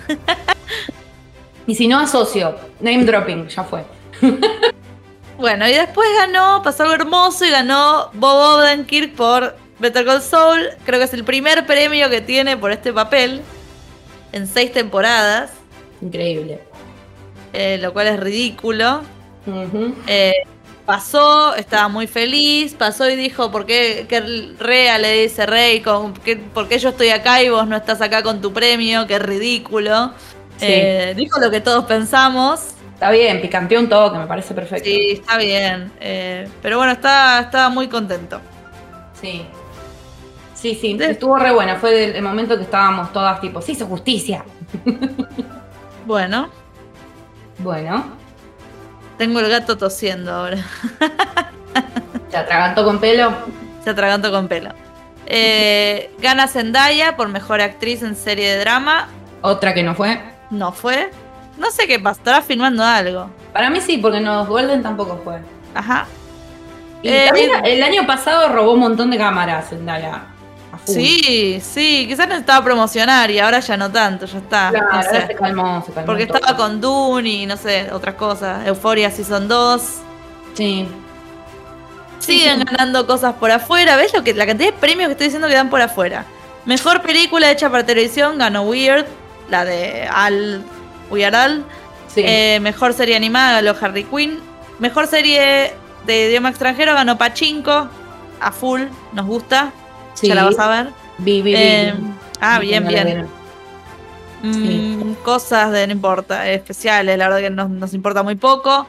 Y 1.65 1.75
si 1.75 1.87
no, 1.87 1.97
asocio. 1.97 2.55
Name 2.81 3.05
dropping, 3.05 3.47
ya 3.47 3.63
fue. 3.63 3.85
Bueno, 5.37 5.67
y 5.67 5.73
después 5.73 6.07
ganó, 6.17 6.61
pasó 6.63 6.83
algo 6.83 6.95
hermoso 6.95 7.45
y 7.45 7.49
ganó 7.49 8.09
Bob 8.13 8.59
Odenkirk 8.59 9.15
por 9.15 9.55
Better 9.79 10.05
Call 10.05 10.21
Saul. 10.21 10.69
Creo 10.85 10.99
que 10.99 11.05
es 11.05 11.13
el 11.13 11.23
primer 11.25 11.65
premio 11.65 12.09
que 12.09 12.21
tiene 12.21 12.55
por 12.57 12.71
este 12.71 12.93
papel 12.93 13.41
en 14.31 14.47
seis 14.47 14.71
temporadas, 14.71 15.51
Increíble. 16.01 16.61
eh, 17.53 17.77
lo 17.81 17.91
cual 17.93 18.07
es 18.07 18.19
ridículo. 18.19 19.01
Eh, 20.07 20.33
pasó, 20.85 21.53
estaba 21.55 21.87
muy 21.89 22.07
feliz, 22.07 22.73
pasó 22.73 23.09
y 23.09 23.15
dijo, 23.15 23.51
¿por 23.51 23.65
qué, 23.65 24.05
que 24.07 24.21
Rea 24.57 24.97
le 24.99 25.23
dice, 25.23 25.45
Rey, 25.45 25.81
con, 25.81 26.13
qué- 26.13 26.37
¿por 26.37 26.67
qué 26.69 26.79
yo 26.79 26.89
estoy 26.89 27.09
acá 27.09 27.43
y 27.43 27.49
vos 27.49 27.67
no 27.67 27.75
estás 27.75 28.01
acá 28.01 28.23
con 28.23 28.41
tu 28.41 28.53
premio? 28.53 29.05
Qué 29.05 29.19
ridículo. 29.19 30.13
Sí. 30.57 30.65
Eh, 30.69 31.13
dijo 31.17 31.39
lo 31.39 31.51
que 31.51 31.59
todos 31.59 31.83
pensamos. 31.85 32.61
Está 32.95 33.11
bien, 33.11 33.41
picanteó 33.41 33.79
un 33.79 33.89
toque, 33.89 34.17
me 34.17 34.27
parece 34.27 34.53
perfecto. 34.53 34.89
Sí, 34.89 35.11
está 35.21 35.37
bien. 35.37 35.93
eh, 35.99 36.49
pero 36.61 36.77
bueno, 36.77 36.93
está, 36.93 37.39
estaba 37.41 37.69
muy 37.69 37.89
contento. 37.89 38.41
Sí. 39.13 39.57
Sí, 40.53 40.75
sí, 40.75 40.97
estuvo 41.01 41.37
re 41.37 41.51
bueno. 41.51 41.77
Fue 41.77 42.05
el, 42.05 42.15
el 42.15 42.21
momento 42.23 42.57
que 42.57 42.63
estábamos 42.63 43.11
todas 43.13 43.41
tipo, 43.41 43.61
sí, 43.61 43.73
hizo 43.73 43.87
justicia. 43.87 44.45
Bueno, 46.05 46.53
Bueno, 47.57 48.17
tengo 49.17 49.39
el 49.39 49.49
gato 49.49 49.77
tosiendo 49.77 50.31
ahora. 50.33 50.57
se 52.29 52.37
atragantó 52.37 52.83
con 52.83 52.99
pelo. 52.99 53.33
Se 53.83 53.89
atragantó 53.91 54.31
con 54.31 54.47
pelo. 54.47 54.71
Eh, 55.25 56.13
gana 56.19 56.47
Zendaya 56.47 57.15
por 57.15 57.29
mejor 57.29 57.61
actriz 57.61 58.03
en 58.03 58.15
serie 58.15 58.51
de 58.53 58.59
drama. 58.59 59.09
Otra 59.41 59.73
que 59.73 59.83
no 59.83 59.95
fue. 59.95 60.21
No 60.49 60.71
fue. 60.71 61.11
No 61.57 61.71
sé 61.71 61.87
qué 61.87 61.99
pasó, 61.99 62.19
estará 62.19 62.41
filmando 62.41 62.83
algo. 62.83 63.29
Para 63.53 63.69
mí 63.69 63.79
sí, 63.81 63.97
porque 63.97 64.19
no, 64.19 64.45
Golden 64.45 64.83
tampoco 64.83 65.19
fue. 65.23 65.39
Ajá. 65.73 66.05
Y 67.01 67.09
Eh, 67.09 67.25
también 67.27 67.51
el 67.65 67.83
año 67.83 68.05
pasado 68.05 68.49
robó 68.49 68.73
un 68.73 68.79
montón 68.81 69.09
de 69.11 69.17
cámaras 69.17 69.69
Zendaya. 69.69 70.23
Sí, 70.85 71.59
sí, 71.63 72.05
quizás 72.07 72.27
necesitaba 72.27 72.63
promocionar 72.63 73.31
y 73.31 73.39
ahora 73.39 73.59
ya 73.59 73.77
no 73.77 73.91
tanto, 73.91 74.25
ya 74.25 74.37
está. 74.37 74.69
Claro, 74.69 74.87
no 74.93 75.03
sé. 75.03 75.27
se 75.27 75.35
calmó, 75.35 75.83
se 75.85 75.91
calmó. 75.93 76.05
Porque 76.05 76.27
todo. 76.27 76.37
estaba 76.37 76.57
con 76.57 76.81
Dune 76.81 77.29
y 77.29 77.45
no 77.45 77.57
sé, 77.57 77.89
otras 77.91 78.15
cosas. 78.15 78.67
Euforia 78.67 79.09
Season 79.09 79.47
2. 79.47 79.81
Sí. 80.53 80.87
Siguen 82.19 82.59
sí. 82.59 82.65
ganando 82.65 83.07
cosas 83.07 83.33
por 83.35 83.51
afuera. 83.51 83.95
¿Ves 83.95 84.13
lo 84.13 84.23
que 84.23 84.33
la 84.33 84.45
cantidad 84.45 84.71
de 84.71 84.77
premios 84.77 85.07
que 85.07 85.11
estoy 85.13 85.27
diciendo 85.27 85.47
que 85.47 85.55
dan 85.55 85.69
por 85.69 85.81
afuera? 85.81 86.25
Mejor 86.65 87.01
película 87.01 87.49
hecha 87.51 87.69
para 87.69 87.85
televisión 87.85 88.37
ganó 88.37 88.63
Weird, 88.63 89.05
la 89.49 89.65
de 89.65 90.07
Al 90.11 90.63
Weird. 91.09 91.63
Sí. 92.07 92.21
Eh, 92.25 92.59
mejor 92.61 92.93
serie 92.93 93.15
animada 93.15 93.61
ganó 93.61 93.77
Harry 93.81 94.03
Quinn. 94.05 94.39
Mejor 94.79 95.07
serie 95.07 95.73
de 96.05 96.27
idioma 96.29 96.49
extranjero 96.49 96.93
ganó 96.93 97.17
Pachinko. 97.17 97.89
A 98.39 98.51
full, 98.51 98.81
nos 99.13 99.25
gusta. 99.25 99.71
sí. 100.13 100.27
Ya 100.27 100.35
la 100.35 100.43
vas 100.45 100.59
a 100.59 100.67
ver. 100.67 100.89
Vi, 101.17 101.41
vi, 101.41 101.51
vi. 101.51 101.55
Eh, 101.57 101.93
ah, 102.41 102.59
bien, 102.59 102.85
bien. 102.87 103.27
Mm, 104.43 105.13
cosas 105.23 105.71
de 105.71 105.87
no 105.87 105.93
importa, 105.93 106.49
especiales, 106.51 107.17
la 107.17 107.27
verdad 107.29 107.41
que 107.41 107.49
nos, 107.49 107.69
nos 107.69 107.93
importa 107.93 108.21
muy 108.23 108.35
poco. 108.35 108.87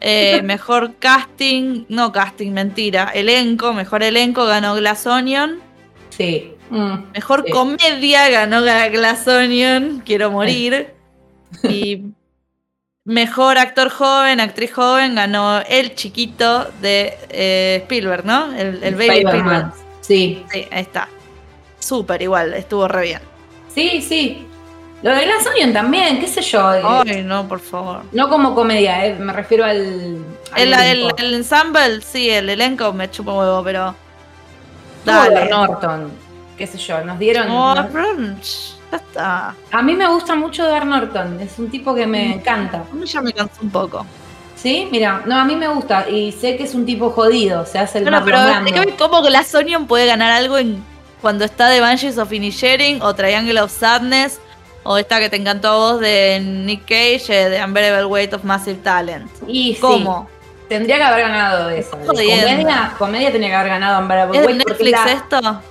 Eh, 0.00 0.40
mejor 0.44 0.94
casting, 0.98 1.84
no 1.88 2.12
casting, 2.12 2.52
mentira. 2.52 3.10
Elenco, 3.14 3.72
mejor 3.72 4.02
elenco 4.02 4.46
ganó 4.46 4.74
Glass 4.74 5.06
Onion. 5.06 5.60
Sí. 6.10 6.52
Mm. 6.70 7.10
Mejor 7.12 7.42
Sí. 7.46 7.52
comedia 7.52 8.28
ganó 8.30 8.62
Ga- 8.62 8.90
Glass 8.90 9.26
Onion, 9.28 10.02
quiero 10.04 10.30
morir. 10.30 10.92
Y 11.62 12.02
mejor 13.04 13.58
actor 13.58 13.90
joven, 13.90 14.40
actriz 14.40 14.72
joven 14.72 15.14
ganó 15.14 15.60
el 15.60 15.94
chiquito 15.94 16.66
de 16.80 17.16
eh, 17.30 17.78
Spielberg, 17.82 18.24
¿no? 18.24 18.52
El, 18.52 18.82
el 18.82 18.94
baby. 18.94 19.18
Spielberg. 19.24 19.72
Sí. 20.00 20.44
Sí, 20.50 20.66
ahí 20.70 20.82
está. 20.82 21.08
Súper 21.78 22.22
igual, 22.22 22.54
estuvo 22.54 22.88
re 22.88 23.02
bien. 23.02 23.20
Sí, 23.74 24.00
sí. 24.00 24.46
Lo 25.02 25.14
de 25.14 25.24
Glass 25.26 25.46
Onion 25.46 25.72
también, 25.74 26.18
qué 26.18 26.26
sé 26.26 26.40
yo. 26.40 26.72
eh, 26.74 26.80
Ay, 26.82 27.22
no, 27.24 27.46
por 27.46 27.60
favor. 27.60 28.02
No 28.12 28.30
como 28.30 28.54
comedia, 28.54 29.04
eh, 29.04 29.14
me 29.18 29.34
refiero 29.34 29.64
al. 29.64 30.24
al 30.52 30.62
El, 30.62 30.72
el, 30.72 31.12
el 31.18 31.34
ensemble, 31.34 32.00
sí, 32.00 32.30
el 32.30 32.48
elenco 32.48 32.90
me 32.94 33.10
chupa 33.10 33.32
un 33.32 33.38
huevo, 33.40 33.62
pero. 33.62 33.94
Dale. 35.04 35.50
Norton, 35.50 36.10
qué 36.56 36.66
sé 36.66 36.78
yo, 36.78 37.04
nos 37.04 37.18
dieron. 37.18 37.48
No, 37.48 37.74
nos- 37.74 38.73
ya 38.98 39.04
está. 39.04 39.54
A 39.72 39.82
mí 39.82 39.94
me 39.94 40.06
gusta 40.08 40.34
mucho 40.34 40.66
Edward 40.66 40.86
Norton, 40.86 41.40
es 41.40 41.58
un 41.58 41.70
tipo 41.70 41.94
que 41.94 42.06
me 42.06 42.34
encanta. 42.34 42.84
A 42.90 42.94
mí 42.94 43.06
ya 43.06 43.20
me 43.20 43.32
cansó 43.32 43.62
un 43.62 43.70
poco. 43.70 44.06
¿Sí? 44.56 44.88
Mira, 44.90 45.22
no, 45.26 45.36
a 45.38 45.44
mí 45.44 45.56
me 45.56 45.68
gusta 45.68 46.08
y 46.08 46.32
sé 46.32 46.56
que 46.56 46.64
es 46.64 46.74
un 46.74 46.86
tipo 46.86 47.10
jodido, 47.10 47.66
se 47.66 47.78
hace 47.78 47.98
el 47.98 48.04
Bueno, 48.04 48.20
Marlon 48.20 48.40
pero 48.40 48.52
explícame 48.52 48.96
cómo 48.96 49.22
Glass 49.22 49.54
Onion 49.54 49.86
puede 49.86 50.06
ganar 50.06 50.30
algo 50.30 50.56
en, 50.56 50.82
cuando 51.20 51.44
está 51.44 51.68
de 51.68 51.80
Banshees 51.80 52.16
of 52.18 52.32
Inisherin 52.32 53.02
o 53.02 53.14
Triangle 53.14 53.60
of 53.60 53.70
Sadness 53.70 54.40
o 54.82 54.96
esta 54.96 55.18
que 55.20 55.28
te 55.28 55.36
encantó 55.36 55.68
a 55.68 55.76
vos 55.76 56.00
de 56.00 56.40
Nick 56.42 56.82
Cage, 56.82 57.24
eh, 57.28 57.48
de 57.50 57.64
Unbearable 57.64 58.06
Weight 58.06 58.32
of 58.32 58.44
Massive 58.44 58.78
Talent. 58.82 59.30
Y 59.46 59.74
sí, 59.74 59.80
¿Cómo? 59.80 60.28
tendría 60.68 60.96
que 60.96 61.02
haber 61.02 61.20
ganado 61.28 61.64
Jodiendo. 61.66 62.06
Comedia, 62.06 62.94
comedia 62.98 63.32
tenía 63.32 63.48
que 63.48 63.54
haber 63.56 63.68
ganado 63.68 64.00
Unbearable 64.00 64.38
¿Es 64.38 64.46
Weight, 64.46 64.58
Netflix 64.66 64.90
la- 64.90 65.12
esto? 65.12 65.62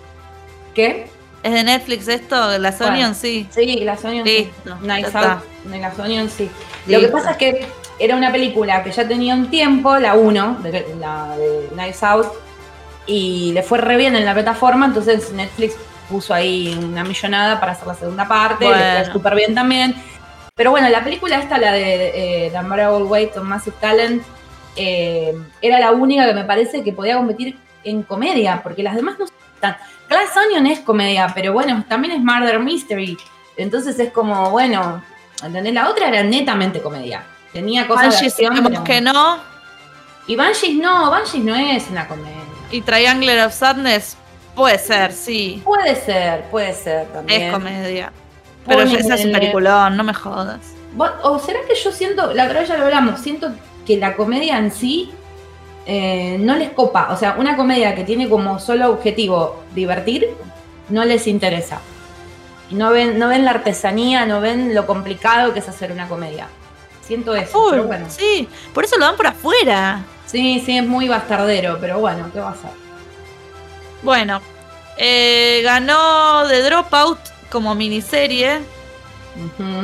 ¿Qué? 0.74 1.10
¿Es 1.44 1.52
de 1.54 1.64
Netflix 1.64 2.08
esto? 2.08 2.36
Glass 2.58 2.80
Bueno. 2.80 2.94
Onion, 2.94 3.16
sí. 3.16 3.48
Sí, 3.52 3.80
Glass 3.82 4.04
Onion 4.06 4.26
sí. 4.26 4.52
Listo, 4.64 4.78
Nice 4.82 5.18
Out, 5.18 5.44
Glass 5.66 6.00
Onion 6.00 6.30
sí. 6.30 6.50
Lo 6.88 7.00
que 7.02 7.08
pasa 7.10 7.32
es 7.32 7.38
que 7.38 7.68
era 8.00 8.16
una 8.16 8.32
película 8.32 8.82
que 8.84 8.92
ya 8.92 9.08
tenía 9.08 9.36
un 9.36 9.50
tiempo, 9.50 9.98
la 9.98 10.16
1, 10.16 10.60
de, 10.64 10.96
la 11.00 11.36
de 11.38 11.70
Nice 11.76 12.06
Out, 12.06 12.28
y 13.06 13.52
le 13.54 13.62
fue 13.62 13.78
re 13.78 13.98
bien 13.98 14.16
en 14.16 14.26
la 14.26 14.34
plataforma, 14.34 14.86
entonces 14.86 15.32
Netflix 15.34 15.76
puso 16.10 16.34
ahí 16.34 16.78
una 16.82 17.04
millonada 17.04 17.60
para 17.60 17.74
hacer 17.74 17.88
la 17.88 17.96
segunda 17.96 18.28
parte, 18.28 18.64
le 18.66 18.72
Bueno. 18.72 19.04
fue 19.04 19.14
súper 19.14 19.36
bien 19.36 19.54
también. 19.54 19.96
Pero 20.56 20.72
bueno, 20.72 20.88
la 20.90 21.04
película 21.04 21.40
esta, 21.40 21.58
la 21.58 21.72
de 21.72 22.46
eh, 22.46 22.50
The 22.52 22.60
Unbearable 22.60 23.04
Weight 23.04 23.36
of 23.36 23.44
Massive 23.44 23.76
Talent, 23.82 24.24
eh, 24.76 25.34
era 25.62 25.80
la 25.80 25.92
única 25.92 26.26
que 26.26 26.34
me 26.34 26.46
parece 26.46 26.84
que 26.84 26.94
podía 26.94 27.18
competir 27.18 27.58
en 27.84 28.04
comedia, 28.04 28.62
porque 28.64 28.84
las 28.84 28.96
demás 28.96 29.18
no 29.20 29.26
están. 29.64 29.78
Glass 30.10 30.32
Onion 30.46 30.68
es 30.68 30.80
comedia, 30.80 31.32
pero 31.34 31.54
bueno, 31.54 31.84
también 31.88 32.14
es 32.16 32.22
Murder 32.22 32.60
Mystery. 32.60 33.18
Entonces 33.58 33.98
es 34.00 34.12
como, 34.12 34.50
bueno, 34.52 35.04
¿entendés? 35.44 35.74
La 35.74 35.90
otra 35.90 36.10
era 36.10 36.24
netamente 36.24 36.82
comedia. 36.82 37.24
Tenía 37.52 37.88
cosas 37.88 38.04
de 38.04 38.10
Banshees 38.10 38.34
acción, 38.34 38.56
sabemos 38.56 38.72
pero- 38.72 38.84
que 38.84 39.02
no. 39.02 39.38
Y 40.28 40.36
Banshees 40.36 40.76
no, 40.76 41.10
Banshees 41.12 41.44
no 41.44 41.56
es 41.56 41.90
una 41.90 42.08
comedia. 42.08 42.38
Y 42.72 42.82
Triangle 42.82 43.44
of 43.44 43.54
Sadness 43.54 44.18
puede 44.56 44.80
ser, 44.80 45.12
sí. 45.12 45.62
Puede 45.64 45.96
ser, 45.96 46.44
puede 46.50 46.74
ser 46.74 47.08
también. 47.08 47.42
Es 47.44 47.54
comedia. 47.54 48.12
Pero 48.66 48.82
ese 48.82 48.98
es 49.14 49.26
un 49.26 49.32
peliculón, 49.32 49.98
no 49.98 50.04
me 50.04 50.14
jodas. 50.14 50.60
¿O 51.24 51.40
será 51.40 51.60
que 51.68 51.76
yo 51.76 51.92
siento, 51.92 52.34
la 52.34 52.46
otra 52.46 52.62
vez 52.62 52.70
ya 52.70 52.78
lo 52.78 52.86
hablamos, 52.86 53.20
siento 53.20 53.52
que 53.86 53.98
la 53.98 54.16
comedia 54.16 54.58
en 54.58 54.72
sí 54.72 55.12
eh, 55.86 56.38
no 56.40 56.56
les 56.56 56.72
copa? 56.72 57.10
O 57.12 57.18
sea, 57.18 57.36
una 57.38 57.56
comedia 57.56 57.96
que 57.96 58.04
tiene 58.04 58.30
como 58.30 58.60
solo 58.60 58.90
objetivo 58.92 59.64
divertir, 59.74 60.30
no 60.90 61.06
les 61.06 61.28
interesa. 61.28 61.80
No 62.70 62.92
ven, 62.92 63.20
no 63.20 63.28
ven 63.28 63.46
la 63.46 63.52
artesanía, 63.52 64.26
no 64.26 64.42
ven 64.42 64.74
lo 64.74 64.86
complicado 64.86 65.54
que 65.54 65.60
es 65.60 65.70
hacer 65.70 65.92
una 65.92 66.08
comedia. 66.08 66.48
Siento 67.02 67.36
eso, 67.36 67.68
pero 67.70 67.84
bueno. 67.84 68.06
Sí, 68.10 68.48
por 68.74 68.86
eso 68.86 68.98
lo 68.98 69.06
dan 69.06 69.18
por 69.18 69.28
afuera. 69.28 70.04
Sí, 70.26 70.62
sí, 70.66 70.78
es 70.78 70.86
muy 70.86 71.08
bastardero, 71.08 71.78
pero 71.80 72.00
bueno, 72.00 72.30
¿qué 72.34 72.40
va 72.40 72.52
a 72.52 72.56
ser? 72.56 72.72
Bueno, 74.02 74.42
eh, 74.98 75.62
ganó 75.64 76.48
The 76.48 76.62
Dropout 76.64 77.20
como 77.52 77.76
miniserie. 77.76 78.62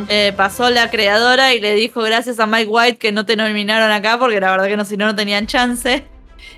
Eh, 0.08 0.34
pasó 0.38 0.70
la 0.70 0.90
creadora 0.92 1.54
y 1.54 1.60
le 1.60 1.74
dijo 1.76 2.02
gracias 2.02 2.40
a 2.40 2.46
Mike 2.46 2.68
White 2.70 2.98
que 2.98 3.12
no 3.12 3.26
te 3.26 3.36
nominaron 3.36 3.92
acá 3.92 4.18
porque 4.20 4.40
la 4.40 4.52
verdad 4.52 4.68
que 4.68 4.78
no, 4.78 4.86
si 4.86 4.96
no, 4.98 5.06
no 5.08 5.16
tenían 5.16 5.48
chance. 5.48 6.06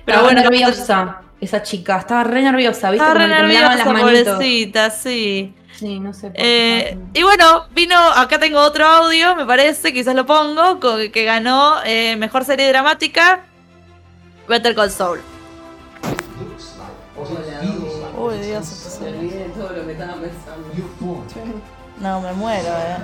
Pero 0.04 0.18
Estaba 0.18 0.22
bueno, 0.22 0.42
nerviosa 0.42 1.22
esa 1.40 1.62
chica, 1.62 1.98
estaba 1.98 2.22
re 2.24 2.42
nerviosa, 2.42 2.90
¿viste? 2.90 3.04
Estaba 3.06 3.18
re 3.26 3.28
nerviosa, 3.28 3.74
las 3.76 3.86
manitos. 3.86 4.34
pobrecita, 4.34 4.90
sí. 4.90 5.54
Sí, 5.74 5.98
no 5.98 6.12
sé. 6.12 6.28
por 6.28 6.32
Eh, 6.36 6.96
y 7.14 7.22
bueno, 7.22 7.66
vino, 7.72 7.96
acá 7.98 8.38
tengo 8.38 8.60
otro 8.60 8.86
audio, 8.86 9.34
me 9.34 9.44
parece, 9.46 9.92
quizás 9.92 10.14
lo 10.14 10.24
pongo, 10.26 10.78
co- 10.78 10.98
que 11.12 11.24
ganó 11.24 11.76
eh, 11.84 12.14
Mejor 12.16 12.44
Serie 12.44 12.68
Dramática, 12.68 13.40
Better 14.46 14.74
Call 14.74 14.90
Saul. 14.90 15.20
Uy, 18.18 18.38
Dios, 18.38 18.66
No, 22.02 22.20
me 22.20 22.32
muero, 22.32 22.68
eh. 22.68 22.98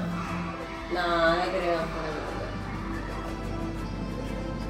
No, 0.93 1.37
no 1.37 1.43
creo. 1.43 1.81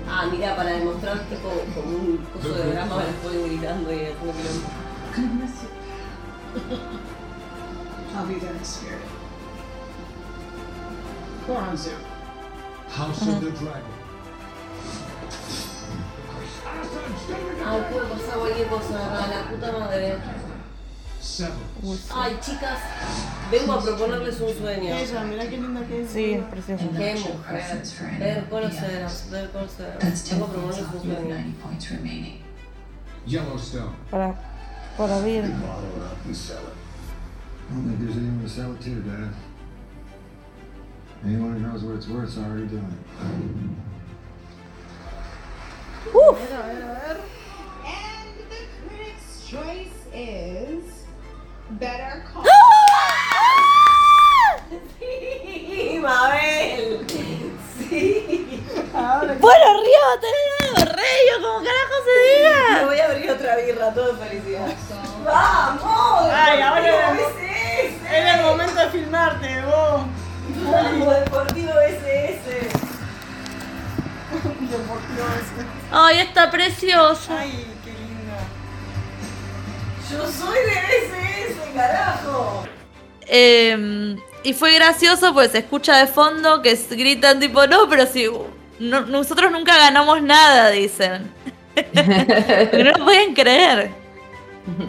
Ah, 0.06 0.26
mira, 0.30 0.54
para 0.54 0.70
demostrar 0.72 1.18
tipo 1.20 1.48
como 1.74 1.96
un 1.96 2.18
coso 2.32 2.54
de 2.54 2.72
drama 2.72 2.96
me 2.96 3.04
la 3.04 3.10
estoy 3.10 3.48
gritando 3.48 3.90
y 3.90 3.94
haciendo 3.94 4.32
quilombo. 4.34 4.68
I'll 8.14 8.26
be 8.26 8.34
there 8.34 8.54
in 8.54 8.64
spirit. 8.64 9.00
House 12.90 13.22
of 13.22 13.40
the 13.40 13.50
Dragon. 13.52 13.82
Ay, 17.64 17.80
puede 17.90 18.06
pasar 18.08 18.38
cualquier 18.38 18.68
cosa, 18.68 19.26
la 19.30 19.50
puta 19.50 19.72
madre. 19.72 20.18
Seven. 21.20 21.58
Ay, 22.14 22.38
chicas, 22.40 22.78
vengo 23.50 23.72
a 23.72 23.82
proponerles 23.82 24.40
un 24.40 24.54
sueño. 24.54 24.94
Ella, 24.94 25.24
mirá 25.24 25.48
qué 25.48 25.56
linda 25.56 25.84
que 25.86 26.02
es. 26.02 26.10
Sí, 26.10 26.32
es 26.32 26.44
precioso. 26.44 26.84
Qué 26.96 27.14
mujer. 27.14 27.82
Ver 28.18 28.48
conoceros, 28.48 29.24
ver 29.30 29.50
conoceros. 29.50 30.04
Vengo 30.30 30.44
a 30.44 30.48
proponerles 30.48 30.86
un 30.94 31.00
sueño. 31.00 31.36
Yellowstone. 33.26 33.90
Para, 34.10 34.34
para 34.96 35.18
ver. 35.20 35.44
I 35.44 35.48
don't 37.74 37.84
think 37.84 37.98
there's 38.00 38.16
anyone 38.16 38.40
to 38.42 38.48
sell 38.48 38.72
it 38.72 38.80
to, 38.80 38.90
Dad. 39.02 39.34
Anyone 41.24 41.52
who 41.54 41.60
knows 41.60 41.82
what 41.82 41.96
it's 41.96 42.06
worth 42.08 42.28
is 42.28 42.38
already 42.38 42.66
doing 42.66 42.84
it. 42.84 42.92
And 47.84 48.30
the 48.48 48.66
critic's 48.86 49.44
choice 49.46 50.06
is 50.14 50.97
Better 51.70 52.22
Call. 52.32 52.44
Sí, 54.98 55.98
Mabel. 56.00 57.06
Sí. 57.88 58.64
Bueno, 58.92 59.66
Río 59.80 60.00
va 60.06 60.12
a 60.14 60.20
tener 60.20 60.98
algo, 60.98 61.46
como 61.48 61.64
carajo 61.64 61.94
se 62.04 62.12
Me 62.14 62.20
diga. 62.38 62.86
voy 62.86 62.98
a 63.00 63.04
abrir 63.06 63.30
otra 63.30 63.56
birra, 63.56 63.94
todo 63.94 64.12
de 64.14 64.24
felicidad. 64.28 64.66
¡Vamos! 65.24 66.30
Ay, 66.32 66.60
ahora 66.60 67.14
era 68.10 68.34
el 68.36 68.42
momento 68.42 68.74
de 68.74 68.90
filmarte, 68.90 69.62
vos. 69.62 70.02
¡Vamos, 70.72 71.14
Deportivo 71.20 71.72
BCS! 71.74 72.46
Deportivo 74.70 75.26
ese. 75.36 75.66
Ay, 75.92 76.18
está 76.20 76.50
precioso. 76.50 77.32
Ay. 77.32 77.74
¡Yo 80.10 80.26
soy 80.30 80.58
de 80.58 80.74
BCS, 81.54 81.74
carajo! 81.74 82.64
Eh, 83.26 84.16
y 84.42 84.52
fue 84.54 84.74
gracioso 84.74 85.34
pues 85.34 85.50
se 85.52 85.58
escucha 85.58 85.96
de 85.98 86.06
fondo 86.06 86.62
que 86.62 86.78
gritan 86.90 87.40
tipo, 87.40 87.66
no, 87.66 87.88
pero 87.88 88.06
si 88.06 88.26
no- 88.78 89.00
nosotros 89.02 89.52
nunca 89.52 89.76
ganamos 89.76 90.22
nada, 90.22 90.70
dicen. 90.70 91.30
No 92.72 92.84
lo 92.84 93.04
pueden 93.04 93.34
creer. 93.34 93.90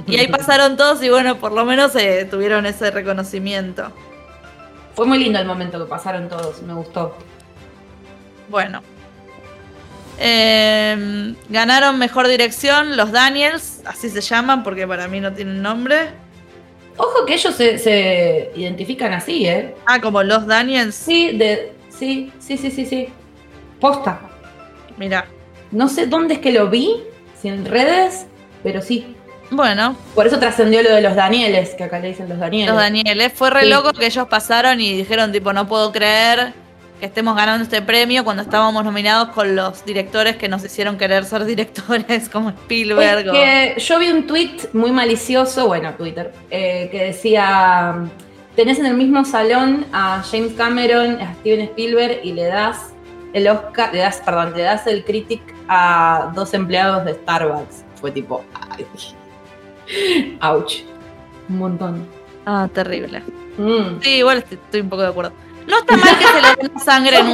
Y 0.08 0.18
ahí 0.18 0.28
pasaron 0.28 0.76
todos 0.76 1.02
y 1.04 1.10
bueno, 1.10 1.38
por 1.38 1.52
lo 1.52 1.64
menos 1.64 1.96
eh, 1.96 2.28
tuvieron 2.30 2.66
ese 2.66 2.90
reconocimiento. 2.92 3.92
Fue 4.96 5.06
muy 5.06 5.20
lindo 5.20 5.38
el 5.40 5.46
momento 5.46 5.78
que 5.80 5.86
pasaron 5.86 6.28
todos, 6.30 6.62
me 6.64 6.74
gustó. 6.74 7.16
Bueno. 8.50 8.82
Eh, 10.22 11.34
ganaron 11.50 11.98
mejor 11.98 12.28
dirección 12.28 12.98
los 12.98 13.12
Daniels, 13.12 13.82
así 13.86 14.10
se 14.10 14.22
llaman 14.22 14.64
porque 14.64 14.86
para 14.86 15.08
mí 15.08 15.20
no 15.22 15.32
tienen 15.34 15.62
nombre. 15.62 16.10
Ojo 16.98 17.26
que 17.26 17.36
ellos 17.36 17.56
se, 17.56 17.78
se 17.78 18.52
identifican 18.56 19.14
así, 19.14 19.48
¿eh? 19.48 19.76
Ah, 19.86 20.02
como 20.02 20.22
los 20.22 20.46
Daniels. 20.46 20.94
Sí, 20.96 21.38
de, 21.38 21.72
sí, 21.90 22.32
sí, 22.40 22.58
sí, 22.58 22.70
sí, 22.70 22.86
sí. 22.86 23.08
Posta. 23.80 24.20
Mira. 24.98 25.26
No 25.72 25.88
sé 25.88 26.08
dónde 26.08 26.34
es 26.34 26.40
que 26.42 26.52
lo 26.52 26.70
vi, 26.70 26.96
si 27.40 27.48
en 27.48 27.64
redes, 27.66 28.26
pero 28.64 28.82
sí. 28.82 29.16
Bueno, 29.52 29.96
Por 30.14 30.28
eso 30.28 30.38
trascendió 30.40 30.84
lo 30.84 30.90
de 30.94 31.02
los 31.02 31.16
Danieles, 31.16 31.70
que 31.76 31.84
acá 31.86 32.00
le 32.00 32.10
dicen 32.10 32.28
los 32.28 32.38
Danieles. 32.40 32.70
los 32.70 32.78
Danieles. 32.78 33.32
Fue 33.34 33.50
re 33.50 33.62
Sí. 33.64 33.70
loco 33.70 33.94
que 33.94 34.06
ellos 34.08 34.28
pasaron 34.28 34.82
y 34.82 34.94
dijeron, 34.98 35.32
tipo, 35.32 35.54
no 35.54 35.68
puedo 35.68 35.92
creer 35.92 36.54
que 37.00 37.06
estemos 37.06 37.36
ganando 37.36 37.64
este 37.64 37.82
premio 37.82 38.24
cuando 38.24 38.44
estábamos 38.44 38.84
nominados 38.84 39.30
con 39.30 39.56
los 39.56 39.86
directores 39.86 40.36
que 40.36 40.50
nos 40.50 40.64
hicieron 40.66 40.98
querer 40.98 41.24
ser 41.26 41.46
directores, 41.46 42.28
como 42.34 42.50
Spielberg. 42.50 43.28
Es 43.28 43.30
o- 43.30 43.34
que 43.34 43.76
yo 43.80 44.00
vi 44.00 44.10
un 44.10 44.28
tweet 44.28 44.58
muy 44.74 44.92
malicioso, 44.92 45.68
bueno, 45.68 45.94
Twitter, 45.96 46.34
eh, 46.50 46.90
que 46.92 47.06
decía, 47.06 47.96
tenés 48.56 48.80
en 48.80 48.86
el 48.88 48.96
mismo 48.96 49.24
salón 49.26 49.86
a 49.94 50.22
James 50.30 50.54
Cameron, 50.54 51.20
a 51.22 51.34
Steven 51.36 51.62
Spielberg 51.62 52.20
y 52.24 52.34
le 52.34 52.46
das 52.46 52.94
el 53.34 53.48
Oscar, 53.48 53.94
le 53.94 54.00
das, 54.00 54.18
perdón, 54.26 54.54
le 54.56 54.64
das 54.64 54.86
el 54.88 55.06
critic 55.06 55.42
a 55.68 56.32
dos 56.36 56.54
empleados 56.54 57.06
de 57.06 57.14
Starbucks. 57.14 57.86
Fue 58.02 58.12
tipo, 58.12 58.44
ay, 58.72 58.86
ouch, 60.42 60.82
un 61.48 61.58
montón. 61.60 62.06
Ah, 62.46 62.68
terrible. 62.74 63.22
Mm. 63.58 64.02
Sí, 64.02 64.10
igual 64.16 64.40
estoy, 64.40 64.58
estoy 64.64 64.82
un 64.82 64.90
poco 64.90 65.02
de 65.04 65.08
acuerdo. 65.10 65.32
No 65.70 65.78
está 65.78 65.98
mal 65.98 66.18
que 66.18 66.26
se 66.26 66.42
le 66.42 66.56
den 66.70 66.80
sangre 66.84 67.18
en 67.20 67.32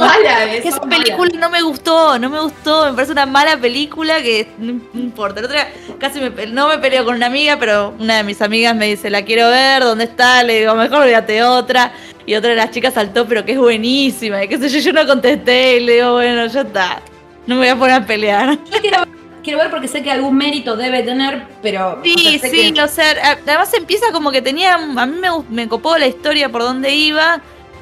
que 0.62 0.68
esa 0.68 0.80
película 0.82 1.30
no 1.38 1.48
me 1.48 1.62
gustó, 1.62 2.18
no 2.18 2.28
me 2.28 2.40
gustó, 2.40 2.84
me 2.86 2.92
parece 2.92 3.12
una 3.12 3.24
mala 3.24 3.56
película 3.56 4.20
que 4.20 4.46
no, 4.58 4.80
importa. 4.94 5.40
Otro 5.40 5.52
día 5.52 5.72
casi 5.98 6.20
me, 6.20 6.46
no 6.46 6.68
me 6.68 6.78
peleo 6.78 7.04
con 7.06 7.16
una 7.16 7.26
amiga, 7.26 7.56
pero 7.58 7.94
una 7.98 8.18
de 8.18 8.24
mis 8.24 8.42
amigas 8.42 8.76
me 8.76 8.88
dice, 8.88 9.08
la 9.08 9.22
quiero 9.24 9.48
ver, 9.48 9.82
¿dónde 9.82 10.04
está? 10.04 10.42
Le 10.42 10.60
digo, 10.60 10.74
mejor 10.74 11.02
olvídate 11.02 11.42
otra. 11.42 11.92
Y 12.26 12.34
otra 12.34 12.50
de 12.50 12.56
las 12.56 12.70
chicas 12.72 12.92
saltó, 12.94 13.26
pero 13.26 13.44
que 13.44 13.52
es 13.52 13.58
buenísima. 13.58 14.42
Y 14.44 14.48
qué 14.48 14.58
sé 14.58 14.68
yo, 14.68 14.80
yo 14.80 14.92
no 14.92 15.06
contesté 15.06 15.76
y 15.78 15.80
le 15.80 15.94
digo, 15.94 16.12
bueno, 16.12 16.46
ya 16.46 16.60
está. 16.60 17.00
No 17.46 17.54
me 17.54 17.60
voy 17.62 17.68
a 17.68 17.76
poner 17.76 17.94
a 18.02 18.04
pelear. 18.06 18.58
Yo 18.70 18.80
quiero, 18.80 19.04
quiero 19.42 19.58
ver 19.60 19.70
porque 19.70 19.88
sé 19.88 20.02
que 20.02 20.10
algún 20.10 20.36
mérito 20.36 20.76
debe 20.76 21.02
tener, 21.04 21.44
pero... 21.62 22.00
o 22.00 22.04
Sí, 22.04 22.38
sea, 22.40 22.50
sí, 22.50 22.72
que- 22.72 22.82
o 22.82 22.88
sea, 22.88 23.38
además 23.46 23.72
empieza 23.72 24.10
como 24.12 24.30
que 24.32 24.42
tenía, 24.42 24.74
a 24.74 25.06
mí 25.06 25.16
me, 25.20 25.28
me 25.48 25.68
copó 25.68 25.96
la 25.96 26.06
historia 26.08 26.48
por 26.50 26.62
dónde 26.62 26.92
iba, 26.94 27.40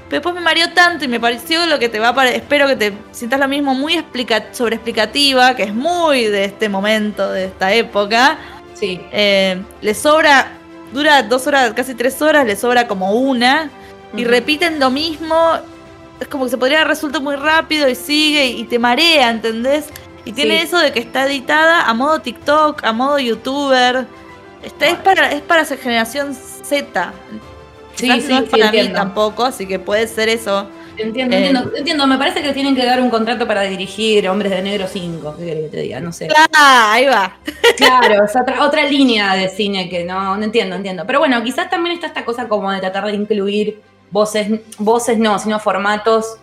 pero 0.08 0.20
después 0.20 0.34
me 0.34 0.40
mareó 0.40 0.70
tanto 0.72 1.04
y 1.04 1.08
me 1.08 1.18
pareció 1.20 1.66
lo 1.66 1.78
que 1.78 1.88
te 1.88 1.98
va 1.98 2.08
a 2.08 2.14
parecer, 2.14 2.40
espero 2.40 2.66
que 2.66 2.76
te 2.76 2.92
sientas 3.12 3.40
lo 3.40 3.48
mismo, 3.48 3.74
muy 3.74 3.94
explica 3.94 4.46
sobre 4.52 4.76
explicativa, 4.76 5.56
que 5.56 5.64
es 5.64 5.74
muy 5.74 6.26
de 6.26 6.44
este 6.44 6.68
momento, 6.68 7.30
de 7.30 7.46
esta 7.46 7.72
época. 7.72 8.38
Sí, 8.74 9.00
Eh, 9.12 9.62
le 9.80 9.94
sobra, 9.94 10.48
dura 10.92 11.22
dos 11.22 11.46
horas, 11.46 11.72
casi 11.74 11.94
tres 11.94 12.20
horas, 12.20 12.44
le 12.46 12.56
sobra 12.56 12.86
como 12.86 13.12
una, 13.12 13.70
y 14.16 14.24
repiten 14.24 14.78
lo 14.78 14.90
mismo, 14.90 15.36
es 16.20 16.28
como 16.28 16.44
que 16.44 16.50
se 16.50 16.58
podría 16.58 16.84
resuelto 16.84 17.20
muy 17.20 17.36
rápido 17.36 17.88
y 17.88 17.94
sigue 17.94 18.46
y 18.46 18.64
te 18.64 18.78
marea, 18.78 19.30
¿entendés? 19.30 19.86
Y 20.24 20.32
tiene 20.32 20.58
Sí. 20.60 20.66
eso 20.66 20.78
de 20.78 20.92
que 20.92 21.00
está 21.00 21.26
editada 21.26 21.82
a 21.88 21.94
modo 21.94 22.20
TikTok, 22.20 22.84
a 22.84 22.92
modo 22.92 23.18
youtuber. 23.18 24.06
Está, 24.62 24.86
es 24.86 24.96
para 24.96 25.30
es 25.32 25.42
para 25.42 25.62
esa 25.62 25.76
generación 25.76 26.34
Z. 26.34 27.12
Sí, 27.96 28.10
sí, 28.20 28.28
no 28.28 28.38
es 28.38 28.44
sí, 28.44 28.50
para 28.50 28.70
mí 28.72 28.78
entiendo. 28.78 28.98
tampoco, 28.98 29.44
así 29.44 29.66
que 29.66 29.78
puede 29.78 30.06
ser 30.06 30.28
eso. 30.28 30.68
Entiendo, 30.96 31.34
Eh, 31.36 31.46
entiendo, 31.46 31.72
entiendo. 31.76 32.06
Me 32.06 32.18
parece 32.18 32.40
que 32.42 32.52
tienen 32.52 32.76
que 32.76 32.84
dar 32.84 33.00
un 33.00 33.10
contrato 33.10 33.46
para 33.48 33.62
dirigir 33.62 34.28
Hombres 34.28 34.52
de 34.52 34.62
Negro 34.62 34.86
5. 34.86 35.36
¿Qué 35.36 35.44
querés 35.44 35.62
que 35.64 35.68
te 35.70 35.80
diga? 35.82 36.00
No 36.00 36.12
sé. 36.12 36.28
Ah, 36.56 36.92
ahí 36.92 37.06
va. 37.06 37.36
Claro, 37.76 38.24
es 38.24 38.36
otra, 38.36 38.64
otra 38.64 38.84
línea 38.84 39.34
de 39.34 39.48
cine 39.48 39.88
que 39.88 40.04
no, 40.04 40.36
no 40.36 40.44
entiendo, 40.44 40.76
entiendo. 40.76 41.04
Pero 41.06 41.18
bueno, 41.18 41.42
quizás 41.42 41.68
también 41.68 41.94
está 41.96 42.06
esta 42.06 42.24
cosa 42.24 42.46
como 42.48 42.70
de 42.70 42.78
tratar 42.80 43.06
de 43.06 43.14
incluir 43.14 43.80
voces, 44.12 44.46
voces 44.78 45.18
no, 45.18 45.36
sino 45.40 45.58
formatos 45.58 46.36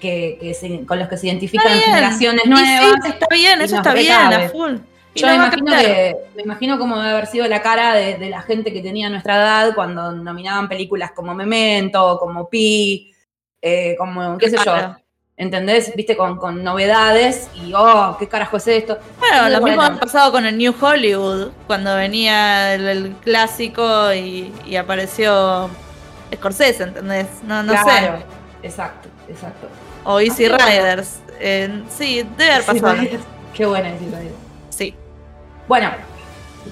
que, 0.00 0.38
que 0.40 0.54
se- 0.54 0.86
con 0.86 0.98
los 0.98 1.08
que 1.08 1.16
se 1.18 1.26
identifican 1.26 1.78
generaciones 1.78 2.46
nuevas. 2.46 2.94
sí, 3.04 3.10
está 3.10 3.26
bien, 3.30 3.60
eso 3.60 3.76
está 3.76 3.92
bien, 3.94 4.12
a 4.12 4.48
full. 4.48 4.76
Yo 5.14 5.26
no 5.26 5.32
me 5.32 5.36
imagino, 5.46 5.76
que, 5.76 6.16
me 6.36 6.42
imagino 6.42 6.78
cómo 6.78 6.96
debe 6.98 7.10
haber 7.10 7.26
sido 7.26 7.46
la 7.46 7.60
cara 7.60 7.94
de, 7.94 8.16
de 8.16 8.30
la 8.30 8.40
gente 8.42 8.72
que 8.72 8.80
tenía 8.80 9.10
nuestra 9.10 9.36
edad 9.36 9.74
cuando 9.74 10.12
nominaban 10.12 10.68
películas 10.68 11.12
como 11.12 11.34
Memento, 11.34 12.18
como 12.18 12.48
Pi, 12.48 13.12
eh, 13.60 13.94
como, 13.98 14.38
qué 14.38 14.50
sé 14.50 14.56
yo. 14.64 14.96
¿Entendés? 15.36 15.92
Viste, 15.96 16.16
con, 16.16 16.36
con 16.36 16.62
novedades 16.62 17.48
y, 17.54 17.72
oh, 17.74 18.16
¿qué 18.18 18.28
carajo 18.28 18.58
es 18.58 18.68
esto? 18.68 18.98
Bueno, 19.18 19.48
lo 19.48 19.60
mismo 19.62 19.82
ha 19.82 19.98
pasado 19.98 20.30
con 20.30 20.46
el 20.46 20.56
New 20.56 20.74
Hollywood, 20.80 21.50
cuando 21.66 21.96
venía 21.96 22.74
el, 22.74 22.86
el 22.86 23.12
clásico 23.16 24.12
y, 24.12 24.52
y 24.66 24.76
apareció 24.76 25.68
Scorsese, 26.34 26.84
¿entendés? 26.84 27.26
No, 27.44 27.62
no 27.62 27.72
Claro, 27.72 28.18
sé. 28.18 28.66
Exacto, 28.66 29.08
exacto. 29.28 29.68
O 30.04 30.20
Easy 30.20 30.46
Ah, 30.46 30.58
Riders. 30.66 31.20
Eh, 31.40 31.82
sí, 31.88 32.24
debe 32.36 32.52
haber 32.52 32.66
pasado. 32.66 32.96
Qué 33.54 33.66
buena 33.66 33.88
esa 33.94 34.04
idea. 34.04 34.30
Bueno, 35.68 35.90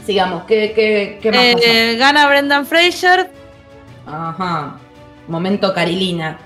sigamos. 0.04 0.44
¿Qué, 0.44 0.72
qué, 0.74 1.18
qué 1.22 1.30
más 1.30 1.64
Eh, 1.64 1.96
gana 1.98 2.26
Brendan 2.28 2.66
Fraser. 2.66 3.30
Ajá. 4.06 4.76
Momento 5.28 5.72
Carilina. 5.72 6.38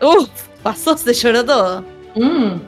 Uf, 0.00 0.28
pasó, 0.62 0.96
se 0.96 1.14
lloró 1.14 1.44
todo. 1.44 1.84
Mm. 2.14 2.60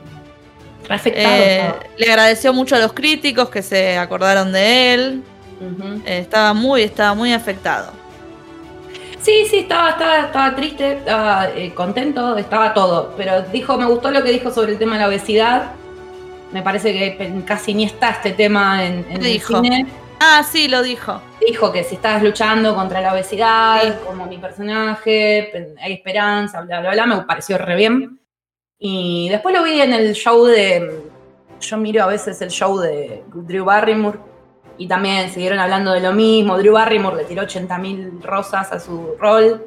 Afectado. 0.89 1.27
Eh, 1.29 1.71
le 1.97 2.09
agradeció 2.09 2.53
mucho 2.53 2.75
a 2.75 2.79
los 2.79 2.93
críticos 2.93 3.49
que 3.49 3.61
se 3.61 3.97
acordaron 3.97 4.51
de 4.51 4.93
él. 4.93 5.23
Eh, 6.05 6.19
estaba 6.19 6.53
muy, 6.53 6.81
estaba 6.83 7.13
muy 7.13 7.33
afectado. 7.33 7.91
Sí, 9.21 9.45
sí, 9.49 9.57
estaba, 9.59 9.89
estaba, 9.89 10.19
estaba 10.19 10.55
triste, 10.55 10.93
estaba 10.93 11.49
eh, 11.49 11.73
contento, 11.73 12.37
estaba 12.37 12.73
todo. 12.73 13.13
Pero 13.17 13.41
dijo, 13.43 13.77
me 13.77 13.85
gustó 13.85 14.09
lo 14.11 14.23
que 14.23 14.31
dijo 14.31 14.49
sobre 14.51 14.71
el 14.71 14.79
tema 14.79 14.93
de 14.93 15.01
la 15.01 15.07
obesidad. 15.09 15.71
Me 16.51 16.61
parece 16.63 16.91
que 16.93 17.43
casi 17.45 17.73
ni 17.73 17.83
está 17.85 18.09
este 18.09 18.31
tema 18.31 18.83
en, 18.85 19.05
en 19.09 19.23
el 19.23 19.39
cine. 19.41 19.85
Ah, 20.19 20.43
sí, 20.43 20.67
lo 20.67 20.81
dijo. 20.81 21.21
Dijo 21.47 21.71
que 21.71 21.83
si 21.83 21.95
estabas 21.95 22.21
luchando 22.23 22.75
contra 22.75 22.99
la 23.01 23.13
obesidad, 23.13 23.81
Sí. 23.83 23.89
como 24.05 24.25
mi 24.25 24.37
personaje, 24.37 25.49
pe- 25.53 25.75
hay 25.81 25.93
esperanza, 25.93 26.61
bla, 26.61 26.81
bla, 26.81 26.91
bla, 26.91 27.05
me 27.05 27.21
pareció 27.21 27.57
re 27.57 27.75
bien. 27.75 28.19
Y 28.79 29.29
después 29.29 29.55
lo 29.55 29.63
vi 29.63 29.79
en 29.81 29.93
el 29.93 30.13
show 30.13 30.45
de. 30.45 31.03
Yo 31.61 31.77
miro 31.77 32.03
a 32.03 32.07
veces 32.07 32.41
el 32.41 32.49
show 32.49 32.79
de 32.79 33.23
Drew 33.33 33.65
Barrymore 33.65 34.17
y 34.77 34.87
también 34.87 35.29
siguieron 35.29 35.59
hablando 35.59 35.91
de 35.91 35.99
lo 35.99 36.13
mismo. 36.13 36.57
Drew 36.57 36.73
Barrymore 36.73 37.17
le 37.17 37.23
tiró 37.25 37.43
80.000 37.43 38.21
rosas 38.21 38.71
a 38.71 38.79
su 38.79 39.15
rol 39.19 39.65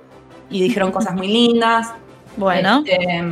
y 0.51 0.62
dijeron 0.62 0.91
cosas 0.93 1.14
muy 1.14 1.28
lindas. 1.28 1.89
Bueno, 2.37 2.83
Este, 2.87 3.22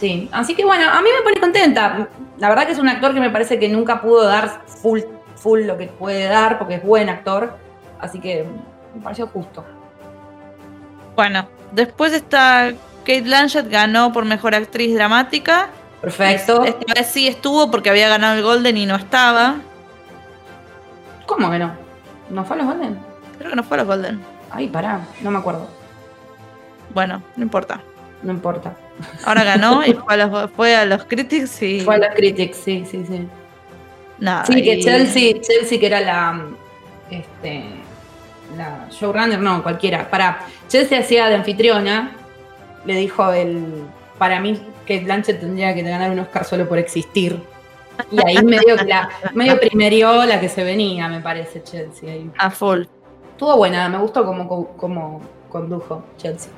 sí, 0.00 0.28
así 0.32 0.54
que 0.54 0.64
bueno, 0.64 0.90
a 0.90 1.00
mí 1.02 1.08
me 1.16 1.22
pone 1.22 1.40
contenta. 1.40 2.08
La 2.40 2.48
verdad 2.48 2.66
que 2.66 2.72
es 2.72 2.78
un 2.78 2.88
actor 2.88 3.14
que 3.14 3.20
me 3.20 3.30
parece 3.30 3.58
que 3.58 3.68
nunca 3.68 4.00
pudo 4.00 4.24
dar 4.24 4.62
full, 4.66 5.00
full 5.36 5.60
lo 5.60 5.76
que 5.78 5.86
puede 5.86 6.24
dar 6.24 6.58
porque 6.58 6.74
es 6.74 6.82
buen 6.82 7.08
actor. 7.08 7.56
Así 8.00 8.18
que 8.18 8.46
me 8.94 9.02
pareció 9.02 9.26
justo. 9.28 9.64
bueno. 11.14 11.46
Después 11.72 12.12
está 12.12 12.72
Kate 13.00 13.22
Blanchett 13.22 13.70
ganó 13.70 14.12
por 14.12 14.24
mejor 14.24 14.54
actriz 14.54 14.94
dramática. 14.94 15.68
Perfecto. 16.00 16.64
Esta 16.64 16.94
vez 16.94 17.06
sí 17.06 17.28
estuvo 17.28 17.70
porque 17.70 17.90
había 17.90 18.08
ganado 18.08 18.36
el 18.36 18.42
Golden 18.42 18.76
y 18.76 18.86
no 18.86 18.96
estaba. 18.96 19.56
¿Cómo 21.26 21.50
que 21.50 21.58
no? 21.58 21.72
¿No 22.30 22.44
fue 22.44 22.56
a 22.56 22.58
los 22.58 22.66
Golden? 22.66 22.98
Creo 23.38 23.50
que 23.50 23.56
no 23.56 23.62
fue 23.62 23.76
a 23.76 23.80
los 23.80 23.86
Golden. 23.86 24.20
Ay, 24.50 24.68
pará, 24.68 25.00
no 25.20 25.30
me 25.30 25.38
acuerdo. 25.38 25.68
Bueno, 26.92 27.22
no 27.36 27.42
importa. 27.44 27.80
No 28.22 28.32
importa. 28.32 28.74
Ahora 29.24 29.44
ganó 29.44 29.84
y 29.84 29.94
fue 29.94 30.14
a 30.14 30.26
los, 30.26 30.50
fue 30.52 30.76
a 30.76 30.84
los 30.84 31.04
Critics 31.04 31.62
y 31.62 31.80
Fue 31.80 31.96
a 31.96 31.98
los 31.98 32.14
Critics, 32.14 32.56
sí, 32.56 32.84
sí, 32.90 33.04
sí. 33.06 33.28
nada. 34.18 34.44
Sí, 34.46 34.62
que 34.62 34.80
Chelsea, 34.80 35.40
Chelsea 35.40 35.78
que 35.78 35.86
era 35.86 36.00
la. 36.00 36.46
Este. 37.10 37.64
La 38.56 38.88
showrunner, 38.90 39.38
no, 39.38 39.62
cualquiera. 39.62 40.10
Para. 40.10 40.46
Chelsea 40.68 41.00
hacía 41.00 41.28
de 41.28 41.36
anfitriona. 41.36 42.12
Le 42.84 42.96
dijo 42.96 43.32
el. 43.32 43.84
Para 44.18 44.40
mí, 44.40 44.60
que 44.84 45.00
Blanchett 45.00 45.40
tendría 45.40 45.74
que 45.74 45.82
ganar 45.82 46.10
un 46.10 46.18
Oscar 46.18 46.44
solo 46.44 46.68
por 46.68 46.78
existir. 46.78 47.40
Y 48.10 48.18
ahí 48.26 48.42
medio, 48.42 48.76
la, 48.86 49.10
medio 49.34 49.58
primerió 49.60 50.24
la 50.24 50.40
que 50.40 50.48
se 50.48 50.64
venía, 50.64 51.08
me 51.08 51.20
parece, 51.20 51.62
Chelsea. 51.62 52.10
ahí. 52.10 52.30
A 52.38 52.50
full. 52.50 52.82
Estuvo 53.32 53.56
buena, 53.56 53.88
me 53.88 53.98
gustó 53.98 54.24
como, 54.24 54.68
como 54.76 55.20
condujo 55.48 56.02
Chelsea. 56.18 56.50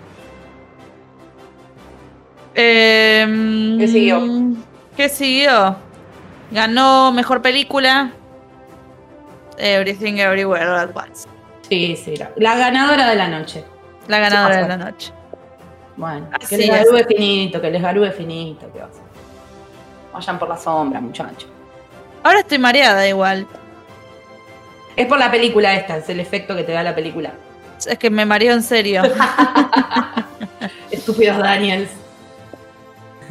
Eh, 2.55 3.77
¿Qué 3.79 3.89
siguió? 3.89 4.21
¿Qué 4.97 5.09
siguió? 5.09 5.77
Ganó 6.51 7.13
mejor 7.13 7.41
película. 7.43 8.13
Everything 9.59 10.15
Everywhere 10.19 10.67
All 10.69 10.77
at 10.79 10.91
Once. 10.97 11.29
Sí, 11.69 11.97
sí, 11.97 12.17
la, 12.17 12.31
la 12.37 12.57
ganadora 12.57 13.09
de 13.09 13.17
la 13.17 13.29
noche. 13.29 13.65
La 14.09 14.19
ganadora 14.19 14.63
de 14.63 14.69
la 14.69 14.77
noche. 14.77 15.13
Bueno, 15.97 16.29
Así 16.33 16.49
que 16.49 16.57
les 16.59 16.71
es. 16.71 16.85
garúe 16.87 17.05
finito, 17.07 17.61
que 17.61 17.71
les 17.71 17.83
garúe 17.83 18.11
finito, 18.11 18.67
¿qué 18.73 18.79
va 18.81 18.87
a 18.87 18.89
hacer? 18.89 19.03
Vayan 20.13 20.39
por 20.39 20.49
la 20.49 20.57
sombra, 20.57 21.01
muchachos. 21.01 21.49
Ahora 22.23 22.41
estoy 22.41 22.59
mareada 22.59 23.07
igual. 23.07 23.47
Es 24.97 25.07
por 25.07 25.19
la 25.19 25.31
película 25.31 25.75
esta, 25.75 25.97
es 25.99 26.09
el 26.09 26.21
efecto 26.21 26.55
que 26.57 26.65
te 26.65 26.73
da 26.73 26.83
la 26.83 26.95
película. 26.95 27.33
Es 27.87 27.99
que 27.99 28.11
me 28.11 28.27
mareo 28.27 28.53
en 28.55 28.63
serio. 28.63 29.03
Estúpidos 30.91 31.39
Daniels. 31.39 31.91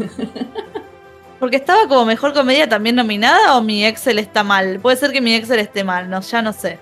Porque 1.39 1.55
estaba 1.57 1.87
como 1.87 2.05
mejor 2.05 2.33
comedia 2.33 2.69
también 2.69 2.95
nominada 2.95 3.57
o 3.57 3.61
mi 3.61 3.83
Excel 3.85 4.19
está 4.19 4.43
mal. 4.43 4.79
Puede 4.79 4.97
ser 4.97 5.11
que 5.11 5.21
mi 5.21 5.33
Excel 5.33 5.59
esté 5.59 5.83
mal, 5.83 6.09
no, 6.09 6.21
ya 6.21 6.41
no 6.41 6.53
sé. 6.53 6.77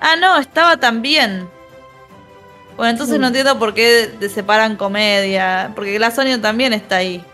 Ah, 0.00 0.14
no, 0.20 0.38
estaba 0.38 0.76
también. 0.76 1.48
Bueno, 2.76 2.90
entonces 2.92 3.18
Mm. 3.18 3.20
no 3.20 3.26
entiendo 3.26 3.58
por 3.58 3.74
qué 3.74 4.06
de- 4.06 4.28
separan 4.28 4.76
comedia. 4.76 5.72
Porque 5.74 5.94
Glass 5.94 6.16
Onion 6.18 6.40
también 6.40 6.72
está 6.72 6.96
ahí. 6.96 7.24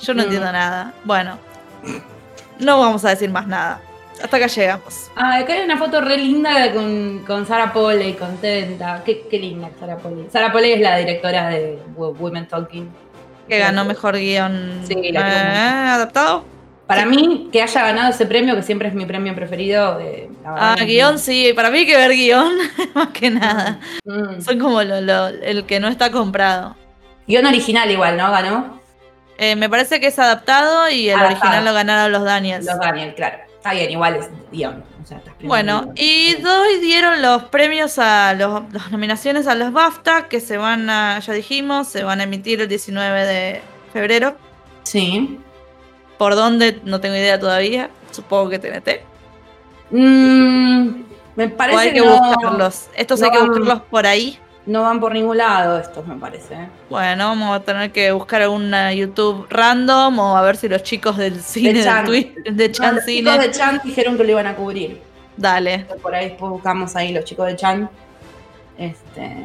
Yo 0.00 0.14
no 0.14 0.22
Mm. 0.22 0.24
entiendo 0.24 0.50
nada. 0.52 0.94
Bueno, 1.04 1.38
no 2.58 2.80
vamos 2.80 3.04
a 3.04 3.10
decir 3.10 3.30
más 3.30 3.46
nada. 3.46 3.82
Hasta 4.22 4.36
acá 4.38 4.46
llegamos. 4.46 5.10
Ah, 5.14 5.36
acá 5.38 5.52
hay 5.52 5.62
una 5.64 5.76
foto 5.76 6.00
re 6.00 6.16
linda 6.16 6.72
con, 6.72 7.22
con 7.26 7.46
Sarah 7.46 7.72
Polley, 7.72 8.14
contenta. 8.14 9.02
Qué, 9.04 9.26
qué 9.30 9.38
linda 9.38 9.68
Sarah 9.78 9.98
Polley. 9.98 10.26
Sarah 10.32 10.50
Polley 10.50 10.72
es 10.72 10.80
la 10.80 10.96
directora 10.96 11.50
de 11.50 11.78
Wo- 11.94 12.14
Women 12.18 12.48
Talking. 12.48 12.88
Que 13.48 13.58
ganó 13.58 13.84
mejor 13.84 14.16
guion 14.18 14.82
Sí, 14.86 14.94
eh, 14.94 15.18
adaptado. 15.18 16.44
Para 16.86 17.04
mí, 17.04 17.48
que 17.52 17.60
haya 17.62 17.82
ganado 17.82 18.10
ese 18.10 18.24
premio, 18.24 18.54
que 18.56 18.62
siempre 18.62 18.88
es 18.88 18.94
mi 18.94 19.04
premio 19.04 19.34
preferido. 19.34 19.98
verdad 19.98 20.28
Ah, 20.44 20.76
guion 20.80 21.18
sí, 21.18 21.52
para 21.54 21.70
mí 21.70 21.78
hay 21.78 21.86
que 21.86 21.96
ver 21.96 22.12
guion, 22.12 22.50
más 22.94 23.08
que 23.08 23.30
nada. 23.30 23.78
Mm. 24.04 24.40
Son 24.40 24.58
como 24.58 24.82
lo- 24.82 25.00
lo- 25.02 25.28
el 25.28 25.64
que 25.66 25.80
no 25.80 25.88
está 25.88 26.10
comprado. 26.10 26.76
Guión 27.26 27.44
original 27.44 27.90
igual, 27.90 28.16
¿no? 28.16 28.30
Ganó. 28.30 28.80
Eh, 29.36 29.54
me 29.54 29.68
parece 29.68 30.00
que 30.00 30.06
es 30.06 30.18
adaptado 30.18 30.88
y 30.90 31.10
el 31.10 31.18
Adaptado. 31.18 31.40
original 31.42 31.64
lo 31.66 31.72
ganaron 31.74 32.12
los 32.12 32.24
Daniels. 32.24 32.64
Los 32.66 32.78
Daniel, 32.78 33.14
claro. 33.14 33.36
Está 33.56 33.72
bien, 33.74 33.90
igual 33.90 34.16
es 34.16 34.28
guion. 34.50 34.82
O 35.08 35.10
sea, 35.10 35.22
Bueno, 35.42 35.92
y 35.96 36.36
hoy 36.44 36.80
dieron 36.80 37.22
los 37.22 37.44
premios 37.44 37.98
a 37.98 38.34
los, 38.34 38.70
las 38.74 38.90
nominaciones 38.90 39.46
a 39.46 39.54
los 39.54 39.72
BAFTA 39.72 40.28
que 40.28 40.38
se 40.38 40.58
van 40.58 40.90
a, 40.90 41.18
ya 41.20 41.32
dijimos, 41.32 41.88
se 41.88 42.04
van 42.04 42.20
a 42.20 42.24
emitir 42.24 42.60
el 42.60 42.68
19 42.68 43.24
de 43.24 43.62
febrero. 43.90 44.36
Sí. 44.82 45.40
¿Por 46.18 46.34
dónde? 46.34 46.82
No 46.84 47.00
tengo 47.00 47.16
idea 47.16 47.40
todavía. 47.40 47.88
Supongo 48.10 48.50
que 48.50 48.58
TNT. 48.58 49.00
Mm, 49.92 51.02
me 51.36 51.46
O 51.46 51.56
parece 51.56 51.78
hay 51.78 51.92
que 51.94 52.00
no, 52.00 52.18
buscarlos. 52.18 52.88
Estos 52.94 53.20
no 53.20 53.26
hay 53.26 53.32
que 53.32 53.38
buscarlos 53.38 53.80
por 53.82 54.06
ahí. 54.06 54.38
No 54.68 54.82
van 54.82 55.00
por 55.00 55.12
ningún 55.12 55.38
lado 55.38 55.78
estos, 55.78 56.06
me 56.06 56.14
parece. 56.16 56.54
¿eh? 56.54 56.68
Bueno, 56.90 57.28
vamos 57.28 57.56
a 57.56 57.60
tener 57.60 57.90
que 57.90 58.12
buscar 58.12 58.42
alguna 58.42 58.92
YouTube 58.92 59.46
random 59.48 60.18
o 60.18 60.36
a 60.36 60.42
ver 60.42 60.56
si 60.56 60.68
los 60.68 60.82
chicos 60.82 61.16
del 61.16 61.40
cine 61.42 61.72
de, 61.72 61.82
Chan. 61.82 62.04
Twitter, 62.04 62.52
de 62.52 62.68
No, 62.68 62.74
Chan 62.74 62.94
los 62.96 63.04
Cine. 63.04 63.30
chicos 63.30 63.46
de 63.46 63.50
Chan 63.50 63.80
dijeron 63.82 64.16
que 64.18 64.24
lo 64.24 64.30
iban 64.30 64.46
a 64.46 64.54
cubrir. 64.54 65.00
Dale. 65.36 65.86
Por 66.02 66.14
ahí 66.14 66.28
después 66.28 66.50
buscamos 66.50 66.94
ahí 66.96 67.12
los 67.12 67.24
chicos 67.24 67.46
de 67.46 67.56
Chan. 67.56 67.88
Este. 68.76 69.36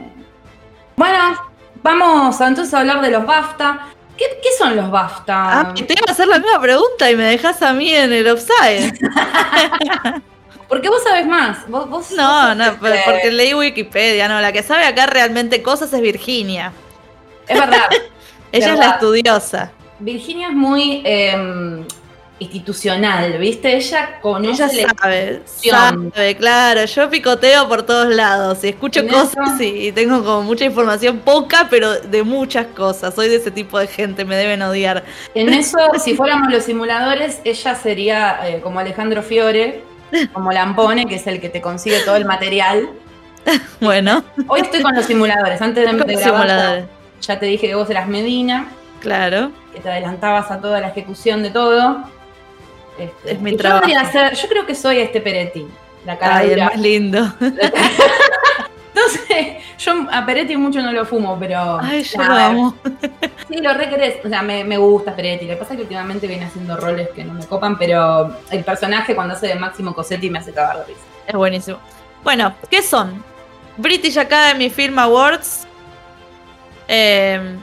Bueno, 0.98 1.38
vamos 1.82 2.42
entonces 2.42 2.74
a 2.74 2.82
hablar 2.82 3.02
de 3.02 3.10
los 3.10 3.26
BAFTA. 3.26 3.88
¿Qué, 4.18 4.26
qué 4.44 4.50
son 4.58 4.76
los 4.76 4.92
BAFTA? 4.92 5.62
Ah, 5.62 5.74
te 5.74 5.94
iba 5.94 6.04
a 6.06 6.12
hacer 6.12 6.28
la 6.28 6.38
misma 6.38 6.60
pregunta 6.62 7.10
y 7.10 7.16
me 7.16 7.24
dejas 7.24 7.62
a 7.62 7.72
mí 7.72 7.90
en 7.92 8.12
el 8.12 8.28
offside. 8.28 8.94
Porque 10.74 10.90
vos 10.90 11.04
sabés 11.04 11.28
más. 11.28 11.70
Vos, 11.70 11.88
vos- 11.88 12.12
No, 12.14 12.56
no, 12.56 12.80
porque 12.80 13.30
leí 13.32 13.54
Wikipedia, 13.54 14.28
no, 14.28 14.42
la 14.42 14.52
que 14.52 14.64
sabe 14.64 14.86
acá 14.86 15.06
realmente 15.06 15.62
cosas 15.62 15.94
es 15.94 16.02
Virginia. 16.02 16.74
Es 17.48 17.60
verdad. 17.60 17.88
Ella 18.52 18.74
es 18.74 18.80
la 18.80 18.90
estudiosa. 18.90 19.72
Virginia 20.00 20.48
es 20.48 20.56
muy 20.56 21.04
em, 21.06 21.86
institucional, 22.40 23.38
¿viste? 23.38 23.76
Ella 23.76 24.18
conoce 24.20 24.64
Ella 24.64 24.88
la 24.88 24.96
sabe, 25.00 25.42
sabe, 25.46 26.36
claro. 26.38 26.86
Yo 26.86 27.08
picoteo 27.08 27.70
por 27.70 27.84
todos 27.84 28.08
lados 28.08 28.64
y 28.64 28.70
escucho 28.70 29.08
cosas 29.08 29.62
y 29.62 29.92
tengo 29.92 30.24
como 30.24 30.42
mucha 30.42 30.66
información, 30.66 31.20
poca, 31.20 31.68
pero 31.70 32.00
de 32.00 32.24
muchas 32.24 32.66
cosas. 32.66 33.14
Soy 33.14 33.30
de 33.30 33.36
ese 33.36 33.52
tipo 33.52 33.78
de 33.78 33.86
gente, 33.86 34.26
me 34.26 34.36
deben 34.36 34.64
odiar. 34.64 35.04
En 35.36 35.50
eso, 35.54 35.78
si 36.04 36.16
fuéramos 36.16 36.52
los 36.52 36.64
simuladores, 36.64 37.42
ella 37.44 37.76
sería 37.76 38.40
eh, 38.50 38.60
como 38.62 38.80
Alejandro 38.80 39.22
Fiore, 39.22 39.93
como 40.34 40.52
Lampone, 40.52 41.06
que 41.06 41.16
es 41.16 41.28
el 41.28 41.40
que 41.42 41.50
te 41.50 41.62
consigue 41.62 42.00
todo 42.02 42.16
el 42.16 42.26
material. 42.26 42.90
Bueno, 43.82 44.24
Hoy 44.48 44.62
estoy 44.62 44.82
con 44.82 44.96
los 44.96 45.06
simuladores. 45.06 45.62
Antes 45.62 45.86
de, 45.86 45.98
de 46.06 46.16
grabar, 46.16 46.86
ya 47.22 47.40
te 47.40 47.46
dije 47.46 47.68
que 47.68 47.76
vos 47.76 47.90
eras 47.90 48.08
Medina, 48.08 48.68
Claro. 49.02 49.52
que 49.74 49.82
te 49.82 49.90
adelantabas 49.90 50.50
a 50.50 50.62
toda 50.62 50.80
la 50.80 50.88
ejecución 50.88 51.44
de 51.44 51.50
todo. 51.50 52.06
Este, 52.98 53.34
Es 53.34 53.42
mi 53.42 53.52
yo 53.52 53.58
trabajo. 53.58 53.86
debería 53.86 54.10
ser- 54.10 54.34
yo 54.36 54.48
creo 54.48 54.66
que 54.66 54.76
soy 54.76 55.00
este 55.00 55.20
Peretti, 55.20 55.68
la 56.06 56.18
cara 56.18 56.38
Ay, 56.38 56.52
el 56.52 56.60
más 56.64 56.78
lindo. 56.80 57.20
Sé, 59.28 59.60
yo 59.80 60.08
a 60.12 60.26
Peretti 60.26 60.56
mucho 60.56 60.82
no 60.82 60.92
lo 60.92 61.06
fumo, 61.06 61.38
pero. 61.40 61.80
Ay, 61.82 62.04
yo 62.04 62.24
lo 62.24 62.34
amo. 62.34 62.76
Sí, 63.50 63.58
lo 63.58 63.74
requerés. 63.74 64.24
O 64.24 64.30
sea, 64.30 64.42
me, 64.42 64.64
me 64.64 64.78
gusta 64.78 65.16
Peretti. 65.16 65.46
Lo 65.46 65.54
que 65.54 65.60
pasa 65.60 65.74
es 65.74 65.78
que 65.78 65.84
últimamente 65.84 66.28
viene 66.28 66.46
haciendo 66.46 66.78
roles 66.78 67.10
que 67.10 67.24
no 67.24 67.34
me 67.34 67.46
copan, 67.46 67.78
pero 67.78 68.36
el 68.52 68.64
personaje 68.64 69.16
cuando 69.16 69.34
hace 69.34 69.48
de 69.48 69.56
Máximo 69.56 69.94
Cosetti 69.94 70.30
me 70.30 70.40
hace 70.40 70.54
cagar 70.54 70.80
de 70.80 70.86
risa. 70.86 71.02
Es 71.28 71.36
buenísimo. 71.36 71.80
Bueno, 72.24 72.56
¿qué 72.70 72.82
son? 72.82 73.24
British 73.78 74.18
Academy 74.20 74.70
Film 74.70 75.00
Awards 75.00 75.68
Eh, 76.88 77.58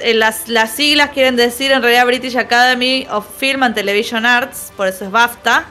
eh, 0.00 0.14
las, 0.14 0.48
las 0.48 0.72
siglas 0.72 1.10
quieren 1.10 1.36
decir 1.36 1.70
en 1.70 1.82
realidad 1.82 2.06
British 2.06 2.36
Academy 2.36 3.06
of 3.10 3.26
Film 3.38 3.62
and 3.62 3.74
Television 3.74 4.26
Arts, 4.26 4.72
por 4.76 4.88
eso 4.88 5.04
es 5.04 5.10
BAFTA. 5.10 5.64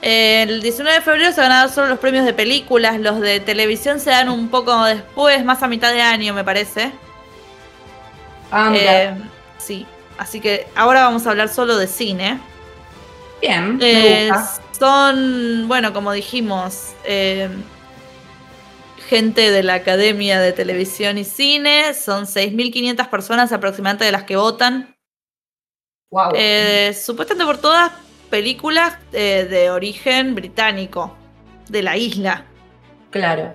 El 0.00 0.62
19 0.62 0.96
de 0.98 1.02
febrero 1.02 1.32
se 1.32 1.40
van 1.40 1.50
a 1.52 1.56
dar 1.60 1.70
solo 1.70 1.88
los 1.88 1.98
premios 1.98 2.24
de 2.24 2.32
películas, 2.32 3.00
los 3.00 3.20
de 3.20 3.40
televisión 3.40 3.98
se 3.98 4.10
dan 4.10 4.28
un 4.28 4.48
poco 4.48 4.84
después, 4.84 5.44
más 5.44 5.62
a 5.62 5.68
mitad 5.68 5.92
de 5.92 6.00
año 6.02 6.34
me 6.34 6.44
parece. 6.44 6.92
Ah. 8.50 8.72
Eh, 8.74 9.14
sí, 9.58 9.86
así 10.16 10.40
que 10.40 10.66
ahora 10.76 11.02
vamos 11.04 11.26
a 11.26 11.30
hablar 11.30 11.48
solo 11.48 11.76
de 11.76 11.88
cine. 11.88 12.38
Bien, 13.40 13.76
me 13.76 14.26
Eh, 14.26 14.30
gusta. 14.30 14.62
son, 14.78 15.66
bueno, 15.66 15.92
como 15.92 16.12
dijimos, 16.12 16.92
eh, 17.04 17.48
gente 19.08 19.50
de 19.50 19.62
la 19.64 19.74
Academia 19.74 20.38
de 20.40 20.52
Televisión 20.52 21.18
y 21.18 21.24
Cine. 21.24 21.92
Son 21.94 22.26
6.500 22.26 23.08
personas 23.08 23.52
aproximadamente 23.52 24.04
de 24.04 24.12
las 24.12 24.24
que 24.24 24.36
votan. 24.36 24.96
Wow. 26.10 26.32
Supuestamente 26.94 27.44
por 27.44 27.58
todas 27.58 27.92
películas 28.28 28.94
eh, 29.12 29.46
de 29.50 29.70
origen 29.70 30.34
británico, 30.34 31.16
de 31.68 31.82
la 31.82 31.96
isla. 31.96 32.46
claro. 33.10 33.54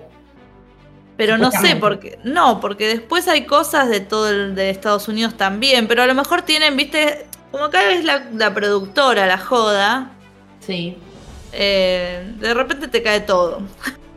Pero 1.16 1.38
no 1.38 1.52
sé 1.52 1.76
por 1.76 2.00
qué. 2.00 2.18
No, 2.24 2.60
porque 2.60 2.88
después 2.88 3.28
hay 3.28 3.46
cosas 3.46 3.88
de 3.88 4.00
todo 4.00 4.28
el 4.30 4.56
de 4.56 4.70
Estados 4.70 5.06
Unidos 5.08 5.36
también. 5.36 5.86
Pero 5.86 6.02
a 6.02 6.06
lo 6.06 6.14
mejor 6.14 6.42
tienen, 6.42 6.76
viste, 6.76 7.28
como 7.52 7.70
cada 7.70 7.86
vez 7.86 8.04
la, 8.04 8.28
la 8.32 8.52
productora, 8.52 9.26
la 9.26 9.38
joda. 9.38 10.18
Sí. 10.58 11.04
eh, 11.52 12.32
de 12.38 12.54
repente 12.54 12.88
te 12.88 13.02
cae 13.02 13.20
todo. 13.20 13.62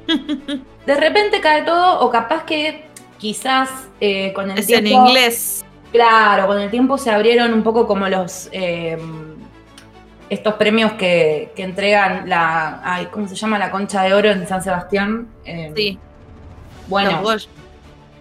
De 0.85 0.95
repente 0.95 1.41
cae 1.41 1.63
todo, 1.63 1.99
o 1.99 2.09
capaz 2.09 2.45
que 2.45 2.89
quizás 3.17 3.89
eh, 3.99 4.31
con 4.33 4.49
el 4.51 4.57
Es 4.57 4.65
tiempo. 4.65 4.87
en 4.87 4.87
inglés. 4.87 5.65
Claro, 5.91 6.47
con 6.47 6.59
el 6.59 6.69
tiempo 6.71 6.97
se 6.97 7.11
abrieron 7.11 7.53
un 7.53 7.63
poco 7.63 7.87
como 7.87 8.07
los. 8.09 8.49
eh, 8.51 8.97
estos 10.29 10.55
premios 10.55 10.93
que, 10.93 11.51
que 11.55 11.63
entregan 11.63 12.27
la. 12.29 12.81
Ay, 12.83 13.07
¿cómo 13.11 13.27
se 13.27 13.35
llama? 13.35 13.57
La 13.57 13.71
concha 13.71 14.03
de 14.03 14.13
oro 14.13 14.29
en 14.31 14.47
San 14.47 14.61
Sebastián. 14.63 15.27
Eh, 15.45 15.71
Sí. 15.75 15.99
Bueno, 16.87 17.21
los 17.21 17.49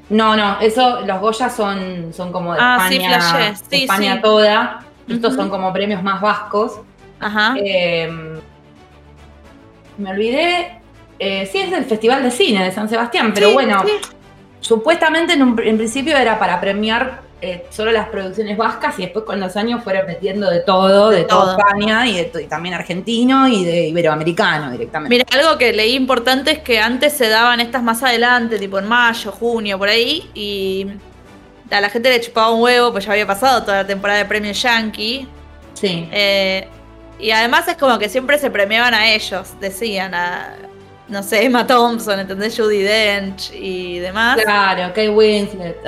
no, 0.09 0.37
no, 0.37 0.61
eso, 0.61 1.01
los 1.03 1.21
Goya 1.21 1.49
son, 1.51 2.13
son 2.13 2.31
como 2.33 2.53
de 2.55 2.59
Ah, 2.63 2.87
sí, 2.89 2.97
España, 2.97 3.39
de 3.51 3.57
Sí, 3.57 3.83
España 3.85 4.15
sí. 4.17 4.21
toda. 4.23 4.81
Estos 5.09 5.35
son 5.35 5.51
como 5.51 5.73
premios 5.73 6.03
más 6.03 6.21
vascos. 6.21 6.81
Ajá. 7.21 7.55
Eh, 7.59 8.09
me 9.99 10.11
olvidé. 10.11 10.81
eh, 11.19 11.49
sí, 11.51 11.59
es 11.59 11.71
del 11.71 11.85
Festival 11.87 12.23
de 12.23 12.31
Cine 12.31 12.63
de 12.65 12.73
San 12.73 12.89
Sebastián, 12.89 13.33
pero 13.35 13.49
Sí, 13.49 13.55
bueno, 13.55 13.83
sí. 13.87 13.93
supuestamente 14.61 15.33
en, 15.33 15.43
un- 15.43 15.61
en 15.63 15.77
principio 15.79 16.15
era 16.17 16.39
para 16.39 16.61
premiar 16.61 17.23
eh, 17.43 17.67
solo 17.69 17.93
las 17.93 18.09
producciones 18.09 18.57
vascas 18.57 18.99
y 18.99 19.03
después 19.03 19.27
con 19.27 19.39
los 19.39 19.57
años 19.57 19.85
fueron 19.85 20.07
metiendo 20.07 20.49
de 20.51 20.61
todo, 20.61 21.11
de, 21.11 21.19
De 21.19 21.25
toda 21.25 21.57
todo. 21.57 21.59
España 21.59 22.07
y, 22.07 22.15
de 22.15 22.43
y 22.43 22.47
también 22.47 22.75
argentino 22.75 23.47
y 23.47 23.65
de 23.65 23.89
iberoamericano 23.89 24.71
directamente. 24.71 25.15
Mira, 25.15 25.27
algo 25.39 25.59
que 25.59 25.73
leí 25.73 25.95
importante 25.95 26.51
es 26.51 26.59
que 26.61 26.81
antes 26.81 27.13
se 27.13 27.29
daban 27.29 27.61
estas 27.61 27.83
más 27.83 28.03
adelante, 28.03 28.59
tipo 28.59 28.79
en 28.79 28.89
mayo, 28.89 29.33
junio, 29.33 29.79
por 29.79 29.89
ahí, 29.89 30.31
y 30.35 30.87
a 31.71 31.81
la 31.81 31.91
gente 31.91 32.09
le 32.09 32.21
chupaba 32.21 32.53
un 32.53 32.63
huevo, 32.63 32.93
pues 32.93 33.05
ya 33.05 33.13
había 33.13 33.27
pasado 33.27 33.63
toda 33.63 33.83
la 33.83 33.87
temporada 33.87 34.21
de 34.21 34.25
premios 34.25 34.63
Yankee. 34.63 35.29
Sí. 35.75 36.09
Eh, 36.11 36.67
y 37.19 37.31
además 37.33 37.69
es 37.69 37.77
como 37.77 37.99
que 37.99 38.09
siempre 38.09 38.39
se 38.39 38.51
premiaban 38.51 38.95
a 38.95 39.13
ellos, 39.13 39.55
decían 39.61 40.15
a, 40.15 40.55
no 41.09 41.23
sé, 41.23 41.45
Emma 41.45 41.67
Thompson, 41.67 42.19
¿entendés? 42.21 42.57
Judy 42.57 42.83
Dench 42.83 43.51
y 43.53 43.99
demás. 44.01 44.41
Claro, 44.43 44.89
Kate 44.89 45.09
Winslet. 45.11 45.81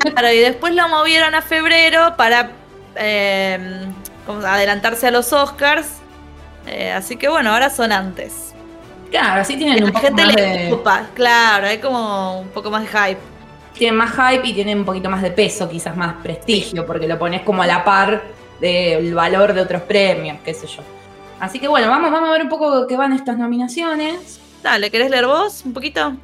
Claro, 0.00 0.32
y 0.32 0.38
después 0.38 0.74
lo 0.74 0.88
movieron 0.88 1.34
a 1.34 1.42
febrero 1.42 2.14
para 2.16 2.58
eh, 2.96 3.94
como 4.24 4.40
adelantarse 4.46 5.08
a 5.08 5.10
los 5.10 5.32
Oscars. 5.32 6.02
Eh, 6.66 6.92
así 6.92 7.16
que 7.16 7.28
bueno, 7.28 7.52
ahora 7.52 7.70
son 7.70 7.92
antes. 7.92 8.54
claro, 9.10 9.40
así 9.42 9.56
Y 9.56 9.56
tienen 9.56 9.80
a 9.82 9.86
un 9.86 9.92
la 9.92 9.92
poco 9.92 10.06
gente 10.06 10.24
más 10.24 10.34
le 10.36 10.42
de, 10.42 10.72
ocupa, 10.72 11.10
claro, 11.14 11.66
hay 11.68 11.78
como 11.80 12.40
un 12.40 12.52
poco 12.52 12.70
más 12.70 12.82
de 12.82 12.88
hype. 12.88 13.20
tienen 13.76 13.96
más 13.96 14.12
hype 14.12 14.46
y 14.48 14.54
tienen 14.54 14.78
un 14.80 14.84
poquito 14.84 15.10
más 15.10 15.22
de 15.22 15.30
peso, 15.32 15.68
quizás 15.68 15.96
más 15.96 16.16
prestigio, 16.22 16.86
porque 16.86 17.08
lo 17.08 17.18
pones 17.18 17.42
como 17.42 17.62
a 17.62 17.66
la 17.66 17.84
par 17.84 18.34
del 18.60 19.14
valor 19.14 19.52
de 19.54 19.60
otros 19.62 19.82
premios, 19.82 20.38
qué 20.44 20.54
sé 20.54 20.66
yo. 20.68 20.84
Así 21.38 21.60
que 21.60 21.68
bueno, 21.68 21.88
vamos, 21.88 22.10
vamos 22.12 22.28
a 22.30 22.32
ver 22.32 22.42
un 22.42 22.48
poco 22.48 22.86
qué 22.86 22.96
van 22.96 23.12
estas 23.12 23.38
nominaciones. 23.38 24.41
Dale, 24.62 24.90
¿querés 24.90 25.10
leer 25.10 25.26
vos 25.26 25.62
un 25.64 25.72
poquito? 25.72 26.16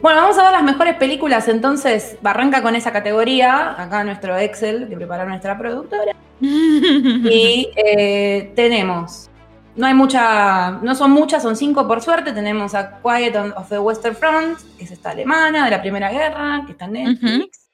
Bueno, 0.00 0.22
vamos 0.22 0.38
a 0.38 0.42
ver 0.44 0.52
las 0.52 0.62
mejores 0.62 0.96
películas, 0.96 1.48
entonces 1.48 2.16
arranca 2.24 2.62
con 2.62 2.74
esa 2.74 2.92
categoría, 2.92 3.80
acá 3.80 4.04
nuestro 4.04 4.36
Excel 4.38 4.88
que 4.88 4.96
preparó 4.96 5.26
nuestra 5.28 5.56
productora. 5.58 6.12
Y 6.40 7.70
eh, 7.76 8.52
tenemos, 8.54 9.30
no 9.74 9.86
hay 9.86 9.94
mucha, 9.94 10.72
no 10.82 10.94
son 10.94 11.10
muchas, 11.10 11.42
son 11.42 11.56
cinco 11.56 11.86
por 11.88 12.02
suerte. 12.02 12.32
Tenemos 12.32 12.74
a 12.74 12.98
Quiet 13.02 13.34
on- 13.36 13.52
of 13.56 13.68
the 13.70 13.78
Western 13.78 14.14
Front, 14.16 14.58
que 14.78 14.84
es 14.84 14.90
esta 14.90 15.10
alemana 15.10 15.64
de 15.64 15.70
la 15.70 15.80
Primera 15.80 16.10
Guerra, 16.10 16.62
que 16.66 16.72
está 16.72 16.84
en 16.86 16.92
Netflix. 16.92 17.68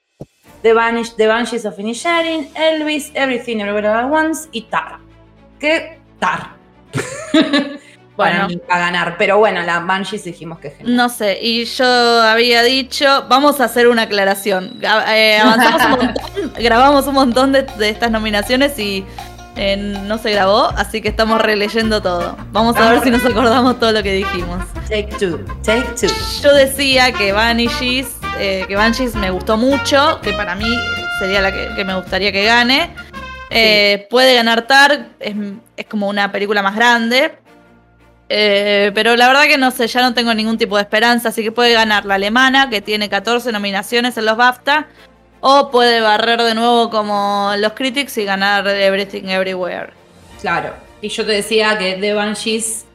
The, 0.62 0.75
Banish- 0.75 1.16
The 1.16 1.27
Banshees 1.27 1.64
of 1.66 1.77
Inisherin, 1.79 2.49
Elvis, 2.55 3.11
Everything 3.14 3.57
Everywhere 3.59 3.89
All 3.89 3.97
at 4.05 4.11
Once 4.12 4.49
y 4.53 4.62
Tar. 4.62 4.99
¿Qué? 5.59 5.99
Tar. 6.20 6.51
Bueno. 8.17 8.47
Bueno, 8.47 8.63
a 8.69 8.79
ganar, 8.79 9.17
pero 9.17 9.39
bueno, 9.39 9.63
la 9.63 9.81
Banshees 9.81 10.25
dijimos 10.25 10.59
que 10.59 10.69
es 10.69 10.77
genial. 10.77 10.97
No 10.97 11.09
sé, 11.09 11.39
y 11.41 11.65
yo 11.65 11.87
había 12.23 12.63
dicho, 12.63 13.25
vamos 13.29 13.61
a 13.61 13.65
hacer 13.65 13.89
una 13.89 14.03
aclaración. 14.03 14.79
Eh, 15.09 15.39
avanzamos 15.39 15.83
un 15.83 15.91
montón, 16.07 16.53
grabamos 16.63 17.07
un 17.07 17.15
montón 17.15 17.53
de, 17.53 17.63
de 17.63 17.89
estas 17.89 18.11
nominaciones 18.11 18.79
y 18.79 19.05
eh, 19.57 19.77
no 19.77 20.19
se 20.19 20.31
grabó, 20.33 20.69
así 20.77 21.01
que 21.01 21.09
estamos 21.09 21.41
releyendo 21.41 22.03
todo. 22.03 22.37
Vamos 22.53 22.77
a 22.77 22.91
ver 22.91 23.03
si 23.03 23.11
nos 23.11 23.25
acordamos 23.25 23.81
todo 23.81 23.93
lo 23.93 24.03
que 24.03 24.13
dijimos. 24.13 24.63
Take 24.89 25.09
two, 25.19 25.39
take 25.63 25.89
two. 25.99 26.15
Yo 26.43 26.55
decía 26.55 27.13
que 27.13 27.33
Banshees, 27.33 28.09
eh, 28.39 28.67
que 28.69 28.77
Banshees 28.77 29.15
me 29.15 29.31
gustó 29.31 29.57
mucho, 29.57 30.21
que 30.23 30.35
para 30.35 30.55
mí 30.55 30.77
sería 31.19 31.41
la 31.41 31.51
que, 31.51 31.71
que 31.77 31.85
me 31.85 31.95
gustaría 31.97 32.31
que 32.31 32.45
gane. 32.45 32.91
Puede 34.11 34.35
ganar 34.35 34.67
Tar, 34.67 35.09
es, 35.19 35.35
es 35.79 35.87
como 35.87 36.09
una 36.09 36.31
película 36.31 36.63
más 36.63 36.77
grande. 36.77 37.39
Eh, 38.35 38.93
pero 38.95 39.14
la 39.14 39.28
verdad 39.28 39.43
que 39.43 39.59
no 39.59 39.70
sé, 39.70 39.87
ya 39.89 40.01
no 40.01 40.14
tengo 40.14 40.33
ningún 40.33 40.57
tipo 40.57 40.76
de 40.76 40.83
esperanza, 40.83 41.28
así 41.28 41.43
que 41.43 41.53
puede 41.53 41.74
ganar 41.74 42.07
la 42.07 42.14
alemana, 42.14 42.70
que 42.70 42.80
tiene 42.80 43.11
14 43.11 43.53
nominaciones 43.53 44.16
en 44.16 44.24
los 44.24 44.39
BAFTA, 44.39 44.87
o 45.41 45.70
puede 45.70 46.01
barrer 46.01 46.41
de 46.41 46.55
nuevo 46.55 46.89
como 46.89 47.53
los 47.59 47.72
Critics 47.74 48.16
y 48.16 48.24
ganar 48.24 48.66
Everything 48.66 49.24
Everywhere. 49.24 49.91
Claro. 50.41 50.72
Y 51.03 51.11
yo 51.11 51.26
te 51.26 51.33
decía 51.33 51.76
que 51.76 51.95
The 52.01 52.14
Banshees 52.14 52.87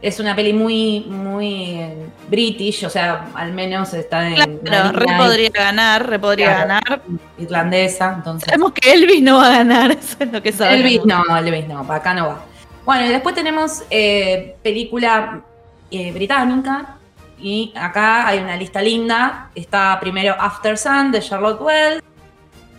es 0.00 0.18
una 0.18 0.34
peli 0.34 0.52
muy, 0.52 1.04
muy 1.08 1.76
eh, 1.76 2.06
british, 2.28 2.84
o 2.84 2.90
sea, 2.90 3.26
al 3.34 3.52
menos 3.52 3.94
está 3.94 4.26
en 4.26 4.34
Claro, 4.34 4.60
la 4.64 4.90
re 4.90 5.06
podría 5.16 5.50
ganar, 5.50 6.08
re 6.10 6.18
podría 6.18 6.46
Claro. 6.46 6.68
ganar. 6.68 7.02
irlandesa, 7.38 8.14
entonces. 8.16 8.46
Sabemos 8.46 8.72
que 8.72 8.92
Elvis 8.92 9.22
no 9.22 9.36
va 9.36 9.46
a 9.46 9.58
ganar, 9.58 9.90
eso 10.00 10.16
es 10.18 10.32
lo 10.32 10.42
que 10.42 10.50
sabemos. 10.50 10.80
Elvis 10.80 11.04
no, 11.04 11.36
Elvis 11.38 11.68
no, 11.68 11.86
para 11.86 12.00
acá 12.00 12.14
no 12.14 12.26
va. 12.26 12.51
Bueno, 12.84 13.06
y 13.06 13.08
después 13.08 13.34
tenemos 13.34 13.84
eh, 13.90 14.56
película 14.62 15.42
eh, 15.90 16.12
británica. 16.12 16.96
Y 17.38 17.72
acá 17.74 18.26
hay 18.26 18.38
una 18.38 18.56
lista 18.56 18.80
linda. 18.80 19.50
Está 19.54 19.98
primero 20.00 20.34
After 20.38 20.78
Sun 20.78 21.10
de 21.10 21.20
Charlotte 21.20 21.60
Wells, 21.60 22.02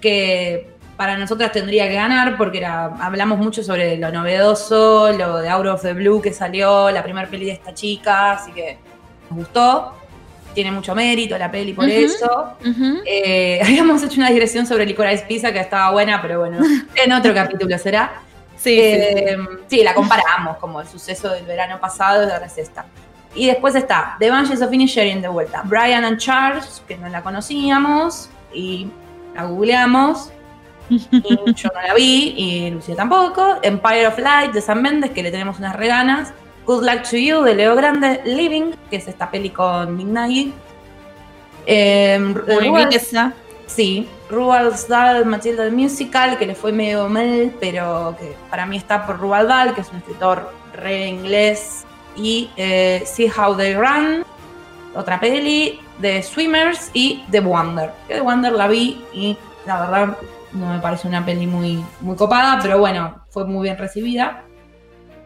que 0.02 0.74
para 0.96 1.18
nosotras 1.18 1.52
tendría 1.52 1.88
que 1.88 1.96
ganar 1.96 2.38
porque 2.38 2.60
era, 2.60 2.86
hablamos 3.00 3.40
mucho 3.40 3.64
sobre 3.64 3.98
lo 3.98 4.12
novedoso, 4.12 5.12
lo 5.12 5.40
de 5.40 5.50
Out 5.50 5.68
of 5.68 5.82
the 5.82 5.94
Blue 5.94 6.22
que 6.22 6.32
salió, 6.32 6.92
la 6.92 7.04
primera 7.04 7.28
peli 7.28 7.46
de 7.46 7.52
esta 7.54 7.74
chica, 7.74 8.34
así 8.34 8.52
que 8.52 8.78
nos 9.30 9.40
gustó. 9.40 9.94
Tiene 10.54 10.72
mucho 10.72 10.94
mérito 10.94 11.38
la 11.38 11.52
peli 11.52 11.74
por 11.74 11.90
eso. 11.90 12.54
Eh, 13.06 13.60
habíamos 13.66 14.04
hecho 14.04 14.18
una 14.18 14.30
digresión 14.30 14.68
sobre 14.68 14.86
Licorice 14.86 15.26
Pizza 15.28 15.52
que 15.52 15.60
estaba 15.60 15.92
buena, 15.92 16.22
pero 16.22 16.40
bueno, 16.40 16.60
en 16.96 17.12
otro 17.12 17.34
capítulo 17.34 17.78
será. 17.78 18.22
Sí, 18.64 18.78
Eh, 18.80 19.38
sí, 19.68 19.84
la 19.84 19.94
comparamos 19.94 20.58
como 20.58 20.80
el 20.80 20.88
suceso 20.88 21.30
del 21.30 21.46
verano 21.46 21.80
pasado 21.82 22.26
y 22.26 22.32
ahora 22.32 22.46
es 22.46 22.58
esta. 22.58 22.86
Y 23.36 23.48
después 23.48 23.76
está 23.76 24.16
The 24.20 24.30
Banshees 24.30 24.62
of 24.62 24.72
Inisherin 24.72 25.22
de 25.22 25.28
vuelta. 25.28 25.64
Brian 25.66 26.06
and 26.06 26.18
Charles, 26.18 26.82
que 26.88 26.98
no 26.98 27.10
la 27.10 27.22
conocíamos 27.22 28.30
y 28.54 28.88
la 29.36 29.46
googleamos. 29.46 30.32
Y 30.90 31.54
yo 31.56 31.70
no 31.74 31.82
la 31.82 31.94
vi 31.94 32.36
y 32.38 32.70
Lucía 32.70 32.96
tampoco. 32.96 33.58
Empire 33.64 34.08
of 34.08 34.18
Light 34.20 34.52
de 34.52 34.62
Sam 34.62 34.82
Mendes, 34.82 35.12
que 35.12 35.24
le 35.24 35.32
tenemos 35.32 35.58
unas 35.58 35.76
reganas. 35.76 36.34
Good 36.66 36.84
Luck 36.84 37.04
to 37.10 37.18
You 37.18 37.42
de 37.42 37.56
Leo 37.56 37.76
Grande. 37.76 38.22
Living, 38.26 38.72
que 38.90 38.98
es 38.98 39.08
esta 39.08 39.30
peli 39.32 39.50
con 39.50 39.98
Nick 39.98 40.08
Nagy. 40.08 40.54
Eh, 41.66 42.20
Muy 42.20 42.70
bien 42.70 42.90
esa. 42.94 43.34
Sí, 43.76 44.08
Ruald 44.30 44.88
Dahl, 44.88 45.26
Matilda 45.26 45.68
Musical, 45.72 46.38
que 46.38 46.46
le 46.46 46.54
fue 46.54 46.72
medio 46.72 47.10
mal, 47.10 47.52
pero 47.60 48.16
que 48.20 48.36
para 48.52 48.68
mí 48.68 48.78
está 48.78 49.06
por 49.08 49.20
Ruald 49.20 49.50
Dahl, 49.50 49.74
que 49.74 49.82
es 49.82 49.90
un 49.90 49.98
escritor 49.98 50.54
re 50.74 51.08
inglés. 51.08 51.84
Y 52.16 52.52
eh, 52.56 53.02
See 53.06 53.32
How 53.36 53.56
They 53.56 53.74
Run, 53.74 54.24
otra 54.94 55.20
peli. 55.20 55.80
The 56.02 56.22
Swimmers 56.22 56.92
y 56.94 57.24
The 57.32 57.40
Wonder. 57.40 57.92
Que 58.08 58.16
The 58.16 58.22
Wonder 58.22 58.52
la 58.52 58.68
vi 58.68 59.04
y 59.12 59.38
la 59.66 59.82
verdad 59.82 60.18
no 60.52 60.68
me 60.72 60.80
parece 60.80 61.08
una 61.08 61.26
peli 61.26 61.48
muy, 61.48 61.84
muy 62.02 62.16
copada, 62.16 62.60
pero 62.62 62.78
bueno, 62.78 63.24
fue 63.30 63.46
muy 63.46 63.64
bien 63.64 63.78
recibida. 63.78 64.44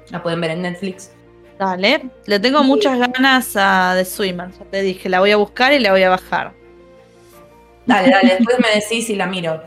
La 0.10 0.24
pueden 0.24 0.40
ver 0.40 0.52
en 0.52 0.62
Netflix. 0.62 1.12
Dale, 1.60 2.10
le 2.26 2.40
tengo 2.40 2.64
muchas 2.64 2.98
ganas 2.98 3.56
a 3.56 3.94
The 3.96 4.06
Swimmers. 4.06 4.58
Ya 4.60 4.66
te 4.66 4.82
dije, 4.82 5.10
la 5.10 5.20
voy 5.20 5.32
a 5.32 5.38
buscar 5.38 5.74
y 5.74 5.80
la 5.80 5.92
voy 5.92 6.04
a 6.04 6.10
bajar. 6.10 6.54
Dale, 7.88 8.10
dale, 8.10 8.36
después 8.36 8.58
me 8.60 8.80
decís 8.80 9.08
si 9.08 9.16
la 9.16 9.26
miro. 9.26 9.64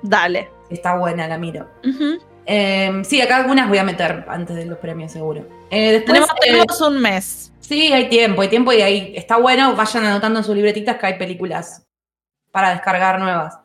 Dale. 0.00 0.48
Está 0.70 0.96
buena, 0.96 1.26
la 1.26 1.36
miro. 1.36 1.68
Eh, 2.46 3.02
sí, 3.04 3.20
acá 3.20 3.36
algunas 3.36 3.68
voy 3.68 3.78
a 3.78 3.84
meter 3.84 4.24
antes 4.28 4.56
de 4.56 4.66
los 4.66 4.78
premios, 4.78 5.12
seguro. 5.12 5.46
Eh, 5.70 5.92
después, 5.92 6.14
tenemos, 6.14 6.30
eh, 6.30 6.50
tenemos 6.50 6.80
un 6.80 7.00
mes. 7.00 7.52
sí, 7.60 7.92
hay 7.92 8.08
tiempo, 8.08 8.42
hay 8.42 8.48
tiempo 8.48 8.72
y 8.72 8.82
ahí 8.82 9.12
está 9.16 9.36
bueno. 9.36 9.74
Vayan 9.74 10.04
anotando 10.04 10.38
en 10.38 10.44
sus 10.44 10.54
libretitas 10.54 10.96
que 10.96 11.06
hay 11.06 11.18
películas 11.18 11.84
para 12.52 12.70
descargar 12.70 13.18
nuevas. 13.18 13.58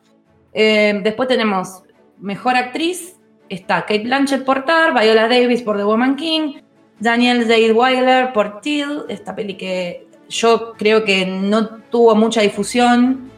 Eh, 0.52 1.00
después 1.02 1.28
tenemos 1.28 1.82
Mejor 2.18 2.56
Actriz. 2.56 3.16
Está 3.48 3.82
Kate 3.82 4.00
Blanchett 4.00 4.44
por 4.44 4.64
Tar, 4.64 4.98
Viola 4.98 5.28
Davis 5.28 5.62
por 5.62 5.76
The 5.76 5.84
Woman 5.84 6.16
King, 6.16 6.54
Daniel 6.98 7.46
Weiler 7.74 8.32
por 8.32 8.60
Till, 8.62 9.02
esta 9.08 9.34
peli 9.34 9.58
que 9.58 10.06
yo 10.30 10.72
creo 10.72 11.04
que 11.04 11.26
no 11.26 11.68
tuvo 11.90 12.14
mucha 12.14 12.40
difusión 12.40 13.31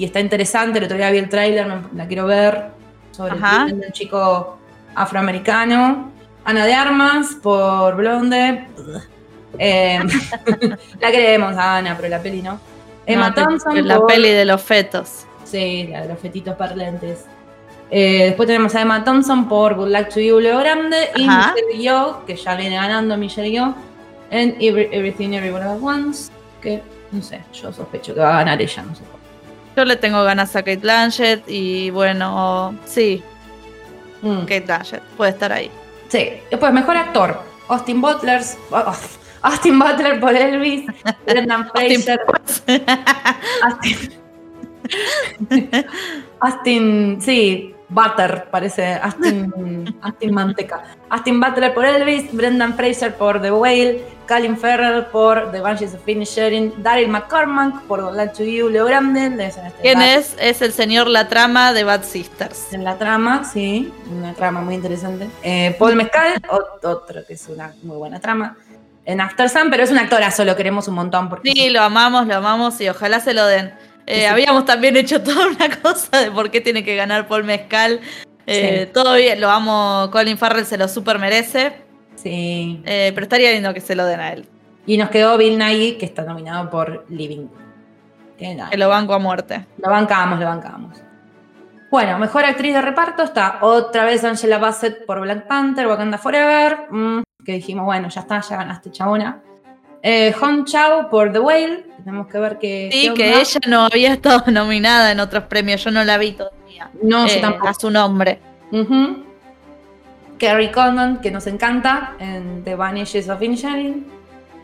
y 0.00 0.04
está 0.06 0.18
interesante. 0.20 0.78
El 0.78 0.86
otro 0.86 0.96
día 0.96 1.10
vi 1.10 1.18
el 1.18 1.28
tráiler, 1.28 1.66
la 1.94 2.06
quiero 2.06 2.26
ver, 2.26 2.68
sobre 3.12 3.34
el 3.36 3.44
Ajá. 3.44 3.66
un 3.66 3.82
chico 3.92 4.58
afroamericano. 4.94 6.10
Ana 6.44 6.64
de 6.64 6.72
Armas 6.74 7.36
por 7.42 7.96
Blonde. 7.96 8.66
Eh, 9.58 9.98
la 11.00 11.10
queremos 11.10 11.56
a 11.56 11.78
Ana, 11.78 11.96
pero 11.96 12.08
la 12.08 12.22
peli 12.22 12.40
no. 12.40 12.60
Emma 13.04 13.30
No, 13.30 13.34
Thompson 13.34 13.86
La 13.86 13.98
por- 13.98 14.06
peli 14.06 14.30
de 14.30 14.44
los 14.44 14.62
fetos. 14.62 15.26
Sí, 15.44 15.88
la 15.90 16.02
de 16.02 16.08
los 16.08 16.20
fetitos 16.20 16.54
parlentes. 16.54 17.24
Eh, 17.90 18.26
después 18.26 18.46
tenemos 18.46 18.72
a 18.76 18.82
Emma 18.82 19.02
Thompson 19.02 19.48
por 19.48 19.74
Good 19.74 19.88
Luck 19.88 20.08
to 20.10 20.20
You, 20.20 20.38
Leo 20.38 20.60
Grande. 20.60 21.10
Y. 21.16 21.26
Michelle 21.26 21.78
Yeoh, 21.82 22.24
que 22.24 22.36
ya 22.36 22.54
viene 22.54 22.76
ganando 22.76 23.16
Michelle 23.16 23.50
Yeoh. 23.50 23.74
En 24.30 24.54
Every- 24.60 24.88
Everything 24.92 25.32
Everywhere 25.32 25.64
at 25.66 25.78
Once. 25.82 26.30
Que 26.62 26.80
no 27.10 27.20
sé, 27.20 27.40
yo 27.52 27.72
sospecho 27.72 28.14
que 28.14 28.20
va 28.20 28.34
a 28.36 28.38
ganar 28.38 28.62
ella, 28.62 28.82
no 28.84 28.94
sé. 28.94 29.02
por 29.02 29.19
Yo 29.76 29.84
le 29.84 29.96
tengo 29.96 30.22
ganas 30.24 30.54
a 30.56 30.60
Kate 30.62 30.76
Blanchett 30.78 31.44
y 31.48 31.90
bueno, 31.90 32.74
sí. 32.84 33.22
Mm, 34.22 34.40
Kate 34.40 34.60
Blanchett 34.60 35.02
puede 35.16 35.30
estar 35.30 35.52
ahí. 35.52 35.70
Sí. 36.08 36.30
Después, 36.50 36.72
mejor 36.72 36.96
actor. 36.96 37.40
Austin 37.68 38.00
Butler. 38.00 38.42
oh, 38.70 38.94
Austin 39.42 39.78
Butler 39.78 40.20
por 40.20 40.34
Elvis. 40.34 40.86
Brendan 41.26 41.70
Fraser. 41.70 42.20
Austin. 43.62 44.20
Austin, 46.40 47.18
sí, 47.20 47.74
Butter, 47.90 48.46
parece. 48.50 48.94
Austin 50.02 50.32
Manteca. 50.34 50.82
Austin 51.10 51.40
Butler 51.40 51.74
por 51.74 51.84
Elvis, 51.84 52.32
Brendan 52.32 52.74
Fraser 52.74 53.14
por 53.16 53.40
The 53.42 53.50
Whale, 53.52 54.04
Colin 54.28 54.56
Farrell 54.56 55.06
por 55.06 55.50
The 55.50 55.60
Banshees 55.60 55.94
of 55.94 56.06
Inisherin, 56.06 56.72
Daryl 56.82 57.08
McCormack 57.08 57.82
por 57.82 58.00
Luck 58.00 58.32
to 58.32 58.44
You, 58.44 58.68
Leo 58.68 58.86
Grande. 58.86 59.30
de 59.30 59.46
este 59.46 59.60
¿Quién 59.82 59.98
Bad- 59.98 60.14
es? 60.18 60.36
Es 60.40 60.62
el 60.62 60.72
señor 60.72 61.08
La 61.08 61.28
Trama 61.28 61.72
de 61.72 61.82
Bad 61.84 62.04
Sisters. 62.04 62.72
En 62.72 62.84
la 62.84 62.96
trama, 62.96 63.44
sí, 63.44 63.92
una 64.10 64.34
trama 64.34 64.60
muy 64.60 64.74
interesante. 64.76 65.28
Eh, 65.42 65.74
Paul 65.78 65.96
Mescal, 65.96 66.34
ot- 66.48 66.84
otro 66.84 67.26
que 67.26 67.34
es 67.34 67.48
una 67.48 67.74
muy 67.82 67.96
buena 67.96 68.20
trama. 68.20 68.56
En 69.04 69.20
After 69.20 69.48
Sun, 69.48 69.70
pero 69.70 69.82
es 69.82 69.90
un 69.90 69.98
actorazo, 69.98 70.44
lo 70.44 70.54
queremos 70.54 70.86
un 70.86 70.94
montón. 70.94 71.28
Porque 71.28 71.50
Sí, 71.50 71.70
lo 71.70 71.80
amamos, 71.82 72.26
lo 72.28 72.36
amamos 72.36 72.80
y 72.80 72.88
ojalá 72.88 73.18
se 73.18 73.34
lo 73.34 73.44
den. 73.46 73.72
Eh. 74.10 74.26
Habíamos 74.26 74.64
también 74.64 74.96
hecho 74.96 75.22
toda 75.22 75.46
una 75.48 75.70
cosa 75.80 76.18
de 76.20 76.30
por 76.30 76.50
qué 76.50 76.60
tiene 76.60 76.84
que 76.84 76.96
ganar 76.96 77.26
Paul 77.28 77.44
Mezcal. 77.44 78.00
Eh, 78.46 78.84
Sí. 78.86 78.92
Todo 78.92 79.14
bien, 79.14 79.40
lo 79.40 79.48
amo, 79.50 80.08
Colin 80.10 80.36
Farrell 80.36 80.64
se 80.66 80.76
lo 80.76 80.88
super 80.88 81.18
merece, 81.18 81.72
sí. 82.16 82.82
eh, 82.84 83.12
pero 83.14 83.24
estaría 83.24 83.52
lindo 83.52 83.72
que 83.72 83.80
se 83.80 83.94
lo 83.94 84.04
den 84.06 84.18
a 84.20 84.32
él, 84.32 84.46
Y 84.86 84.96
nos 84.96 85.10
quedó 85.10 85.36
Bill 85.38 85.56
Nighy, 85.58 85.98
que 85.98 86.06
está 86.06 86.22
nominado 86.22 86.68
por 86.70 87.04
Living. 87.08 87.46
Que 88.38 88.76
lo 88.76 88.88
banco 88.88 89.14
a 89.14 89.18
muerte. 89.18 89.66
Lo 89.78 89.90
bancamos, 89.90 90.40
lo 90.40 90.46
bancamos. 90.46 90.98
Bueno, 91.90 92.18
mejor 92.18 92.44
actriz 92.44 92.72
de 92.72 92.80
reparto 92.80 93.22
está 93.22 93.58
otra 93.60 94.04
vez 94.04 94.24
Angela 94.24 94.58
Bassett 94.58 95.04
por 95.04 95.20
Black 95.20 95.46
Panther, 95.46 95.86
Wakanda 95.86 96.16
Forever. 96.18 96.86
mm, 96.90 97.22
que 97.44 97.52
dijimos, 97.52 97.84
bueno, 97.84 98.08
ya 98.08 98.22
está, 98.22 98.40
ya 98.40 98.56
ganaste, 98.56 98.90
chabona. 98.90 99.42
Eh, 100.02 100.32
Hong 100.40 100.64
Chao 100.64 101.10
por 101.10 101.30
The 101.32 101.38
Whale. 101.40 101.84
Tenemos 102.04 102.26
que 102.26 102.38
ver 102.38 102.58
que. 102.58 102.88
Sí, 102.92 103.12
que 103.14 103.40
ella 103.40 103.60
no 103.68 103.86
había 103.86 104.12
estado 104.12 104.44
nominada 104.50 105.12
en 105.12 105.20
otros 105.20 105.44
premios, 105.44 105.84
yo 105.84 105.90
no 105.90 106.04
la 106.04 106.18
vi 106.18 106.32
todavía. 106.32 106.90
No, 107.02 107.26
yo 107.26 107.34
eh, 107.34 107.40
tampoco. 107.40 107.68
a 107.68 107.74
su 107.74 107.90
nombre. 107.90 108.38
Ujú. 108.72 109.24
Kerry 110.38 110.70
Condon, 110.70 111.18
que 111.20 111.30
nos 111.30 111.46
encanta 111.46 112.14
en 112.18 112.64
The 112.64 112.74
Vanishes 112.74 113.28
of 113.28 113.42
Inisherin. 113.42 114.06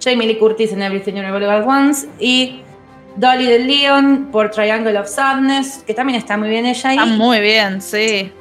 Jamie 0.02 0.26
Lee 0.26 0.38
Curtis 0.38 0.72
en 0.72 0.82
Everything 0.82 1.14
Everywhere 1.14 1.46
All 1.46 1.62
at 1.62 1.66
Once. 1.66 2.08
Y 2.18 2.62
Dolly 3.16 3.46
de 3.46 3.58
Leon 3.60 4.28
por 4.30 4.50
Triangle 4.50 4.98
of 4.98 5.08
Sadness, 5.08 5.82
que 5.86 5.94
también 5.94 6.18
está 6.18 6.36
muy 6.36 6.48
bien 6.48 6.66
ella 6.66 6.90
ahí. 6.90 6.96
Está 6.96 7.06
muy 7.06 7.40
bien, 7.40 7.80
sí. 7.80 8.32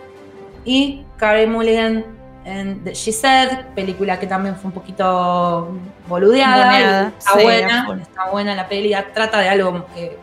Y 0.63 1.03
Carey 1.17 1.47
Mulligan 1.47 2.05
en 2.45 2.83
The 2.83 2.93
She 2.93 3.11
Said, 3.11 3.65
película 3.75 4.19
que 4.19 4.27
también 4.27 4.55
fue 4.55 4.65
un 4.67 4.71
poquito 4.73 5.75
boludeada. 6.07 7.07
Está 7.17 7.31
sí, 7.33 7.43
buena, 7.43 7.87
está 8.01 8.29
buena 8.31 8.55
la 8.55 8.67
peli, 8.67 8.93
trata 9.13 9.39
de 9.39 9.49
algo 9.49 9.85
que 9.95 10.17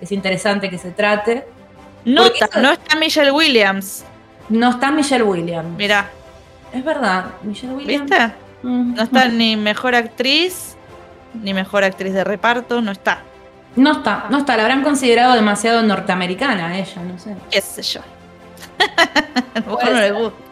es 0.00 0.12
interesante 0.12 0.68
que 0.68 0.78
se 0.78 0.90
trate. 0.90 1.46
Porque 2.04 2.40
eso- 2.44 2.60
no 2.60 2.72
está 2.72 2.96
Michelle 2.96 3.30
Williams. 3.30 4.04
No 4.48 4.70
está 4.70 4.90
Michelle 4.90 5.22
Williams. 5.22 5.76
Mirá, 5.78 6.10
Es 6.72 6.84
verdad, 6.84 7.26
Michelle 7.42 7.72
Williams. 7.74 8.10
¿viste? 8.10 8.32
Mm, 8.62 8.94
No 8.94 9.02
está 9.04 9.28
ni 9.28 9.56
mejor 9.56 9.94
actriz, 9.94 10.76
ni 11.34 11.54
mejor 11.54 11.84
actriz 11.84 12.12
de 12.14 12.24
reparto, 12.24 12.80
no 12.80 12.90
está. 12.92 13.20
No 13.76 13.92
está, 13.92 14.26
no 14.30 14.38
está, 14.38 14.56
la 14.56 14.62
habrán 14.64 14.82
considerado 14.82 15.34
demasiado 15.34 15.82
norteamericana 15.82 16.76
ella, 16.78 17.02
no 17.02 17.16
sé. 17.18 17.36
qué 17.50 17.60
sé 17.60 17.82
yo. 17.82 18.00
A 19.54 19.60
lo 19.60 19.66
mejor 19.66 19.84
no 19.92 20.00
le 20.00 20.10
gusta. 20.12 20.49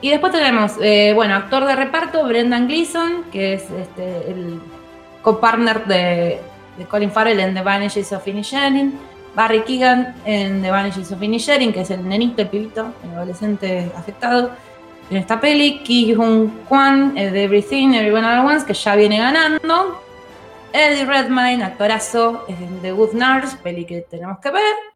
Y 0.00 0.10
después 0.10 0.32
tenemos, 0.32 0.72
eh, 0.80 1.12
bueno, 1.14 1.34
actor 1.34 1.64
de 1.66 1.76
reparto, 1.76 2.24
Brendan 2.24 2.66
Gleeson, 2.66 3.24
que 3.30 3.54
es 3.54 3.62
este, 3.70 4.30
el 4.30 4.60
copartner 5.22 5.84
de, 5.86 6.40
de 6.78 6.84
Colin 6.86 7.10
Farrell 7.10 7.40
en 7.40 7.54
The 7.54 7.62
Vanishes 7.62 8.12
of 8.12 8.26
Inisherin, 8.26 8.98
Barry 9.34 9.62
Keegan 9.62 10.16
en 10.24 10.62
The 10.62 10.70
Vanishes 10.70 11.12
of 11.12 11.22
Inisherin, 11.22 11.72
que 11.72 11.82
es 11.82 11.90
el 11.90 12.08
nenito, 12.08 12.42
el 12.42 12.48
pibito, 12.48 12.92
el 13.04 13.10
adolescente 13.10 13.90
afectado 13.96 14.50
en 15.10 15.16
esta 15.16 15.40
peli, 15.40 15.80
Ki 15.80 16.14
Jung 16.14 16.50
Kwan 16.68 17.16
eh, 17.16 17.30
de 17.30 17.44
Everything, 17.44 17.94
Everyone 17.94 18.26
All 18.26 18.46
Once, 18.46 18.64
que 18.64 18.74
ya 18.74 18.96
viene 18.96 19.18
ganando, 19.18 20.00
Eddie 20.72 21.04
Redmayne, 21.04 21.64
actorazo 21.64 22.44
en 22.48 22.80
The 22.80 22.92
Good 22.92 23.12
Nurse, 23.12 23.56
peli 23.62 23.84
que 23.84 24.02
tenemos 24.02 24.38
que 24.38 24.50
ver, 24.50 24.89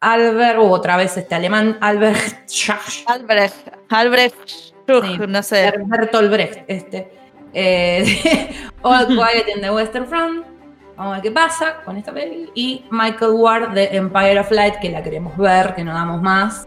Albert, 0.00 0.58
uh, 0.58 0.70
otra 0.70 0.96
vez 0.96 1.16
este 1.16 1.34
alemán, 1.34 1.76
Albert 1.80 2.48
Schacht, 2.48 3.08
Albrecht, 3.08 3.68
Albrecht, 3.88 4.36
Schuch, 4.86 5.04
Sí. 5.04 5.18
no 5.26 5.42
sé. 5.42 5.72
Bertolt 5.86 6.30
Brecht, 6.30 6.60
este. 6.68 7.10
Eh, 7.52 8.50
All 8.82 9.06
Quiet 9.16 9.48
in 9.56 9.60
the 9.60 9.70
Western 9.70 10.06
Front. 10.06 10.46
Vamos 10.96 11.12
a 11.12 11.14
ver 11.16 11.22
qué 11.22 11.30
pasa 11.32 11.76
con 11.84 11.96
esta 11.96 12.12
peli. 12.12 12.50
Y 12.54 12.84
Michael 12.90 13.32
Ward 13.32 13.70
de 13.72 13.84
Empire 13.96 14.38
of 14.40 14.50
Light, 14.50 14.76
que 14.80 14.90
la 14.90 15.02
queremos 15.02 15.36
ver, 15.36 15.74
que 15.74 15.82
no 15.84 15.92
damos 15.92 16.22
más. 16.22 16.66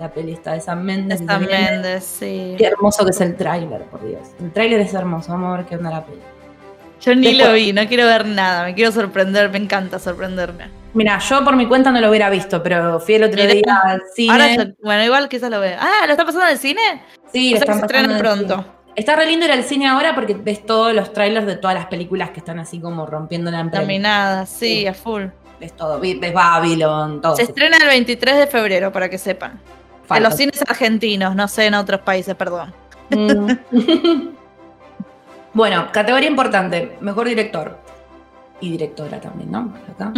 La 0.00 0.08
peli 0.10 0.32
está 0.32 0.52
de 0.52 0.58
Está 0.58 0.74
se 0.76 0.80
viene. 1.46 1.70
Méndez, 1.70 2.04
sí. 2.04 2.54
Qué 2.58 2.66
hermoso 2.66 3.04
que 3.04 3.10
es 3.10 3.20
el 3.20 3.36
tráiler, 3.36 3.82
por 3.84 4.04
Dios. 4.06 4.28
El 4.40 4.50
tráiler 4.52 4.80
es 4.80 4.92
hermoso. 4.94 5.30
Vamos 5.32 5.54
a 5.54 5.56
ver 5.58 5.66
qué 5.66 5.76
onda 5.76 5.90
la 5.90 6.04
peli. 6.04 6.20
Yo 7.00 7.14
ni 7.14 7.26
Después- 7.28 7.46
lo 7.48 7.54
vi, 7.54 7.72
no 7.72 7.86
quiero 7.86 8.06
ver 8.06 8.26
nada, 8.26 8.64
me 8.64 8.74
quiero 8.74 8.90
sorprender, 8.92 9.50
me 9.50 9.58
encanta 9.58 9.98
sorprenderme. 9.98 10.81
Mira, 10.94 11.18
yo 11.18 11.42
por 11.44 11.56
mi 11.56 11.66
cuenta 11.66 11.90
no 11.90 12.00
lo 12.00 12.10
hubiera 12.10 12.28
visto, 12.28 12.62
pero 12.62 13.00
fui 13.00 13.14
el 13.14 13.24
otro 13.24 13.40
Mirá. 13.42 13.54
día 13.54 13.80
al 13.84 14.02
cine. 14.14 14.32
Ahora, 14.32 14.54
yo- 14.54 14.72
bueno, 14.82 15.04
igual 15.04 15.28
quizás 15.28 15.50
lo 15.50 15.58
vea. 15.60 15.78
Ah, 15.80 16.06
¿lo 16.06 16.12
está 16.12 16.24
pasando 16.24 16.46
en 16.46 16.52
el 16.52 16.58
cine? 16.58 16.80
sí, 17.32 17.54
o 17.54 17.56
sea 17.56 17.64
que 17.66 17.72
están 17.72 17.78
se 17.78 17.80
estrena 17.86 18.08
pasando 18.08 18.30
en 18.42 18.46
pronto. 18.46 18.62
cine. 18.64 18.82
Está 18.94 19.16
re 19.16 19.24
lindo 19.26 19.46
ir 19.46 19.52
al 19.52 19.64
cine 19.64 19.88
ahora 19.88 20.14
porque 20.14 20.34
ves 20.34 20.66
todos 20.66 20.92
los 20.94 21.14
trailers 21.14 21.46
de 21.46 21.56
todas 21.56 21.74
las 21.74 21.86
películas 21.86 22.28
que 22.30 22.40
están 22.40 22.58
así 22.58 22.78
como 22.78 23.06
rompiendo 23.06 23.50
la 23.50 23.60
empresa. 23.60 23.80
Nominada, 23.82 24.44
sí, 24.44 24.80
Sí. 24.82 24.86
a 24.86 24.92
full. 24.92 25.24
Ves 25.58 25.72
todo, 25.74 25.98
ves 25.98 26.18
Babylon, 26.34 27.22
todo. 27.22 27.36
Se 27.36 27.42
estrena 27.44 27.78
el 27.78 27.86
23 27.86 28.36
de 28.36 28.46
febrero, 28.46 28.92
para 28.92 29.08
que 29.08 29.16
sepan. 29.16 29.52
En 29.52 30.08
Falta. 30.08 30.28
los 30.28 30.36
cines 30.36 30.62
argentinos, 30.68 31.34
no 31.34 31.48
sé 31.48 31.66
en 31.66 31.74
otros 31.74 32.00
países, 32.02 32.34
perdón. 32.34 32.74
Mm. 33.08 33.52
bueno, 35.54 35.88
categoría 35.92 36.28
importante, 36.28 36.96
mejor 37.00 37.28
director. 37.28 37.78
Y 38.60 38.70
directora 38.72 39.20
también, 39.20 39.50
¿no? 39.50 39.72
Acá. 39.90 40.12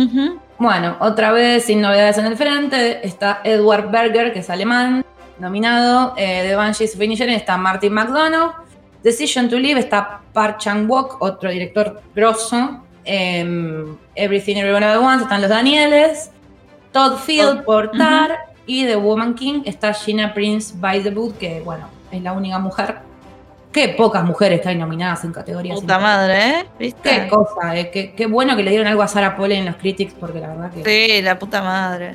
Bueno, 0.59 0.96
otra 1.00 1.32
vez 1.32 1.64
sin 1.64 1.80
novedades 1.80 2.18
en 2.18 2.26
el 2.26 2.36
frente, 2.36 3.07
está 3.07 3.40
Edward 3.44 3.90
Berger, 3.90 4.32
que 4.32 4.38
es 4.38 4.50
alemán, 4.50 5.05
nominado. 5.38 6.14
Eh, 6.16 6.42
de 6.42 6.55
Banshees 6.55 6.94
of 6.94 7.02
Inisherin 7.02 7.34
está 7.34 7.57
Martin 7.57 7.92
McDonough. 7.92 8.55
Decision 9.02 9.48
to 9.50 9.59
Live 9.59 9.80
está 9.80 10.20
Park 10.32 10.59
Chan-wook, 10.59 11.20
otro 11.20 11.50
director 11.50 12.00
grosso. 12.14 12.80
em, 13.05 13.96
Everything 14.14 14.57
Everyone 14.57 14.84
at 14.86 14.98
Once 14.98 15.24
están 15.24 15.40
los 15.42 15.50
Danieles, 15.50 16.30
Todd 16.92 17.18
Field 17.18 17.64
por 17.64 17.90
Tar 17.90 18.38
y 18.66 18.86
The 18.86 18.96
Woman 18.96 19.34
King 19.34 19.62
está 19.66 19.92
Gina 19.92 20.32
Prince 20.32 20.74
by 20.78 21.02
the 21.02 21.11
Boot, 21.11 21.36
que 21.36 21.61
bueno, 21.61 21.88
es 22.11 22.22
la 22.22 22.32
única 22.32 22.59
mujer. 22.59 22.98
Qué 23.74 23.88
pocas 23.88 24.22
mujeres 24.22 24.60
están 24.60 24.78
nominadas 24.78 25.24
en 25.24 25.32
categorías. 25.32 25.80
Puta 25.80 25.98
madre, 25.98 26.48
¿eh? 26.48 26.66
¿Viste? 26.78 27.10
Qué 27.10 27.28
cosa, 27.28 27.76
eh. 27.76 27.90
qué, 27.90 28.12
qué 28.12 28.26
bueno 28.26 28.56
que 28.56 28.62
le 28.62 28.70
dieron 28.70 28.86
algo 28.86 29.02
a 29.02 29.08
Sarah 29.08 29.34
Polley 29.36 29.58
en 29.58 29.66
los 29.66 29.74
critics, 29.74 30.14
porque 30.14 30.38
la 30.38 30.46
verdad 30.46 30.70
que. 30.70 30.84
Sí, 30.84 31.20
la 31.22 31.36
puta 31.36 31.60
madre. 31.60 32.14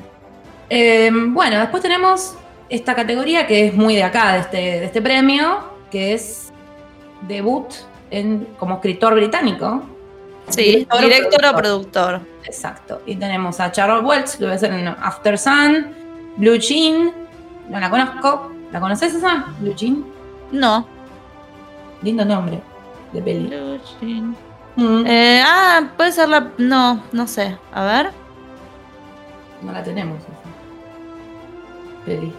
Eh, 0.70 1.12
bueno, 1.14 1.60
después 1.60 1.84
tenemos 1.84 2.36
esta 2.70 2.96
categoría 2.96 3.46
que 3.46 3.68
es 3.68 3.74
muy 3.74 3.98
de 3.98 4.04
acá, 4.04 4.34
de 4.34 4.40
este, 4.40 4.58
de 4.58 4.86
este 4.86 5.02
premio, 5.02 5.60
que 5.92 6.14
es 6.14 6.54
debut 7.28 7.68
en, 8.10 8.48
como 8.58 8.76
escritor 8.76 9.16
británico. 9.16 9.84
Sí, 10.48 10.64
Director 10.64 10.98
o 10.98 11.02
director 11.02 11.46
o 11.46 11.58
productor. 11.58 12.06
productor. 12.06 12.22
Exacto. 12.46 13.02
Y 13.06 13.18
tenemos 13.18 13.60
a 13.60 13.70
Charles 13.70 14.02
Welch, 14.06 14.38
que 14.38 14.46
va 14.46 14.54
a 14.54 14.58
ser 14.58 14.72
en 14.72 14.88
After 14.88 15.38
Sun, 15.38 15.94
Blue 16.38 16.56
Jean, 16.56 17.12
no 17.68 17.80
la 17.82 17.90
conozco. 17.90 18.50
¿La 18.72 18.80
conoces 18.80 19.14
esa? 19.14 19.48
Blue 19.60 19.76
Jean. 19.76 20.06
No. 20.54 20.99
Lindo 22.02 22.24
nombre 22.26 22.62
de 23.14 23.22
peli. 23.22 23.54
Mm, 24.76 25.04
Eh, 25.06 25.44
ah, 25.46 25.82
puede 25.98 26.12
ser 26.12 26.30
la. 26.30 26.50
No, 26.58 27.04
no 27.12 27.28
sé. 27.28 27.58
A 27.74 27.84
ver. 27.84 28.12
no 29.62 29.72
la 29.72 29.84
tenemos. 29.84 30.20
esa 30.22 30.30
Peli. 32.06 32.34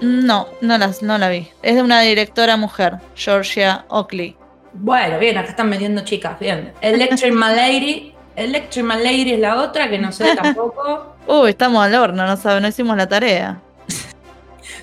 No, 0.00 0.48
no 0.62 0.78
la, 0.78 0.90
no 1.02 1.18
la 1.18 1.28
vi. 1.28 1.48
Es 1.62 1.76
de 1.76 1.82
una 1.82 2.00
directora 2.00 2.56
mujer, 2.56 2.96
Georgia 3.14 3.84
Oakley. 3.88 4.36
Bueno, 4.72 5.18
bien, 5.18 5.36
acá 5.36 5.50
están 5.50 5.68
metiendo 5.68 6.02
chicas, 6.02 6.38
bien. 6.40 6.72
Electric 6.80 7.32
Malady. 7.32 8.14
Electric 8.36 8.84
Malady 8.84 9.32
es 9.32 9.40
la 9.40 9.56
otra 9.60 9.90
que 9.90 9.98
no 9.98 10.10
sé 10.12 10.34
tampoco. 10.42 11.14
Uy, 11.26 11.50
estamos 11.50 11.84
al 11.84 11.94
horno, 11.94 12.26
no 12.26 12.36
sabe, 12.36 12.60
no 12.60 12.68
hicimos 12.68 12.96
la 12.96 13.06
tarea. 13.08 13.60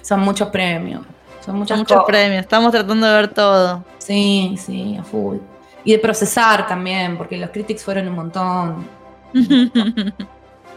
Son 0.01 0.19
muchos 0.21 0.49
premios. 0.49 1.01
Son 1.43 1.57
muchas 1.57 1.77
Muchos 1.79 2.03
premios, 2.05 2.41
estamos 2.41 2.71
tratando 2.71 3.07
de 3.07 3.13
ver 3.13 3.27
todo. 3.29 3.83
Sí, 4.07 4.55
sí, 4.57 4.95
a 4.97 5.03
full. 5.03 5.39
Y 5.83 5.91
de 5.91 5.99
procesar 5.99 6.65
también, 6.65 7.17
porque 7.17 7.35
los 7.35 7.49
critics 7.49 7.83
fueron 7.83 8.07
un 8.07 8.15
montón. 8.15 8.87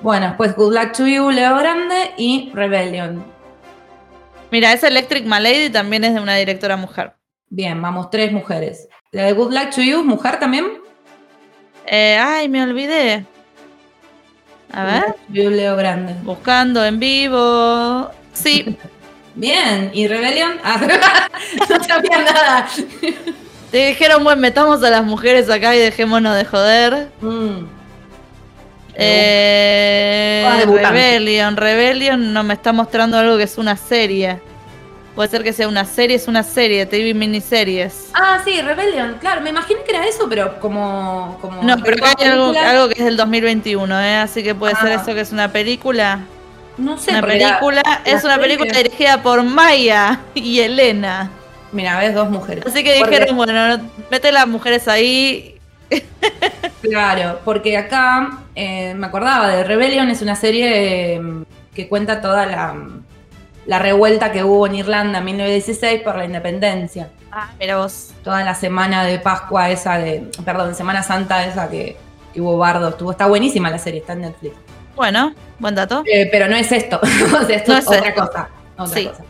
Bueno, 0.02 0.28
después 0.28 0.56
Good 0.56 0.74
Luck 0.74 0.92
to 0.92 1.06
You, 1.06 1.30
Leo 1.30 1.58
Grande 1.58 2.12
y 2.16 2.50
Rebellion. 2.54 3.22
Mira, 4.50 4.72
esa 4.72 4.88
Electric 4.88 5.26
Malady 5.26 5.68
también 5.68 6.04
es 6.04 6.14
de 6.14 6.20
una 6.20 6.36
directora 6.36 6.78
mujer. 6.78 7.12
Bien, 7.50 7.82
vamos, 7.82 8.08
tres 8.08 8.32
mujeres. 8.32 8.88
La 9.12 9.24
de 9.24 9.34
Good 9.34 9.52
Luck 9.52 9.68
to 9.74 9.82
You, 9.82 10.02
mujer 10.02 10.40
también. 10.40 10.64
Eh, 11.86 12.16
ay, 12.18 12.48
me 12.48 12.62
olvidé. 12.62 13.26
A 14.72 14.84
ver, 14.84 15.04
Leo 15.28 15.76
Grande. 15.76 16.14
buscando 16.22 16.82
en 16.82 16.98
vivo. 16.98 18.10
Sí, 18.32 18.78
Bien, 19.34 19.90
¿y 19.94 20.06
Rebellion? 20.08 20.58
Ah, 20.64 20.80
no 21.68 21.84
sabía 21.84 22.18
nada. 22.18 22.66
te 23.70 23.86
dijeron, 23.86 24.24
bueno, 24.24 24.40
metamos 24.40 24.82
a 24.82 24.90
las 24.90 25.04
mujeres 25.04 25.48
acá 25.48 25.74
y 25.74 25.78
dejémonos 25.78 26.36
de 26.36 26.44
joder. 26.44 27.08
Mm, 27.20 27.64
Eh, 28.94 30.44
Ah. 30.46 30.62
Rebellion, 30.66 31.56
Rebellion 31.56 32.32
no 32.32 32.42
me 32.42 32.54
está 32.54 32.72
mostrando 32.72 33.16
algo 33.18 33.36
que 33.36 33.44
es 33.44 33.56
una 33.56 33.76
serie. 33.76 34.40
Puede 35.14 35.28
ser 35.28 35.42
que 35.42 35.52
sea 35.52 35.68
una 35.68 35.84
serie, 35.84 36.16
es 36.16 36.28
una 36.28 36.42
serie, 36.42 36.86
TV 36.86 37.14
miniseries. 37.14 38.10
Ah, 38.14 38.40
sí, 38.44 38.60
Rebellion, 38.60 39.16
claro, 39.20 39.40
me 39.40 39.50
imaginé 39.50 39.80
que 39.84 39.94
era 39.94 40.06
eso, 40.06 40.26
pero 40.28 40.58
como. 40.60 41.38
como 41.40 41.62
No, 41.62 41.76
pero 41.82 41.96
acá 41.96 42.14
hay 42.18 42.28
algo, 42.28 42.52
algo 42.58 42.88
que 42.88 42.94
es 42.98 43.04
del 43.04 43.16
2021, 43.16 44.00
¿eh? 44.00 44.16
así 44.16 44.42
que 44.42 44.54
puede 44.54 44.74
ser 44.76 44.92
Ah. 44.92 44.94
eso 45.02 45.14
que 45.14 45.20
es 45.20 45.32
una 45.32 45.50
película. 45.52 46.20
No 46.80 46.98
sé, 46.98 47.10
Una 47.10 47.20
la- 47.20 47.26
película, 47.26 47.82
es 48.04 48.24
la 48.24 48.34
una 48.34 48.42
película 48.42 48.72
dirigida 48.72 49.22
por 49.22 49.42
Maya 49.42 50.20
y 50.34 50.60
Elena. 50.60 51.30
Mira, 51.72 51.98
ves 51.98 52.14
dos 52.14 52.30
mujeres. 52.30 52.64
Así 52.66 52.82
que 52.82 52.96
Porque- 52.98 53.16
dijeron, 53.18 53.36
bueno, 53.36 53.76
no- 53.76 53.90
mete 54.10 54.32
las 54.32 54.46
mujeres 54.46 54.88
ahí. 54.88 55.56
Claro, 56.82 57.40
porque 57.44 57.76
acá 57.76 58.38
eh, 58.54 58.94
me 58.94 59.06
acordaba 59.06 59.48
de 59.48 59.64
Rebellion, 59.64 60.08
es 60.08 60.22
una 60.22 60.34
serie 60.34 61.14
eh, 61.16 61.20
que 61.74 61.88
cuenta 61.88 62.20
toda 62.22 62.46
la, 62.46 62.74
la 63.66 63.78
revuelta 63.78 64.32
que 64.32 64.42
hubo 64.42 64.66
en 64.66 64.76
Irlanda 64.76 65.18
en 65.18 65.24
1916 65.26 66.00
por 66.02 66.16
la 66.16 66.24
independencia. 66.24 67.10
Ah, 67.30 67.50
mira 67.60 67.76
vos. 67.76 68.12
Toda 68.24 68.42
la 68.44 68.54
semana 68.54 69.04
de 69.04 69.18
Pascua 69.18 69.70
esa 69.70 69.98
de, 69.98 70.30
perdón, 70.44 70.74
Semana 70.74 71.02
Santa 71.02 71.44
esa 71.44 71.68
que, 71.68 71.96
que 72.32 72.40
hubo 72.40 72.56
bardo, 72.56 72.88
estuvo, 72.88 73.10
está 73.12 73.26
buenísima 73.26 73.70
la 73.70 73.78
serie, 73.78 74.00
está 74.00 74.14
en 74.14 74.22
Netflix. 74.22 74.54
Bueno, 75.00 75.32
buen 75.58 75.74
dato. 75.74 76.02
Eh, 76.04 76.28
pero 76.30 76.46
no 76.46 76.56
es 76.56 76.70
esto, 76.72 77.00
o 77.02 77.06
sea, 77.46 77.56
esto 77.56 77.72
No 77.72 77.78
es 77.78 77.86
otra 77.88 78.08
esto. 78.10 78.26
cosa. 78.26 78.48
Otra 78.76 78.98
Sí. 79.00 79.06
cosa. 79.06 79.24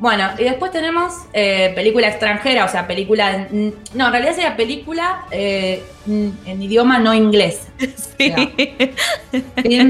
Bueno, 0.00 0.28
y 0.36 0.42
después 0.42 0.72
tenemos 0.72 1.12
eh, 1.32 1.70
película 1.76 2.08
extranjera, 2.08 2.64
o 2.64 2.68
sea, 2.68 2.84
película. 2.88 3.46
no, 3.94 4.06
en 4.06 4.10
realidad 4.12 4.32
sería 4.34 4.56
película 4.56 5.22
eh, 5.30 5.84
en 6.08 6.60
idioma 6.60 6.98
no 6.98 7.14
inglés. 7.14 7.68
Sí. 8.18 8.32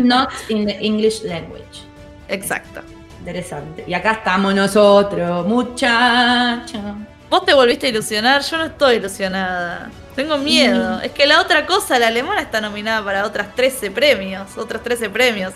Not 0.03 0.29
in 0.51 0.67
the 0.67 0.77
English 0.85 1.23
language. 1.23 1.85
Exacto. 2.29 2.83
Interesante. 3.21 3.83
Y 3.87 3.95
acá 3.95 4.13
estamos 4.13 4.55
nosotros, 4.55 5.47
muchachos. 5.47 6.83
Vos 7.31 7.47
te 7.47 7.55
volviste 7.55 7.87
a 7.87 7.89
ilusionar, 7.89 8.43
yo 8.43 8.59
no 8.59 8.65
estoy 8.67 8.97
ilusionada. 8.97 9.91
Tengo 10.17 10.39
miedo. 10.39 11.01
Es 11.01 11.13
que 11.13 11.27
la 11.27 11.41
otra 11.41 11.67
cosa, 11.67 11.99
la 11.99 12.07
alemana 12.09 12.41
está 12.41 12.61
nominada 12.61 13.05
para 13.05 13.25
otras 13.25 13.55
13 13.55 13.91
premios, 13.91 14.57
otros 14.57 14.83
13 14.83 15.11
premios. 15.11 15.53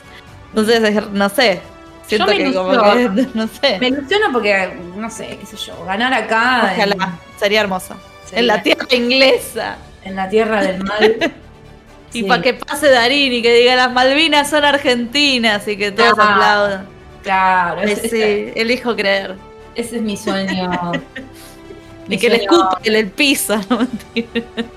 Entonces, 0.51 0.83
es- 0.83 1.11
no 1.11 1.29
sé. 1.29 1.61
Siento 2.07 2.27
me 2.27 2.39
que 2.39 2.55
como 2.55 2.71
que, 2.73 3.09
no 3.35 3.47
sé. 3.49 3.79
Me 3.81 3.89
ilusiono 3.89 4.33
porque, 4.33 4.73
no 4.97 5.11
sé, 5.11 5.37
qué 5.41 5.47
sé 5.47 5.57
yo, 5.57 5.85
ganar 5.85 6.13
acá 6.15 6.73
en- 6.75 6.81
Ojalá, 6.93 7.19
sería 7.39 7.61
hermoso. 7.61 7.95
sería 8.25 8.41
En 8.41 8.47
la 8.47 8.63
tierra 8.63 8.87
inglesa. 8.91 9.77
en 10.05 10.17
la 10.17 10.29
tierra 10.29 10.63
del 10.63 10.83
mal. 10.85 11.17
Y 12.11 12.23
Sí. 12.23 12.23
para 12.23 12.41
que 12.41 12.55
pase 12.55 12.89
Darín 12.89 13.35
y 13.35 13.43
que 13.43 13.53
diga 13.53 13.77
las 13.77 13.93
Malvinas 13.93 14.49
son 14.49 14.65
argentinas 14.65 15.69
y 15.69 15.77
que 15.77 15.93
todos 15.93 16.15
Ah, 16.19 16.33
aplaudan. 16.33 16.87
Claro, 17.23 17.83
sí, 18.01 18.51
elijo 18.57 18.97
creer. 18.97 19.35
ese 19.75 19.97
es 19.97 20.03
mi 20.03 20.17
sueño. 20.17 20.71
Y 22.09 22.19
que 22.19 22.31
le 22.31 22.37
escupa 22.37 22.81
en 22.83 22.95
el 22.95 23.09
piso. 23.09 23.61
no 23.69 23.79
mentira. 23.79 24.29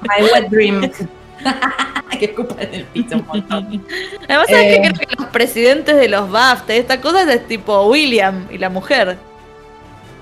My 0.01 0.23
wet 0.34 0.49
dream. 0.49 0.91
que 2.19 2.25
escupa 2.25 2.55
en 2.61 2.73
el 2.73 2.84
piso 2.86 3.15
un 3.15 3.25
montón. 3.25 3.86
Además, 4.27 4.47
¿sabes 4.49 4.65
qué? 4.65 4.88
Eh. 4.88 4.93
Creo 4.93 5.09
que 5.09 5.15
los 5.17 5.27
presidentes 5.27 5.95
de 5.95 6.07
los 6.07 6.29
BAFTA, 6.29 6.73
esta 6.73 7.01
cosa 7.01 7.32
es 7.32 7.47
tipo 7.47 7.84
William 7.88 8.47
y 8.51 8.57
la 8.57 8.69
mujer. 8.69 9.17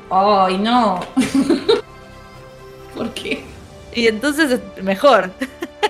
Ay, 0.10 0.58
no. 0.58 1.02
¿Por 2.96 3.14
qué? 3.14 3.44
Y 3.94 4.08
entonces 4.08 4.52
es 4.52 4.84
mejor. 4.84 5.32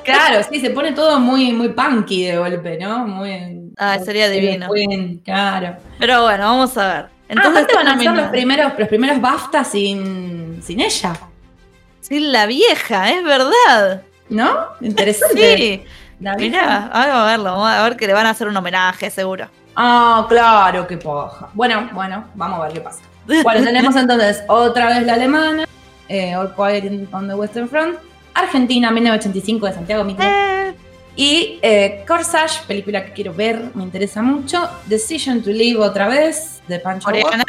Claro, 0.04 0.44
sí, 0.50 0.60
se 0.60 0.72
pone 0.72 0.94
todo 0.94 1.20
muy, 1.20 1.52
muy 1.54 1.70
punky 1.70 2.26
de 2.26 2.38
golpe, 2.38 2.78
¿no? 2.80 3.06
Muy. 3.06 3.72
Ah, 3.78 4.00
sería 4.00 4.30
divino. 4.30 4.68
Muy, 4.68 5.22
claro. 5.24 5.78
Pero 6.00 6.24
bueno, 6.24 6.46
vamos 6.46 6.78
a 6.78 6.94
ver. 6.94 7.19
Entonces 7.30 7.62
Entonces 7.62 7.64
aparte 7.64 7.76
van 7.76 7.88
a 7.88 8.00
ser 8.04 8.14
los 8.24 8.30
primeros, 8.32 8.74
los 8.78 8.88
primeros 8.88 9.22
BAFTA 9.22 9.64
sin, 9.64 10.62
sin 10.64 10.80
ella, 10.82 11.14
Sí, 12.02 12.20
la 12.20 12.46
vieja, 12.48 13.10
es 13.12 13.24
verdad. 13.24 14.02
¿no? 14.30 14.50
Interesante. 14.82 15.58
Sí. 15.58 15.84
La 16.20 16.36
vieja. 16.36 16.58
Mirá, 16.62 16.90
vamos 16.92 17.16
a 17.16 17.26
verlo, 17.26 17.44
vamos 17.52 17.70
a 17.70 17.84
ver 17.84 17.98
que 17.98 18.08
le 18.08 18.14
van 18.14 18.26
a 18.26 18.32
hacer 18.32 18.48
un 18.48 18.58
homenaje, 18.58 19.10
seguro. 19.10 19.48
Ah, 19.76 20.26
claro, 20.28 20.88
qué 20.88 20.98
paja. 20.98 21.50
Bueno, 21.54 21.90
bueno, 21.94 22.26
vamos 22.36 22.60
a 22.60 22.64
ver 22.64 22.74
qué 22.74 22.82
pasa. 22.82 23.02
Bueno, 23.44 23.64
tenemos 23.64 23.96
entonces 24.04 24.44
otra 24.48 24.88
vez 24.88 25.06
la 25.06 25.14
alemana, 25.14 25.66
eh, 26.08 26.36
All 26.36 26.54
Quiet 26.56 27.08
on 27.14 27.28
the 27.28 27.36
Western 27.36 27.70
Front, 27.70 27.98
Argentina, 28.34 28.92
1985 28.92 29.66
de 29.68 29.74
Santiago 29.74 30.04
Mitre, 30.04 30.26
Eh, 30.28 30.74
y 31.22 31.60
eh, 31.62 32.06
Corsage, 32.08 32.62
película 32.66 33.04
que 33.06 33.12
quiero 33.12 33.34
ver, 33.34 33.72
me 33.74 33.84
interesa 33.84 34.22
mucho, 34.22 34.70
Decision 34.86 35.42
to 35.44 35.50
Live 35.50 35.78
otra 35.80 36.08
vez, 36.08 36.62
de 36.70 36.80
Pancho 36.80 37.06
coreana. 37.10 37.44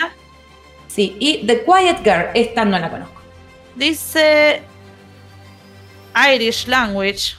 Sí, 0.88 1.16
y 1.20 1.46
The 1.46 1.62
Quiet 1.64 1.98
Girl, 2.02 2.26
esta 2.34 2.64
no 2.64 2.76
la 2.80 2.90
conozco. 2.90 3.20
Dice 3.76 4.60
Irish 6.34 6.66
language. 6.66 7.34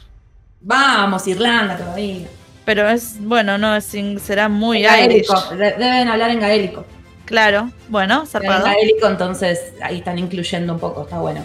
Vamos, 0.62 1.28
Irlanda 1.28 1.76
todavía. 1.78 2.28
Pero 2.64 2.90
es, 2.90 3.18
bueno, 3.20 3.58
no, 3.58 3.76
es, 3.76 3.94
será 4.24 4.48
muy 4.48 4.78
Irish. 4.80 5.28
Gaélico, 5.28 5.56
de- 5.58 5.72
deben 5.74 6.08
hablar 6.08 6.30
en 6.32 6.40
gaélico. 6.40 6.86
Claro, 7.26 7.72
bueno, 7.90 8.22
En 8.22 8.28
zarpado. 8.28 8.64
gaélico, 8.66 9.08
entonces 9.08 9.74
ahí 9.82 9.98
están 9.98 10.18
incluyendo 10.18 10.74
un 10.74 10.80
poco, 10.80 11.04
está 11.04 11.20
bueno. 11.20 11.42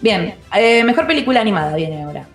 Bien, 0.00 0.36
eh, 0.54 0.84
mejor 0.84 1.06
película 1.08 1.40
animada 1.40 1.74
viene 1.74 2.04
ahora. 2.04 2.28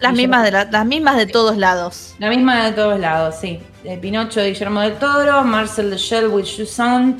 Las 0.00 0.12
mismas, 0.12 0.44
de 0.44 0.50
la- 0.52 0.64
las 0.64 0.84
mismas 0.86 1.16
de 1.16 1.26
todos 1.26 1.56
lados. 1.56 2.14
La 2.18 2.28
misma 2.28 2.64
de 2.66 2.72
todos 2.72 2.98
lados, 3.00 3.36
sí. 3.40 3.60
De 3.82 3.96
Pinocho 3.96 4.40
de 4.40 4.48
Guillermo 4.50 4.80
del 4.80 4.94
Toro, 4.98 5.42
Marcel 5.42 5.90
the 5.90 5.96
Shell 5.96 6.28
with 6.28 6.44
Shoes 6.44 6.78
On, 6.80 7.16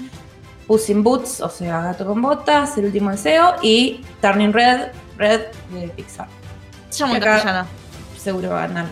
Puss 0.66 0.91
in 0.91 1.03
Boots, 1.03 1.41
o 1.41 1.49
sea, 1.49 1.81
Gato 1.81 2.05
con 2.07 2.20
Botas, 2.20 2.77
El 2.77 2.87
último 2.87 3.11
deseo, 3.11 3.55
y 3.62 4.05
Turning 4.20 4.53
Red, 4.53 4.89
Red 5.16 5.41
de 5.70 5.89
Pixar. 5.89 6.27
En 6.99 7.05
Acá- 7.16 7.20
castellano. 7.20 7.66
seguro 8.18 8.51
va 8.51 8.64
a 8.64 8.66
ganar. 8.68 8.87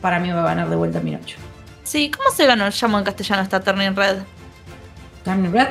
Para 0.00 0.18
mí 0.18 0.30
va 0.30 0.40
a 0.42 0.44
ganar 0.46 0.68
de 0.70 0.76
vuelta 0.76 1.00
Pinocho. 1.00 1.36
Sí, 1.84 2.10
¿cómo 2.10 2.30
se 2.34 2.46
ganó 2.46 2.66
el 2.66 2.72
llamo 2.72 2.98
en 2.98 3.04
castellano 3.04 3.42
esta 3.42 3.60
Turning 3.60 3.94
Red? 3.94 4.18
¿Turning 5.24 5.52
Red? 5.52 5.68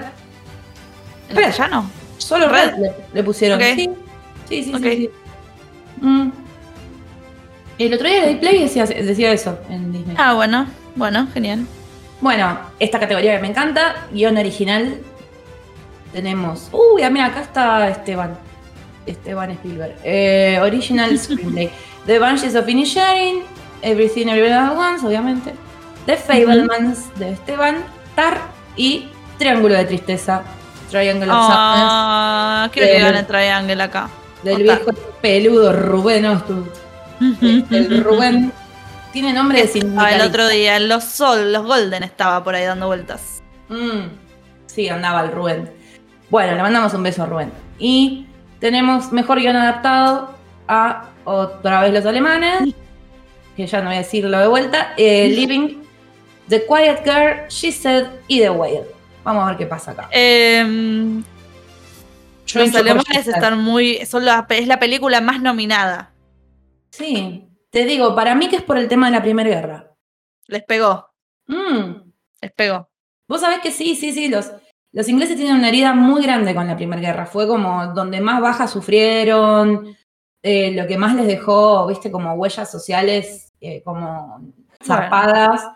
¿En 1.30 1.36
castellano? 1.36 1.90
Solo 2.18 2.48
Red. 2.50 2.72
Red 2.72 2.78
le, 2.80 2.96
le 3.14 3.24
pusieron. 3.24 3.58
Ok. 3.60 3.66
Sí, 3.76 3.90
sí, 4.48 4.64
sí. 4.64 4.74
Ok. 4.76 4.82
sí, 4.84 4.96
sí. 4.98 5.10
Mm. 6.02 6.30
El 7.80 7.94
otro 7.94 8.08
día 8.08 8.26
de 8.26 8.36
Play 8.36 8.60
decía, 8.62 8.86
decía 8.86 9.32
eso 9.32 9.58
en 9.70 9.92
Disney. 9.92 10.16
Ah, 10.20 10.34
bueno, 10.34 10.68
bueno, 10.96 11.28
genial. 11.34 11.66
Bueno, 12.22 12.60
esta 12.80 13.00
categoría 13.00 13.36
que 13.36 13.42
me 13.42 13.48
encanta, 13.48 14.08
guion 14.12 14.38
original. 14.38 14.98
Tenemos. 16.12 16.70
Uy, 16.72 17.04
ah, 17.04 17.10
mira, 17.10 17.28
acá 17.28 17.42
está 17.42 17.88
Esteban. 17.90 18.38
Esteban 19.06 19.52
Spielberg. 19.52 19.96
Eh, 20.04 20.60
original 20.62 21.12
Screenplay. 21.18 21.70
The 22.06 22.20
Banshees 22.20 22.56
of 22.56 22.68
Inisherin. 22.68 23.44
Everything 23.82 24.28
Everywhere 24.28 24.54
at 24.56 24.76
Once, 24.78 25.06
obviamente. 25.06 25.54
The 26.06 26.18
Fablemans 26.18 27.18
de 27.18 27.32
Esteban. 27.32 27.78
Tar 28.16 28.40
y 28.76 29.08
Triángulo 29.38 29.76
de 29.76 29.86
Tristeza. 29.86 30.42
Triangle 30.90 31.30
of 31.30 31.38
Ah, 31.40 32.70
quiero 32.74 32.88
que 32.90 32.98
Eh, 32.98 33.02
gane 33.02 33.24
Triangle 33.24 33.82
acá. 33.84 34.10
Sadness. 34.44 34.58
Del 34.58 34.64
viejo 34.64 34.92
peludo 35.22 35.72
Rubén 35.74 36.26
Ostud. 37.22 37.74
El 37.74 38.04
Rubén. 38.04 38.52
Tiene 39.12 39.34
nombre 39.34 39.58
de 39.58 39.64
Ah, 39.64 39.66
el 39.66 39.72
sindicalista. 39.82 40.26
otro 40.28 40.48
día, 40.50 40.80
los 40.80 41.04
Sol, 41.04 41.52
los 41.52 41.66
Golden 41.66 42.04
estaba 42.04 42.44
por 42.44 42.54
ahí 42.56 42.64
dando 42.66 42.88
vueltas. 42.88 43.42
Mm, 43.70 44.08
sí, 44.68 44.88
andaba 44.88 45.22
el 45.22 45.32
Rubén. 45.32 45.72
Bueno, 46.30 46.56
le 46.56 46.62
mandamos 46.62 46.94
un 46.94 47.02
beso 47.04 47.24
a 47.24 47.26
Rubén. 47.26 47.52
Y 47.80 48.28
tenemos 48.60 49.12
mejor 49.12 49.40
guion 49.40 49.56
adaptado 49.56 50.36
a 50.68 51.06
otra 51.24 51.82
vez 51.82 51.92
los 51.94 52.06
alemanes, 52.06 52.74
que 53.58 53.66
ya 53.66 53.80
no 53.80 53.86
voy 53.88 53.96
a 53.96 54.00
decirlo 54.00 54.38
de 54.40 54.48
vuelta. 54.48 54.94
eh, 54.98 55.28
Living, 55.30 55.78
The 56.48 56.66
Quiet 56.68 57.04
Girl, 57.04 57.48
She 57.50 57.72
Said 57.72 58.06
y 58.28 58.40
The 58.42 58.52
Whale. 58.52 58.86
Vamos 59.24 59.44
a 59.44 59.48
ver 59.48 59.58
qué 59.58 59.66
pasa 59.66 59.92
acá. 59.92 60.08
Em, 60.12 61.24
los 62.54 62.76
alemanes 62.76 63.28
están 63.28 63.58
muy. 63.60 64.06
Son 64.06 64.24
la, 64.24 64.46
es 64.50 64.68
la 64.68 64.78
película 64.80 65.20
más 65.22 65.42
nominada. 65.42 66.12
Sí, 66.90 67.48
te 67.70 67.86
digo, 67.86 68.16
para 68.16 68.36
mí 68.36 68.50
que 68.50 68.58
es 68.58 68.64
por 68.64 68.78
el 68.78 68.88
tema 68.88 69.08
de 69.08 69.18
la 69.18 69.22
Primera 69.22 69.50
Guerra. 69.50 69.96
Les 70.48 70.64
pegó, 70.64 71.10
Mm, 71.50 72.12
les 72.42 72.52
pegó. 72.54 72.90
Vos 73.28 73.42
sabés 73.42 73.60
que 73.60 73.72
sí, 73.72 73.96
sí, 73.96 74.14
sí, 74.14 74.28
los, 74.28 74.52
los 74.92 75.10
ingleses 75.10 75.36
tienen 75.36 75.56
una 75.56 75.70
herida 75.70 75.94
muy 75.94 76.22
grande 76.22 76.54
con 76.54 76.68
la 76.68 76.76
Primera 76.76 77.02
Guerra. 77.02 77.26
Fue 77.26 77.48
como 77.48 77.88
donde 77.88 78.22
más 78.22 78.40
bajas 78.40 78.72
sufrieron, 78.72 79.98
eh, 80.44 80.72
lo 80.72 80.88
que 80.88 80.98
más 80.98 81.16
les 81.16 81.26
dejó, 81.28 81.88
viste, 81.88 82.12
como 82.12 82.34
huellas 82.34 82.72
sociales, 82.72 83.52
eh, 83.60 83.82
como 83.84 84.42
zarpadas. 84.84 85.68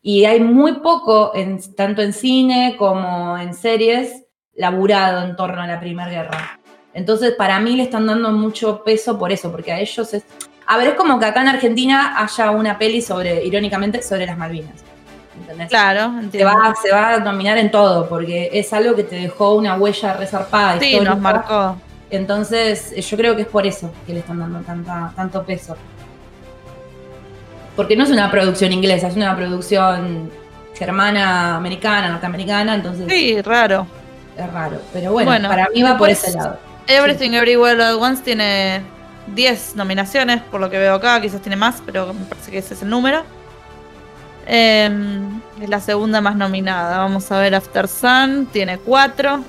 Y 0.00 0.24
hay 0.24 0.40
muy 0.40 0.80
poco, 0.80 1.32
en, 1.34 1.60
tanto 1.74 2.00
en 2.00 2.14
cine 2.14 2.76
como 2.78 3.36
en 3.36 3.52
series, 3.52 4.24
laburado 4.54 5.24
en 5.24 5.36
torno 5.36 5.60
a 5.60 5.66
la 5.66 5.78
Primera 5.78 6.08
Guerra. 6.08 6.58
Entonces, 6.94 7.34
para 7.34 7.60
mí 7.60 7.76
le 7.76 7.82
están 7.82 8.06
dando 8.06 8.32
mucho 8.32 8.82
peso 8.82 9.18
por 9.18 9.30
eso, 9.30 9.52
porque 9.52 9.72
a 9.72 9.80
ellos 9.80 10.14
es... 10.14 10.24
A 10.70 10.76
ver, 10.76 10.88
es 10.88 10.94
como 10.94 11.18
que 11.18 11.24
acá 11.24 11.40
en 11.40 11.48
Argentina 11.48 12.14
haya 12.16 12.50
una 12.50 12.78
peli 12.78 13.00
sobre, 13.00 13.42
irónicamente, 13.44 14.02
sobre 14.02 14.26
las 14.26 14.36
Malvinas. 14.36 14.74
¿Entendés? 15.40 15.68
Claro, 15.68 16.12
se 16.30 16.44
va, 16.44 16.74
se 16.82 16.90
va 16.92 17.08
a 17.10 17.18
dominar 17.20 17.56
en 17.58 17.70
todo, 17.70 18.08
porque 18.08 18.50
es 18.52 18.70
algo 18.72 18.94
que 18.94 19.04
te 19.04 19.16
dejó 19.16 19.54
una 19.54 19.76
huella 19.76 20.12
resarpada. 20.14 20.78
Sí, 20.78 20.98
nos 21.00 21.18
marcó. 21.18 21.76
Entonces, 22.10 22.92
eh, 22.94 23.00
yo 23.00 23.16
creo 23.16 23.34
que 23.36 23.42
es 23.42 23.48
por 23.48 23.66
eso 23.66 23.90
que 24.06 24.12
le 24.12 24.20
están 24.20 24.38
dando 24.40 24.60
tanta, 24.60 25.12
tanto 25.16 25.42
peso. 25.44 25.76
Porque 27.76 27.96
no 27.96 28.04
es 28.04 28.10
una 28.10 28.30
producción 28.30 28.72
inglesa, 28.72 29.08
es 29.08 29.16
una 29.16 29.36
producción 29.36 30.30
germana, 30.74 31.56
americana, 31.56 32.08
norteamericana, 32.10 32.74
entonces 32.74 33.06
Sí, 33.08 33.40
raro. 33.42 33.86
es 34.36 34.52
raro. 34.52 34.80
Pero 34.92 35.12
bueno, 35.12 35.30
Bueno, 35.30 35.48
para 35.48 35.68
mí 35.72 35.82
va 35.82 35.96
por 35.96 36.08
después- 36.08 36.28
ese 36.30 36.38
lado. 36.38 36.58
Everything 36.86 37.32
Everywhere 37.32 37.74
All 37.74 37.80
at 37.82 37.94
Once 37.96 38.22
tiene 38.22 38.82
10 39.34 39.76
nominaciones, 39.76 40.42
por 40.42 40.60
lo 40.60 40.70
que 40.70 40.78
veo 40.78 40.94
acá, 40.94 41.20
quizás 41.20 41.40
tiene 41.40 41.56
más, 41.56 41.82
pero 41.84 42.12
me 42.14 42.24
parece 42.24 42.50
que 42.50 42.58
ese 42.58 42.74
es 42.74 42.82
el 42.82 42.88
número. 42.90 43.22
Em, 44.46 45.40
es 45.60 45.68
la 45.68 45.80
segunda 45.80 46.20
más 46.20 46.36
nominada. 46.36 46.98
Vamos 46.98 47.30
a 47.30 47.38
ver 47.38 47.54
After 47.54 47.86
Sun, 47.88 48.46
tiene 48.52 48.78
4. 48.78 49.42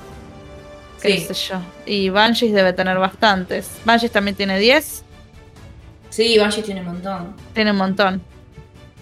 Qué 1.01 1.19
Sí. 1.19 1.33
sé 1.33 1.33
yo. 1.33 1.61
Y 1.85 2.09
Banshees 2.09 2.53
debe 2.53 2.73
tener 2.73 2.97
bastantes. 2.99 3.69
Banshees 3.85 4.11
también 4.11 4.35
tiene 4.35 4.59
10. 4.59 5.03
Sí, 6.09 6.37
Banshee 6.37 6.61
tiene 6.63 6.81
un 6.81 6.87
montón. 6.87 7.33
Tiene 7.53 7.71
un 7.71 7.77
montón. 7.77 8.21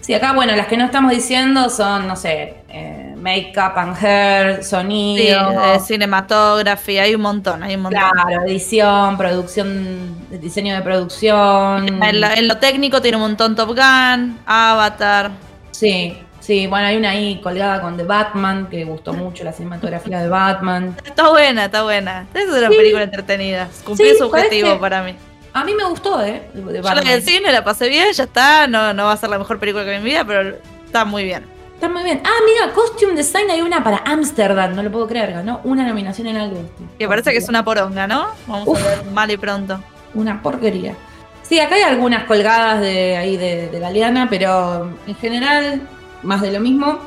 Sí, 0.00 0.14
acá, 0.14 0.32
bueno, 0.32 0.56
las 0.56 0.66
que 0.68 0.76
no 0.78 0.84
estamos 0.86 1.10
diciendo 1.12 1.68
son, 1.68 2.06
no 2.08 2.16
sé, 2.16 2.54
eh, 2.70 3.14
make-up 3.16 3.72
and 3.76 3.96
hair, 4.02 4.62
Sí, 4.64 4.70
sonido. 4.70 5.50
de 5.50 5.80
cinematography, 5.80 6.98
hay 6.98 7.14
un 7.14 7.20
montón, 7.20 7.62
hay 7.62 7.74
un 7.76 7.82
montón. 7.82 8.00
Claro, 8.12 8.44
edición, 8.46 9.18
producción, 9.18 10.16
diseño 10.30 10.74
de 10.74 10.80
producción. 10.82 12.02
En, 12.02 12.20
lo, 12.20 12.26
en 12.28 12.48
lo 12.48 12.56
técnico 12.56 13.02
tiene 13.02 13.16
un 13.18 13.24
montón 13.24 13.54
Top 13.54 13.68
Gun, 13.76 14.38
Avatar. 14.46 15.30
Sí, 15.72 16.16
sí, 16.40 16.66
bueno, 16.66 16.86
hay 16.86 16.96
una 16.96 17.10
ahí 17.10 17.40
colgada 17.42 17.82
con 17.82 17.96
The 17.98 18.04
Batman, 18.04 18.68
que 18.70 18.84
gustó 18.84 19.12
mucho 19.12 19.44
la 19.44 19.52
cinematografía 19.52 20.20
de 20.20 20.28
Batman. 20.28 20.96
Está 21.04 21.28
buena, 21.28 21.66
está 21.66 21.82
buena. 21.82 22.26
Es 22.32 22.48
una 22.48 22.70
Sí. 22.70 22.76
película 22.76 23.02
entretenida. 23.02 23.68
Cumplió 23.84 24.08
Sí, 24.12 24.16
su 24.18 24.30
¿sabes 24.30 24.44
objetivo 24.46 24.78
para 24.80 25.02
mí. 25.02 25.14
A 25.60 25.64
mí 25.64 25.74
me 25.74 25.84
gustó, 25.84 26.22
¿eh? 26.24 26.42
De 26.54 26.82
Yo 26.82 26.82
la 26.82 27.00
vi 27.00 27.10
en 27.10 27.22
cine, 27.22 27.52
la 27.52 27.64
pasé 27.64 27.88
bien, 27.88 28.12
ya 28.12 28.24
está. 28.24 28.66
No, 28.66 28.92
no 28.92 29.04
va 29.04 29.12
a 29.12 29.16
ser 29.16 29.30
la 29.30 29.38
mejor 29.38 29.58
película 29.58 29.84
que 29.84 29.90
vi 29.90 29.96
en 29.96 30.02
mi 30.02 30.10
vida, 30.10 30.24
pero 30.24 30.56
está 30.84 31.04
muy 31.04 31.24
bien. 31.24 31.44
Está 31.74 31.88
muy 31.88 32.02
bien. 32.02 32.20
Ah, 32.24 32.40
mira, 32.44 32.74
Costume 32.74 33.14
Design 33.14 33.50
hay 33.50 33.60
una 33.60 33.84
para 33.84 33.98
Amsterdam, 33.98 34.74
no 34.74 34.82
lo 34.82 34.90
puedo 34.90 35.06
creer, 35.06 35.32
ganó 35.32 35.60
una 35.62 35.86
nominación 35.86 36.26
en 36.26 36.36
algo. 36.36 36.60
Que 36.98 37.06
parece 37.06 37.30
que 37.30 37.38
es 37.38 37.48
una 37.48 37.64
poronga, 37.64 38.06
¿no? 38.06 38.28
Vamos 38.46 38.66
Uf. 38.66 38.84
a 38.84 38.88
ver 38.88 39.04
mal 39.12 39.30
y 39.30 39.36
pronto. 39.36 39.80
Una 40.14 40.42
porquería. 40.42 40.96
Sí, 41.42 41.60
acá 41.60 41.76
hay 41.76 41.82
algunas 41.82 42.24
colgadas 42.24 42.80
de 42.80 43.16
ahí 43.16 43.36
de, 43.36 43.68
de 43.68 43.80
la 43.80 43.90
liana, 43.90 44.26
pero 44.28 44.90
en 45.06 45.14
general, 45.16 45.82
más 46.22 46.40
de 46.42 46.50
lo 46.52 46.60
mismo. 46.60 46.98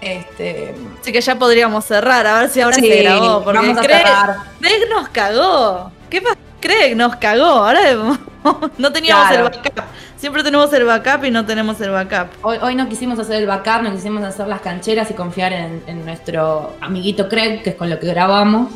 Este. 0.00 0.74
Así 1.00 1.12
que 1.12 1.20
ya 1.20 1.36
podríamos 1.36 1.84
cerrar, 1.84 2.26
a 2.26 2.40
ver 2.40 2.50
si 2.50 2.60
ahora 2.60 2.76
sí, 2.76 2.86
se 2.86 3.02
grabó. 3.02 3.42
Porque 3.42 3.58
vamos 3.58 3.78
a. 3.78 3.82
Craig 3.82 4.88
nos 4.88 5.08
cagó. 5.08 5.90
¿Qué 6.08 6.22
pasa? 6.22 6.36
Craig 6.66 6.94
nos 6.96 7.16
cagó. 7.16 7.44
Ahora 7.44 7.80
no 8.78 8.92
teníamos 8.92 9.28
Claro. 9.28 9.46
el 9.46 9.52
backup. 9.52 9.84
Siempre 10.16 10.42
tenemos 10.42 10.72
el 10.72 10.84
backup 10.84 11.24
y 11.24 11.30
no 11.30 11.44
tenemos 11.44 11.80
el 11.80 11.90
backup. 11.90 12.28
Hoy, 12.42 12.58
hoy 12.62 12.74
no 12.74 12.88
quisimos 12.88 13.18
hacer 13.18 13.36
el 13.36 13.46
backup, 13.46 13.82
no 13.82 13.92
quisimos 13.92 14.24
hacer 14.24 14.48
las 14.48 14.60
cancheras 14.60 15.10
y 15.10 15.14
confiar 15.14 15.52
en, 15.52 15.82
en 15.86 16.04
nuestro 16.04 16.74
amiguito 16.80 17.28
Craig, 17.28 17.62
que 17.62 17.70
es 17.70 17.76
con 17.76 17.90
lo 17.90 17.98
que 18.00 18.06
grabamos. 18.06 18.70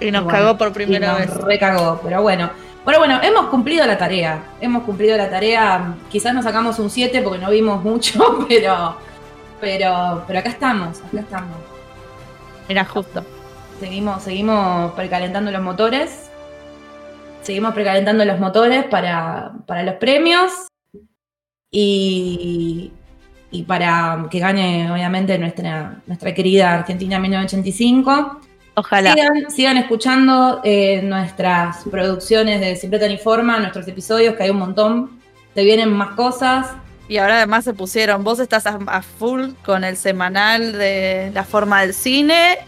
Y 0.00 0.10
nos 0.10 0.22
Y 0.22 0.24
bueno, 0.24 0.38
cagó 0.38 0.58
por 0.58 0.68
y 0.68 0.72
primera 0.72 1.12
nos 1.12 1.18
vez. 1.20 1.30
recagó, 1.36 2.00
pero 2.02 2.20
bueno. 2.22 2.50
Pero 2.84 2.98
bueno, 2.98 3.18
hemos 3.22 3.46
cumplido 3.46 3.86
la 3.86 3.96
tarea. 3.98 4.40
Hemos 4.60 4.84
cumplido 4.84 5.16
la 5.16 5.28
tarea. 5.30 5.94
Quizás 6.10 6.32
nos 6.34 6.44
sacamos 6.44 6.78
un 6.78 6.88
7 6.90 7.20
porque 7.22 7.38
no 7.38 7.50
vimos 7.50 7.82
mucho, 7.82 8.44
pero, 8.48 8.96
pero, 9.60 10.22
pero 10.26 10.38
acá 10.38 10.48
estamos, 10.50 10.98
acá 10.98 11.20
estamos. 11.20 11.56
Mira, 12.68 12.84
justo. 12.84 13.24
Seguimos, 13.80 14.22
seguimos 14.22 14.92
precalentando 14.92 15.50
los 15.50 15.62
motores. 15.62 16.25
Seguimos 17.46 17.74
precalentando 17.74 18.24
los 18.24 18.40
motores 18.40 18.84
para, 18.86 19.52
para 19.66 19.84
los 19.84 19.94
premios. 19.94 20.50
Y, 21.70 22.90
y 23.52 23.62
para 23.62 24.26
que 24.28 24.40
gane, 24.40 24.90
obviamente, 24.90 25.38
nuestra, 25.38 26.02
nuestra 26.06 26.34
querida 26.34 26.74
Argentina 26.74 27.20
1985. 27.20 28.40
Ojalá. 28.74 29.12
Sigan, 29.12 29.50
sigan 29.50 29.76
escuchando 29.76 30.60
eh, 30.64 31.02
nuestras 31.02 31.84
producciones 31.88 32.60
de 32.60 32.74
Siempre 32.74 32.98
Tan 32.98 33.12
Informa, 33.12 33.60
nuestros 33.60 33.86
episodios, 33.86 34.34
que 34.34 34.42
hay 34.42 34.50
un 34.50 34.58
montón. 34.58 35.20
Te 35.54 35.62
vienen 35.62 35.92
más 35.92 36.16
cosas. 36.16 36.66
Y 37.08 37.18
ahora 37.18 37.36
además 37.36 37.62
se 37.62 37.74
pusieron, 37.74 38.24
vos 38.24 38.40
estás 38.40 38.66
a, 38.66 38.80
a 38.88 39.02
full 39.02 39.50
con 39.64 39.84
el 39.84 39.96
semanal 39.96 40.72
de 40.72 41.30
la 41.32 41.44
forma 41.44 41.82
del 41.82 41.94
cine. 41.94 42.58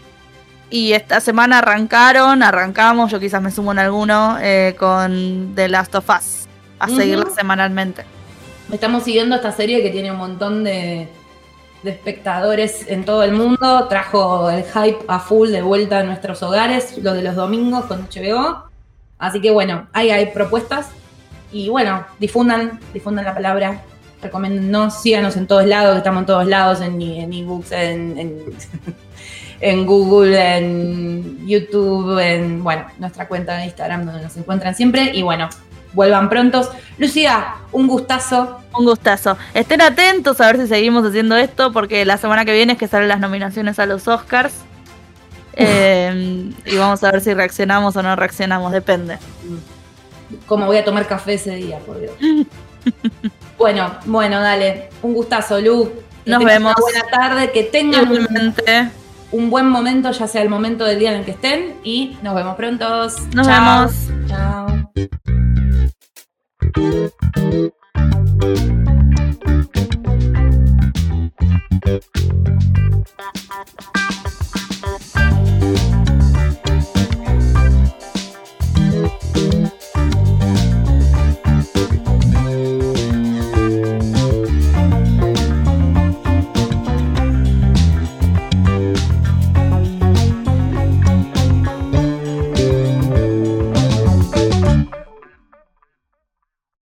Y 0.69 0.93
esta 0.93 1.19
semana 1.19 1.59
arrancaron, 1.59 2.43
arrancamos, 2.43 3.11
yo 3.11 3.19
quizás 3.19 3.41
me 3.41 3.49
sumo 3.51 3.71
en 3.71 3.79
alguno, 3.79 4.37
eh, 4.41 4.75
con 4.77 5.53
The 5.55 5.67
Last 5.67 5.95
of 5.95 6.07
Us, 6.09 6.47
a 6.77 6.85
Ujú. 6.85 6.95
seguirla 6.97 7.25
semanalmente. 7.35 8.03
Estamos 8.71 9.03
siguiendo 9.03 9.35
esta 9.35 9.51
serie 9.51 9.81
que 9.81 9.89
tiene 9.89 10.11
un 10.11 10.17
montón 10.17 10.63
de, 10.63 11.07
de 11.81 11.89
espectadores 11.89 12.85
en 12.87 13.03
todo 13.03 13.23
el 13.23 13.31
mundo. 13.31 13.87
Trajo 13.89 14.47
el 14.51 14.63
hype 14.63 14.99
a 15.07 15.19
full 15.19 15.49
de 15.49 15.63
vuelta 15.63 15.99
a 15.99 16.03
nuestros 16.03 16.43
hogares, 16.43 16.97
lo 16.99 17.13
de 17.13 17.23
los 17.23 17.35
domingos 17.35 17.85
con 17.85 18.07
HBO. 18.07 18.69
Así 19.17 19.41
que 19.41 19.49
bueno, 19.49 19.87
ahí 19.91 20.11
hay 20.11 20.27
propuestas. 20.27 20.89
Y 21.51 21.69
bueno, 21.69 22.05
difundan, 22.19 22.79
difundan 22.93 23.25
la 23.25 23.33
palabra. 23.33 23.81
Recomiéndennos, 24.21 25.01
síganos 25.01 25.35
en 25.35 25.47
todos 25.47 25.65
lados, 25.65 25.93
que 25.93 25.97
estamos 25.99 26.19
en 26.19 26.25
todos 26.27 26.45
lados, 26.45 26.81
en, 26.81 27.01
en 27.01 27.33
ebooks, 27.33 27.71
en, 27.71 28.19
en, 28.19 28.43
en 29.61 29.85
Google, 29.85 30.57
en 30.57 31.47
YouTube, 31.47 32.19
en 32.19 32.63
bueno, 32.63 32.85
nuestra 32.97 33.27
cuenta 33.27 33.57
de 33.57 33.65
Instagram 33.65 34.05
donde 34.05 34.23
nos 34.23 34.37
encuentran 34.37 34.75
siempre. 34.75 35.11
Y 35.13 35.21
bueno, 35.21 35.49
vuelvan 35.93 36.29
prontos. 36.29 36.69
Lucía, 36.97 37.55
un 37.71 37.87
gustazo. 37.87 38.59
Un 38.77 38.85
gustazo. 38.85 39.37
Estén 39.53 39.81
atentos 39.81 40.39
a 40.41 40.47
ver 40.47 40.57
si 40.57 40.67
seguimos 40.67 41.05
haciendo 41.05 41.35
esto, 41.35 41.71
porque 41.71 42.05
la 42.05 42.17
semana 42.17 42.45
que 42.45 42.53
viene 42.53 42.73
es 42.73 42.79
que 42.79 42.87
salen 42.87 43.09
las 43.09 43.19
nominaciones 43.19 43.79
a 43.79 43.85
los 43.85 44.07
Oscars. 44.07 44.53
Eh, 45.61 46.53
y 46.65 46.77
vamos 46.77 47.03
a 47.03 47.11
ver 47.11 47.19
si 47.19 47.33
reaccionamos 47.33 47.93
o 47.97 48.01
no 48.01 48.15
reaccionamos, 48.15 48.71
depende. 48.71 49.17
Cómo 50.45 50.67
voy 50.67 50.77
a 50.77 50.85
tomar 50.85 51.05
café 51.05 51.33
ese 51.33 51.55
día, 51.55 51.79
por 51.79 51.99
Dios. 51.99 52.13
bueno, 53.57 53.91
bueno, 54.05 54.39
dale. 54.39 54.89
Un 55.01 55.13
gustazo, 55.13 55.59
Lu. 55.59 55.91
Que 56.23 56.31
Nos 56.31 56.45
vemos. 56.45 56.75
Una 56.77 56.81
buena 56.81 57.11
tarde, 57.11 57.51
que 57.51 57.63
tengan 57.63 58.03
Igualmente 58.03 58.89
un 59.31 59.49
buen 59.49 59.67
momento, 59.67 60.11
ya 60.11 60.27
sea 60.27 60.41
el 60.41 60.49
momento 60.49 60.85
del 60.85 60.99
día 60.99 61.11
en 61.11 61.19
el 61.19 61.25
que 61.25 61.31
estén, 61.31 61.75
y 61.83 62.17
nos 62.21 62.35
vemos 62.35 62.55
prontos. 62.55 63.15
Nos 63.33 63.47
vemos. 63.47 63.91
Chao. 64.27 64.67